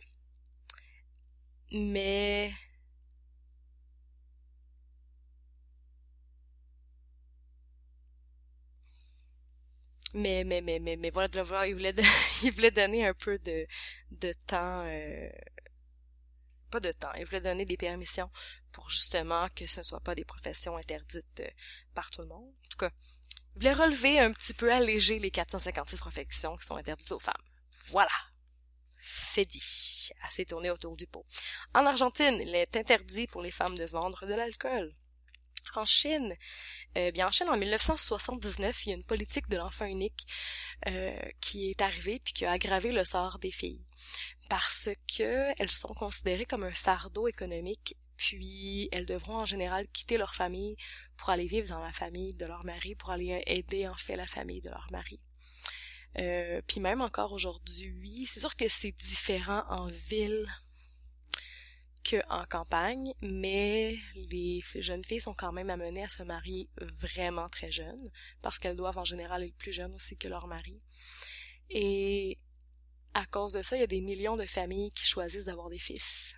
Mais 1.73 2.53
mais 10.15 10.45
mais 10.45 10.61
mais 10.61 10.79
mais 10.79 10.97
mais 10.97 11.11
voilà 11.11 11.67
il 11.67 11.75
voulait 11.75 11.95
il 12.43 12.53
voulait 12.53 12.71
donner 12.71 13.07
un 13.07 13.15
peu 13.15 13.39
de 13.39 13.67
de 14.11 14.33
temps 14.47 14.85
euh, 14.87 15.31
pas 16.71 16.81
de 16.81 16.93
temps 16.93 17.13
il 17.15 17.25
voulait 17.25 17.41
donner 17.41 17.65
des 17.65 17.77
permissions 17.77 18.31
pour 18.73 18.91
justement 18.91 19.49
que 19.55 19.67
ce 19.67 19.81
ne 19.81 19.85
soit 19.85 20.01
pas 20.01 20.15
des 20.15 20.25
professions 20.25 20.77
interdites 20.77 21.41
euh, 21.41 21.51
par 21.95 22.11
tout 22.11 22.23
le 22.23 22.29
monde. 22.29 22.49
En 22.49 22.69
tout 22.69 22.79
cas 22.79 22.91
il 23.55 23.59
voulait 23.59 23.75
relever 23.75 24.19
un 24.19 24.33
petit 24.33 24.55
peu 24.55 24.73
alléger 24.73 25.19
les 25.19 25.31
456 25.31 26.01
professions 26.01 26.57
qui 26.57 26.67
sont 26.67 26.77
interdites 26.77 27.13
aux 27.13 27.21
femmes. 27.21 27.35
Voilà. 27.87 28.11
C'est 28.99 29.45
dit. 29.45 30.09
Assez 30.23 30.47
tourné 30.47 30.71
autour 30.71 30.97
du 30.97 31.07
pot. 31.07 31.27
En 31.75 31.85
Argentine 31.87 32.39
il 32.41 32.55
est 32.55 32.77
interdit 32.77 33.27
pour 33.27 33.43
les 33.43 33.51
femmes 33.51 33.77
de 33.77 33.85
vendre 33.85 34.27
de 34.27 34.35
l'alcool 34.35 34.95
en 35.79 35.87
Chine, 35.87 36.35
euh, 36.97 37.11
bien 37.11 37.29
en 37.29 37.33
Chine, 37.33 37.49
en 37.49 37.57
1979, 37.57 38.87
il 38.87 38.89
y 38.89 38.93
a 38.93 38.97
une 38.97 39.05
politique 39.05 39.49
de 39.49 39.57
l'enfant 39.57 39.87
unique 39.87 40.27
euh, 40.87 41.19
qui 41.41 41.71
est 41.71 41.81
arrivée 41.81 42.21
puis 42.23 42.33
qui 42.33 42.45
a 42.45 42.53
aggravé 42.53 42.93
le 42.93 43.05
sort 43.05 43.39
des 43.39 43.51
filles 43.51 43.85
parce 44.49 44.91
que 45.17 45.53
elles 45.59 45.71
sont 45.71 45.95
considérées 45.95 46.45
comme 46.45 46.65
un 46.65 46.75
fardeau 46.75 47.29
économique 47.29 47.97
puis 48.17 48.89
elles 48.93 49.07
devront 49.07 49.39
en 49.39 49.47
général 49.47 49.89
quitter 49.93 50.17
leur 50.17 50.35
famille 50.35 50.77
pour 51.17 51.31
aller 51.31 51.47
vivre 51.47 51.69
dans 51.69 51.83
la 51.83 51.93
famille 51.93 52.35
de 52.35 52.47
leur 52.47 52.65
mari, 52.65 52.95
pour 52.95 53.11
aller 53.11 53.43
aider 53.47 53.89
en 53.89 53.97
fait 53.97 54.17
la 54.17 54.27
famille 54.27 54.61
de 54.61 54.71
leur 54.71 54.87
mari. 54.93 55.19
Euh, 56.19 56.61
puis 56.67 56.81
même 56.81 57.01
encore 57.01 57.33
aujourd'hui, 57.33 58.27
c'est 58.31 58.41
sûr 58.41 58.55
que 58.55 58.69
c'est 58.69 58.93
différent 58.93 59.65
en 59.69 59.89
ville 59.89 60.47
qu'en 62.09 62.45
campagne, 62.47 63.13
mais 63.21 63.97
les 64.15 64.61
jeunes 64.77 65.05
filles 65.05 65.21
sont 65.21 65.35
quand 65.35 65.53
même 65.53 65.71
amenées 65.71 66.05
à 66.05 66.09
se 66.09 66.23
marier 66.23 66.69
vraiment 66.79 67.49
très 67.49 67.71
jeunes, 67.71 68.11
parce 68.41 68.59
qu'elles 68.59 68.77
doivent 68.77 68.99
en 68.99 69.05
général 69.05 69.43
être 69.45 69.57
plus 69.57 69.73
jeunes 69.73 69.95
aussi 69.95 70.17
que 70.17 70.29
leur 70.29 70.47
mari. 70.47 70.79
Et 71.71 72.39
à 73.15 73.27
cause 73.27 73.53
de 73.53 73.63
ça, 73.63 73.77
il 73.77 73.81
y 73.81 73.85
a 73.85 73.89
des 73.89 74.01
millions 74.01 74.37
de 74.37 74.47
familles 74.47 74.91
qui 74.93 75.07
choisissent 75.07 75.47
d'avoir 75.47 75.71
des 75.71 75.79
fils. 75.79 76.35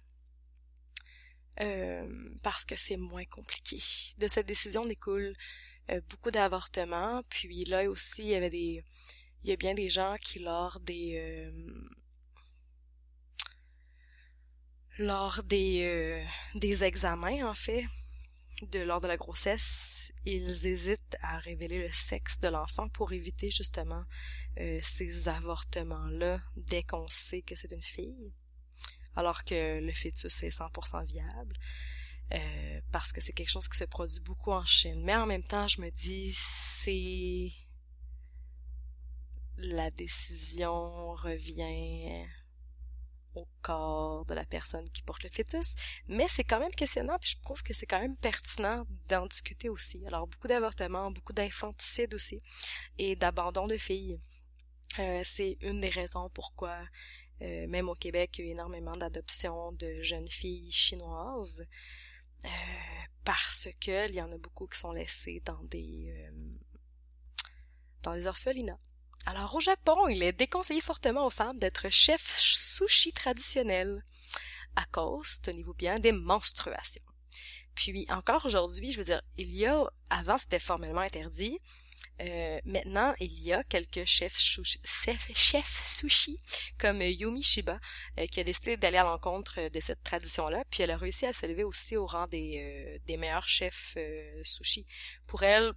Euh, 1.60 2.34
parce 2.42 2.64
que 2.64 2.76
c'est 2.76 2.96
moins 2.96 3.24
compliqué. 3.26 3.78
De 4.18 4.26
cette 4.26 4.46
décision 4.46 4.86
découle 4.86 5.32
euh, 5.90 6.00
beaucoup 6.08 6.30
d'avortements, 6.30 7.22
puis 7.30 7.64
là 7.64 7.88
aussi, 7.88 8.22
il 8.22 8.28
y 8.28 8.34
avait 8.34 8.50
des... 8.50 8.84
Il 9.44 9.50
y 9.50 9.52
a 9.52 9.56
bien 9.56 9.74
des 9.74 9.90
gens 9.90 10.16
qui, 10.20 10.38
lors 10.38 10.80
des... 10.80 11.18
Euh, 11.18 11.84
lors 14.98 15.42
des, 15.42 15.82
euh, 15.82 16.24
des 16.54 16.84
examens, 16.84 17.48
en 17.48 17.54
fait, 17.54 17.84
de 18.70 18.80
lors 18.80 19.00
de 19.00 19.08
la 19.08 19.16
grossesse, 19.16 20.12
ils 20.24 20.66
hésitent 20.66 21.16
à 21.20 21.38
révéler 21.38 21.82
le 21.82 21.92
sexe 21.92 22.40
de 22.40 22.48
l'enfant 22.48 22.88
pour 22.88 23.12
éviter 23.12 23.50
justement 23.50 24.04
euh, 24.60 24.78
ces 24.82 25.28
avortements-là 25.28 26.40
dès 26.56 26.82
qu'on 26.82 27.08
sait 27.08 27.42
que 27.42 27.56
c'est 27.56 27.72
une 27.72 27.82
fille, 27.82 28.32
alors 29.16 29.44
que 29.44 29.80
le 29.80 29.92
fœtus 29.92 30.42
est 30.42 30.56
100% 30.56 31.04
viable, 31.06 31.56
euh, 32.32 32.80
parce 32.92 33.12
que 33.12 33.20
c'est 33.20 33.32
quelque 33.32 33.50
chose 33.50 33.68
qui 33.68 33.76
se 33.76 33.84
produit 33.84 34.20
beaucoup 34.20 34.52
en 34.52 34.64
Chine. 34.64 35.02
Mais 35.04 35.16
en 35.16 35.26
même 35.26 35.44
temps, 35.44 35.68
je 35.68 35.80
me 35.80 35.90
dis, 35.90 36.32
c'est 36.36 37.50
la 39.56 39.90
décision 39.90 41.12
revient 41.14 42.24
au 43.34 43.46
corps 43.62 44.24
de 44.26 44.34
la 44.34 44.44
personne 44.44 44.88
qui 44.90 45.02
porte 45.02 45.22
le 45.22 45.28
fœtus, 45.28 45.76
mais 46.08 46.26
c'est 46.28 46.44
quand 46.44 46.60
même 46.60 46.72
questionnant, 46.72 47.18
puis 47.18 47.30
je 47.30 47.42
trouve 47.42 47.62
que 47.62 47.74
c'est 47.74 47.86
quand 47.86 48.00
même 48.00 48.16
pertinent 48.16 48.86
d'en 49.08 49.26
discuter 49.26 49.68
aussi. 49.68 50.06
Alors, 50.06 50.26
beaucoup 50.26 50.48
d'avortements, 50.48 51.10
beaucoup 51.10 51.32
d'infanticides 51.32 52.14
aussi, 52.14 52.42
et 52.98 53.16
d'abandon 53.16 53.66
de 53.66 53.76
filles. 53.76 54.20
Euh, 54.98 55.22
c'est 55.24 55.56
une 55.60 55.80
des 55.80 55.88
raisons 55.88 56.30
pourquoi, 56.30 56.78
euh, 57.42 57.66
même 57.66 57.88
au 57.88 57.94
Québec, 57.94 58.38
il 58.38 58.44
y 58.44 58.48
a 58.48 58.50
eu 58.50 58.52
énormément 58.52 58.96
d'adoptions 58.96 59.72
de 59.72 60.02
jeunes 60.02 60.28
filles 60.28 60.70
chinoises, 60.70 61.66
euh, 62.44 62.48
parce 63.24 63.68
que 63.80 64.08
il 64.08 64.14
y 64.14 64.22
en 64.22 64.30
a 64.32 64.38
beaucoup 64.38 64.66
qui 64.66 64.78
sont 64.78 64.92
laissées 64.92 65.40
dans 65.44 65.62
des 65.64 66.30
dans 68.02 68.14
des 68.14 68.26
orphelinats. 68.26 68.78
Alors 69.26 69.54
au 69.54 69.60
Japon, 69.60 70.08
il 70.08 70.22
est 70.22 70.32
déconseillé 70.32 70.80
fortement 70.80 71.26
aux 71.26 71.30
femmes 71.30 71.58
d'être 71.58 71.88
chef 71.88 72.38
sushi 72.38 73.12
traditionnel 73.12 74.04
à 74.76 74.84
cause, 74.86 75.40
tenez-vous 75.42 75.74
bien, 75.74 75.98
des 75.98 76.12
menstruations. 76.12 77.02
Puis 77.74 78.06
encore 78.10 78.44
aujourd'hui, 78.44 78.92
je 78.92 78.98
veux 78.98 79.04
dire, 79.04 79.22
il 79.36 79.50
y 79.50 79.66
a, 79.66 79.82
avant 80.10 80.36
c'était 80.36 80.58
formellement 80.58 81.00
interdit, 81.00 81.58
euh, 82.20 82.60
maintenant 82.64 83.12
il 83.18 83.42
y 83.42 83.52
a 83.52 83.64
quelques 83.64 84.04
chefs, 84.04 84.38
chefs 84.38 85.84
sushi 85.84 86.38
comme 86.78 87.02
Yumi 87.02 87.42
Shiba 87.42 87.80
euh, 88.20 88.26
qui 88.26 88.38
a 88.38 88.44
décidé 88.44 88.76
d'aller 88.76 88.98
à 88.98 89.02
l'encontre 89.02 89.68
de 89.68 89.80
cette 89.80 90.02
tradition-là, 90.04 90.64
puis 90.70 90.82
elle 90.82 90.92
a 90.92 90.96
réussi 90.96 91.26
à 91.26 91.32
s'élever 91.32 91.64
aussi 91.64 91.96
au 91.96 92.06
rang 92.06 92.26
des, 92.26 92.58
euh, 92.60 92.98
des 93.06 93.16
meilleurs 93.16 93.48
chefs 93.48 93.96
sushi. 94.44 94.86
Pour 95.26 95.42
elle, 95.42 95.72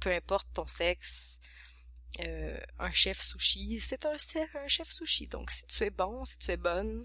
peu 0.00 0.12
importe 0.12 0.48
ton 0.52 0.66
sexe, 0.66 1.40
euh, 2.20 2.58
un 2.78 2.92
chef 2.92 3.20
sushi, 3.20 3.80
c'est 3.80 4.06
un, 4.06 4.16
chef 4.66 4.88
sushi. 4.88 5.26
Donc 5.28 5.50
si 5.50 5.66
tu 5.66 5.84
es 5.84 5.90
bon, 5.90 6.24
si 6.24 6.38
tu 6.38 6.50
es 6.50 6.56
bonne, 6.56 7.04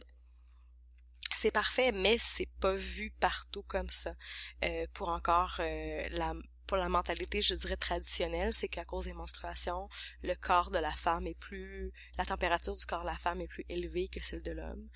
c'est 1.35 1.51
parfait, 1.51 1.91
mais 1.91 2.17
c'est 2.17 2.49
pas 2.59 2.73
vu 2.73 3.11
partout 3.19 3.63
comme 3.63 3.89
ça. 3.89 4.15
Euh, 4.63 4.87
pour 4.93 5.09
encore 5.09 5.57
euh, 5.59 6.07
la 6.11 6.33
pour 6.65 6.77
la 6.77 6.87
mentalité, 6.87 7.41
je 7.41 7.55
dirais 7.55 7.75
traditionnelle, 7.75 8.53
c'est 8.53 8.69
qu'à 8.69 8.85
cause 8.85 9.05
des 9.05 9.13
menstruations, 9.13 9.89
le 10.23 10.33
corps 10.33 10.71
de 10.71 10.79
la 10.79 10.93
femme 10.93 11.27
est 11.27 11.37
plus, 11.37 11.91
la 12.17 12.23
température 12.25 12.75
du 12.75 12.85
corps 12.85 13.01
de 13.01 13.07
la 13.07 13.17
femme 13.17 13.41
est 13.41 13.47
plus 13.47 13.65
élevée 13.67 14.07
que 14.07 14.21
celle 14.21 14.41
de 14.41 14.51
l'homme. 14.51 14.87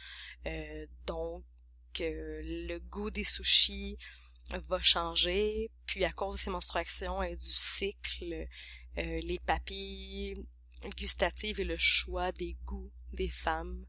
donc, 1.05 1.43
le 1.99 2.78
goût 2.80 3.12
des 3.12 3.26
sushis 3.26 3.97
va 4.51 4.82
changer, 4.82 5.70
puis 5.86 6.05
à 6.05 6.12
cause 6.12 6.36
de 6.36 6.39
ces 6.39 6.49
menstruations 6.49 7.22
et 7.22 7.36
du 7.36 7.45
cycle, 7.45 8.47
euh, 8.98 9.20
les 9.22 9.39
papilles 9.39 10.36
gustatives 10.95 11.60
et 11.60 11.66
le 11.66 11.78
choix 11.78 12.32
des 12.32 12.56
goûts 12.66 12.91
des 13.14 13.30
femmes 13.30 13.86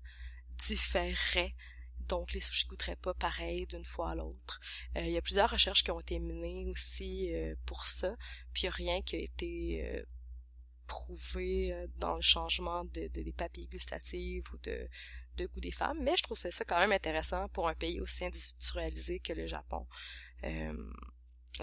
différeraient 0.59 1.55
donc 2.01 2.33
les 2.33 2.41
sushis 2.41 2.67
goûteraient 2.67 2.97
pas 2.97 3.13
pareil 3.13 3.67
d'une 3.67 3.85
fois 3.85 4.13
à 4.13 4.15
l'autre. 4.15 4.61
Euh, 4.97 5.03
il 5.03 5.11
y 5.11 5.19
a 5.19 5.21
plusieurs 5.21 5.51
recherches 5.51 5.85
qui 5.85 5.91
ont 5.91 6.01
été 6.01 6.19
menées 6.19 6.65
aussi 6.71 7.35
euh, 7.35 7.55
pour 7.67 7.87
ça, 7.87 8.17
puis 8.55 8.67
a 8.67 8.71
rien 8.71 9.03
qui 9.03 9.17
a 9.17 9.19
été 9.19 10.05
prouvé 10.87 11.87
dans 11.99 12.17
le 12.17 12.23
changement 12.23 12.87
de, 12.87 13.09
des 13.09 13.33
papilles 13.37 13.69
gustatives 13.69 14.45
ou 14.55 14.57
de, 14.63 14.89
de 15.37 15.47
goût 15.47 15.61
des 15.61 15.71
femmes, 15.71 15.99
mais 16.03 16.17
je 16.17 16.23
trouve 16.23 16.39
ça 16.39 16.65
quand 16.65 16.79
même 16.79 16.93
intéressant 16.93 17.47
pour 17.51 17.69
un 17.69 17.75
pays 17.75 18.01
aussi 18.01 18.25
industrialisé 18.25 19.21
que 19.21 19.35
le 19.35 19.47
Japon 19.47 19.87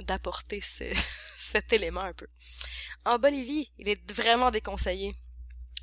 d'apporter 0.04 0.62
cet 1.40 1.74
élément 1.74 2.02
un 2.02 2.14
peu. 2.14 2.28
En 3.06 3.20
Bolivie, 3.20 3.72
il 3.78 3.90
est 3.90 4.12
vraiment 4.12 4.52
déconseillé 4.52 5.16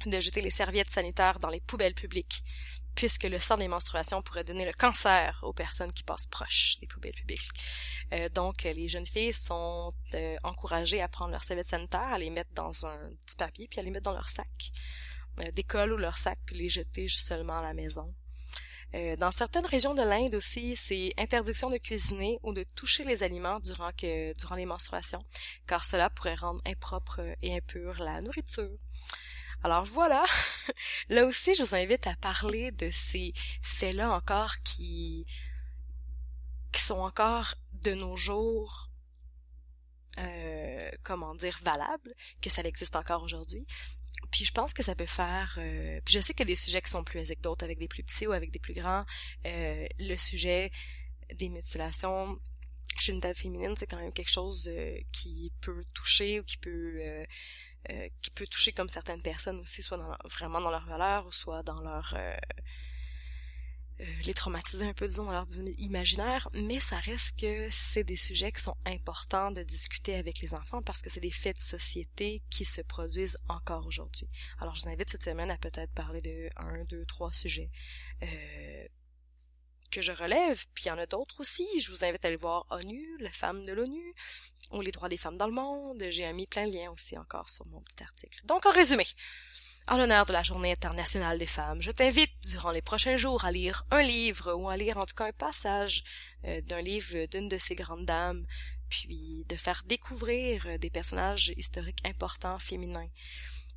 de 0.06 0.20
jeter 0.20 0.40
les 0.40 0.50
serviettes 0.50 0.90
sanitaires 0.90 1.38
dans 1.38 1.48
les 1.48 1.60
poubelles 1.60 1.94
publiques, 1.94 2.42
puisque 2.94 3.24
le 3.24 3.38
sang 3.38 3.56
des 3.56 3.68
menstruations 3.68 4.22
pourrait 4.22 4.44
donner 4.44 4.66
le 4.66 4.72
cancer 4.72 5.38
aux 5.42 5.52
personnes 5.52 5.92
qui 5.92 6.02
passent 6.02 6.26
proches 6.26 6.78
des 6.80 6.86
poubelles 6.86 7.14
publiques. 7.14 7.48
Euh, 8.12 8.28
donc, 8.28 8.64
les 8.64 8.88
jeunes 8.88 9.06
filles 9.06 9.32
sont 9.32 9.92
euh, 10.14 10.36
encouragées 10.42 11.00
à 11.00 11.08
prendre 11.08 11.30
leurs 11.30 11.44
serviettes 11.44 11.66
sanitaires, 11.66 12.12
à 12.12 12.18
les 12.18 12.30
mettre 12.30 12.52
dans 12.52 12.86
un 12.86 13.10
petit 13.24 13.36
papier, 13.36 13.68
puis 13.68 13.80
à 13.80 13.82
les 13.82 13.90
mettre 13.90 14.04
dans 14.04 14.12
leur 14.12 14.28
sac 14.28 14.72
euh, 15.40 15.50
d'école 15.52 15.92
ou 15.92 15.96
leur 15.96 16.18
sac, 16.18 16.38
puis 16.44 16.56
les 16.56 16.68
jeter 16.68 17.08
seulement 17.08 17.58
à 17.58 17.62
la 17.62 17.74
maison. 17.74 18.14
Euh, 18.94 19.16
dans 19.16 19.30
certaines 19.30 19.64
régions 19.64 19.94
de 19.94 20.02
l'Inde 20.02 20.34
aussi, 20.34 20.76
c'est 20.76 21.14
interdiction 21.16 21.70
de 21.70 21.78
cuisiner 21.78 22.38
ou 22.42 22.52
de 22.52 22.64
toucher 22.74 23.04
les 23.04 23.22
aliments 23.22 23.58
durant 23.60 23.90
que 23.92 24.36
durant 24.38 24.54
les 24.54 24.66
menstruations, 24.66 25.22
car 25.66 25.84
cela 25.84 26.10
pourrait 26.10 26.34
rendre 26.34 26.60
impropre 26.66 27.20
et 27.40 27.56
impure 27.56 28.02
la 28.02 28.20
nourriture. 28.20 28.78
Alors 29.64 29.84
voilà, 29.84 30.24
là 31.08 31.24
aussi 31.24 31.54
je 31.54 31.62
vous 31.62 31.74
invite 31.74 32.06
à 32.06 32.16
parler 32.16 32.70
de 32.72 32.90
ces 32.90 33.32
faits-là 33.62 34.12
encore 34.12 34.56
qui 34.62 35.26
qui 36.72 36.80
sont 36.80 37.00
encore 37.00 37.54
de 37.72 37.92
nos 37.92 38.16
jours 38.16 38.91
euh, 40.18 40.90
comment 41.02 41.34
dire 41.34 41.58
valables, 41.62 42.14
que 42.40 42.50
ça 42.50 42.62
existe 42.62 42.96
encore 42.96 43.22
aujourd'hui, 43.22 43.66
puis 44.30 44.44
je 44.44 44.52
pense 44.52 44.72
que 44.72 44.82
ça 44.82 44.94
peut 44.94 45.06
faire... 45.06 45.56
Euh, 45.58 46.00
puis 46.04 46.14
je 46.14 46.20
sais 46.20 46.40
a 46.40 46.44
des 46.44 46.56
sujets 46.56 46.80
qui 46.80 46.90
sont 46.90 47.04
plus 47.04 47.20
anecdotes 47.20 47.62
avec 47.62 47.78
des 47.78 47.88
plus 47.88 48.02
petits 48.02 48.26
ou 48.26 48.32
avec 48.32 48.50
des 48.50 48.58
plus 48.58 48.74
grands. 48.74 49.04
Euh, 49.46 49.86
le 49.98 50.16
sujet 50.16 50.70
des 51.34 51.48
mutilations 51.48 52.38
chez 52.98 53.12
une 53.12 53.20
table 53.20 53.34
féminine, 53.34 53.74
c'est 53.76 53.86
quand 53.86 53.98
même 53.98 54.12
quelque 54.12 54.30
chose 54.30 54.68
euh, 54.68 54.98
qui 55.12 55.52
peut 55.60 55.84
toucher 55.94 56.40
ou 56.40 56.44
qui 56.44 56.56
peut... 56.58 57.00
qui 58.20 58.30
peut 58.30 58.46
toucher 58.46 58.72
comme 58.72 58.88
certaines 58.88 59.22
personnes 59.22 59.58
aussi, 59.60 59.82
soit 59.82 59.98
dans, 59.98 60.16
vraiment 60.28 60.60
dans 60.60 60.70
leur 60.70 60.86
valeur 60.86 61.26
ou 61.26 61.32
soit 61.32 61.62
dans 61.62 61.80
leur 61.80 62.14
les 64.24 64.34
traumatiser 64.34 64.86
un 64.86 64.92
peu, 64.92 65.06
disons, 65.06 65.24
dans 65.24 65.32
leur 65.32 65.46
imaginaire, 65.78 66.48
mais 66.54 66.80
ça 66.80 66.96
reste 66.96 67.38
que 67.40 67.68
c'est 67.70 68.04
des 68.04 68.16
sujets 68.16 68.52
qui 68.52 68.62
sont 68.62 68.76
importants 68.86 69.50
de 69.50 69.62
discuter 69.62 70.14
avec 70.14 70.40
les 70.40 70.54
enfants 70.54 70.82
parce 70.82 71.02
que 71.02 71.10
c'est 71.10 71.20
des 71.20 71.30
faits 71.30 71.56
de 71.56 71.62
société 71.62 72.42
qui 72.50 72.64
se 72.64 72.80
produisent 72.80 73.38
encore 73.48 73.86
aujourd'hui. 73.86 74.28
Alors, 74.58 74.74
je 74.74 74.82
vous 74.82 74.88
invite 74.88 75.10
cette 75.10 75.24
semaine 75.24 75.50
à 75.50 75.58
peut-être 75.58 75.92
parler 75.92 76.20
de 76.20 76.48
un, 76.56 76.84
deux, 76.84 77.04
trois 77.06 77.32
sujets 77.32 77.70
euh, 78.22 78.86
que 79.90 80.02
je 80.02 80.12
relève, 80.12 80.64
puis 80.74 80.84
il 80.86 80.88
y 80.88 80.90
en 80.90 80.98
a 80.98 81.06
d'autres 81.06 81.40
aussi. 81.40 81.66
Je 81.78 81.92
vous 81.92 82.04
invite 82.04 82.24
à 82.24 82.28
aller 82.28 82.36
voir 82.36 82.66
ONU, 82.70 83.18
les 83.20 83.30
femmes 83.30 83.64
de 83.64 83.72
l'ONU, 83.72 84.14
ou 84.72 84.80
les 84.80 84.90
droits 84.90 85.10
des 85.10 85.18
femmes 85.18 85.36
dans 85.36 85.46
le 85.46 85.52
monde. 85.52 86.02
J'ai 86.10 86.32
mis 86.32 86.46
plein 86.46 86.66
de 86.66 86.74
liens 86.74 86.90
aussi 86.90 87.16
encore 87.18 87.50
sur 87.50 87.66
mon 87.66 87.80
petit 87.82 88.02
article. 88.02 88.40
Donc, 88.46 88.64
en 88.66 88.70
résumé, 88.70 89.04
en 89.88 89.96
l'honneur 89.96 90.26
de 90.26 90.32
la 90.32 90.42
Journée 90.42 90.72
internationale 90.72 91.38
des 91.38 91.46
femmes, 91.46 91.82
je 91.82 91.90
t'invite 91.90 92.32
durant 92.42 92.70
les 92.70 92.82
prochains 92.82 93.16
jours 93.16 93.44
à 93.44 93.52
lire 93.52 93.84
un 93.90 94.02
livre 94.02 94.54
ou 94.54 94.68
à 94.68 94.76
lire 94.76 94.96
en 94.96 95.04
tout 95.04 95.14
cas 95.14 95.26
un 95.26 95.32
passage 95.32 96.04
euh, 96.44 96.60
d'un 96.62 96.80
livre 96.80 97.26
d'une 97.26 97.48
de 97.48 97.58
ces 97.58 97.74
grandes 97.74 98.06
dames, 98.06 98.46
puis 98.88 99.44
de 99.48 99.56
faire 99.56 99.82
découvrir 99.86 100.66
euh, 100.66 100.78
des 100.78 100.90
personnages 100.90 101.52
historiques 101.56 102.04
importants 102.04 102.58
féminins. 102.58 103.08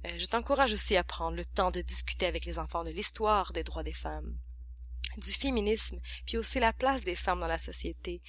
Euh, 0.06 0.16
je 0.18 0.26
t'encourage 0.26 0.74
aussi 0.74 0.95
à 0.95 1.03
prendre 1.03 1.38
le 1.38 1.45
temps 1.45 1.72
de 1.72 1.82
discuter 1.82 2.28
avec 2.28 2.45
les 2.45 2.60
enfants 2.60 2.84
de 2.84 2.91
l'histoire 2.91 3.51
des 3.53 3.64
droits 3.64 3.84
des 3.84 3.93
femmes, 3.93 4.38
du 5.18 5.32
féminisme, 5.32 5.99
puis 6.26 6.38
aussi 6.38 6.60
la 6.60 6.74
place 6.74 7.03
des 7.03 7.16
femmes 7.16 7.39
dans 7.39 7.47
la 7.47 7.60
société 7.60 8.22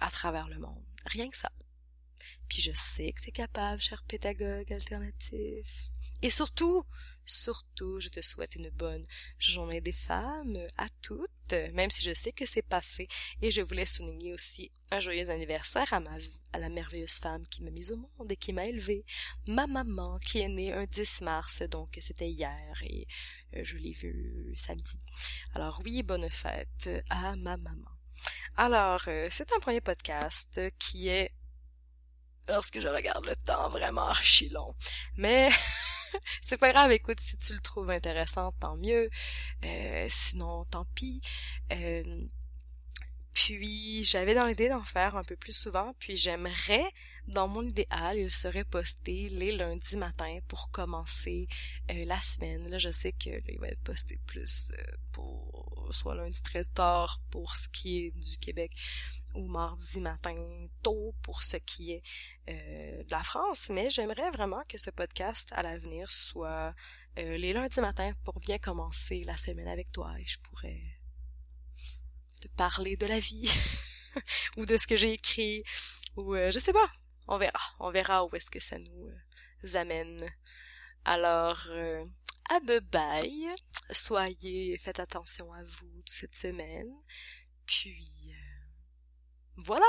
à 0.00 0.10
travers 0.10 0.48
le 0.48 0.58
monde. 0.58 0.84
Rien 1.06 1.30
que 1.30 1.36
ça. 1.36 1.50
Puis 2.52 2.60
je 2.60 2.72
sais 2.74 3.12
que 3.12 3.22
t'es 3.22 3.30
capable, 3.30 3.80
cher 3.80 4.04
pédagogue 4.06 4.70
alternatif. 4.70 5.66
Et 6.20 6.28
surtout, 6.28 6.84
surtout, 7.24 7.98
je 7.98 8.10
te 8.10 8.20
souhaite 8.20 8.56
une 8.56 8.68
bonne 8.68 9.06
journée 9.38 9.80
des 9.80 9.94
femmes 9.94 10.58
à 10.76 10.84
toutes, 11.00 11.54
même 11.72 11.88
si 11.88 12.02
je 12.02 12.12
sais 12.12 12.30
que 12.30 12.44
c'est 12.44 12.60
passé. 12.60 13.08
Et 13.40 13.50
je 13.50 13.62
voulais 13.62 13.86
souligner 13.86 14.34
aussi 14.34 14.70
un 14.90 15.00
joyeux 15.00 15.30
anniversaire 15.30 15.90
à 15.94 16.00
ma 16.00 16.18
à 16.52 16.58
la 16.58 16.68
merveilleuse 16.68 17.20
femme 17.20 17.46
qui 17.46 17.62
m'a 17.62 17.70
mise 17.70 17.90
au 17.90 17.96
monde 17.96 18.30
et 18.30 18.36
qui 18.36 18.52
m'a 18.52 18.66
élevée, 18.66 19.06
ma 19.46 19.66
maman 19.66 20.18
qui 20.18 20.40
est 20.40 20.48
née 20.48 20.74
un 20.74 20.84
10 20.84 21.22
mars, 21.22 21.62
donc 21.62 21.98
c'était 22.02 22.28
hier 22.28 22.82
et 22.82 23.06
euh, 23.56 23.64
je 23.64 23.78
l'ai 23.78 23.92
vue 23.92 24.52
samedi. 24.58 24.98
Alors 25.54 25.80
oui, 25.86 26.02
bonne 26.02 26.28
fête 26.28 26.90
à 27.08 27.34
ma 27.34 27.56
maman. 27.56 27.88
Alors, 28.58 29.04
euh, 29.08 29.28
c'est 29.30 29.50
un 29.54 29.60
premier 29.60 29.80
podcast 29.80 30.60
qui 30.78 31.08
est 31.08 31.32
lorsque 32.48 32.80
je 32.80 32.88
regarde 32.88 33.26
le 33.26 33.36
temps 33.36 33.68
vraiment 33.68 34.06
archi 34.06 34.48
long. 34.48 34.74
Mais 35.16 35.50
c'est 36.42 36.58
pas 36.58 36.70
grave, 36.72 36.92
écoute, 36.92 37.20
si 37.20 37.38
tu 37.38 37.54
le 37.54 37.60
trouves 37.60 37.90
intéressant, 37.90 38.52
tant 38.52 38.76
mieux. 38.76 39.10
Euh, 39.64 40.06
sinon, 40.08 40.64
tant 40.66 40.84
pis. 40.94 41.20
Euh, 41.72 42.26
puis 43.32 44.04
j'avais 44.04 44.34
dans 44.34 44.46
l'idée 44.46 44.68
d'en 44.68 44.84
faire 44.84 45.16
un 45.16 45.24
peu 45.24 45.36
plus 45.36 45.56
souvent, 45.56 45.94
puis 45.98 46.16
j'aimerais, 46.16 46.84
dans 47.28 47.48
mon 47.48 47.62
idéal, 47.62 48.18
il 48.18 48.30
serait 48.30 48.64
posté 48.64 49.28
les 49.28 49.52
lundis 49.52 49.96
matins 49.96 50.38
pour 50.48 50.70
commencer 50.70 51.46
euh, 51.90 52.04
la 52.04 52.20
semaine. 52.20 52.68
Là, 52.68 52.78
je 52.78 52.90
sais 52.90 53.12
que 53.12 53.30
il 53.48 53.58
va 53.58 53.68
être 53.68 53.82
posté 53.82 54.18
plus 54.26 54.72
pour 55.12 55.72
soit 55.92 56.14
lundi 56.14 56.42
très 56.42 56.64
tard 56.64 57.20
pour 57.30 57.56
ce 57.56 57.68
qui 57.68 57.98
est 57.98 58.10
du 58.12 58.38
Québec 58.38 58.72
ou 59.34 59.46
mardi 59.46 60.00
matin 60.00 60.34
tôt 60.82 61.14
pour 61.22 61.42
ce 61.42 61.56
qui 61.56 61.92
est 61.92 62.02
euh, 62.48 63.02
de 63.02 63.10
la 63.10 63.22
France, 63.22 63.70
mais 63.70 63.90
j'aimerais 63.90 64.30
vraiment 64.30 64.62
que 64.68 64.78
ce 64.78 64.90
podcast 64.90 65.50
à 65.52 65.62
l'avenir 65.62 66.10
soit 66.10 66.74
euh, 67.18 67.36
les 67.36 67.52
lundis 67.52 67.80
matins 67.80 68.12
pour 68.24 68.40
bien 68.40 68.58
commencer 68.58 69.22
la 69.24 69.36
semaine 69.36 69.68
avec 69.68 69.92
toi 69.92 70.12
et 70.18 70.26
je 70.26 70.38
pourrais 70.40 70.80
te 72.40 72.48
parler 72.48 72.96
de 72.96 73.06
la 73.06 73.20
vie 73.20 73.50
ou 74.56 74.66
de 74.66 74.76
ce 74.76 74.86
que 74.86 74.96
j'ai 74.96 75.12
écrit 75.12 75.62
ou 76.16 76.34
euh, 76.34 76.50
je 76.50 76.58
sais 76.58 76.72
pas, 76.72 76.90
on 77.28 77.36
verra, 77.36 77.60
on 77.78 77.90
verra 77.90 78.24
où 78.24 78.34
est-ce 78.34 78.50
que 78.50 78.60
ça 78.60 78.78
nous 78.78 79.76
amène. 79.76 80.28
Alors 81.04 81.68
à 82.50 82.60
bye 82.60 83.54
soyez, 83.90 84.78
faites 84.78 85.00
attention 85.00 85.52
à 85.52 85.62
vous 85.64 86.02
cette 86.06 86.34
semaine, 86.34 86.92
puis 87.66 88.34
voilà 89.56 89.86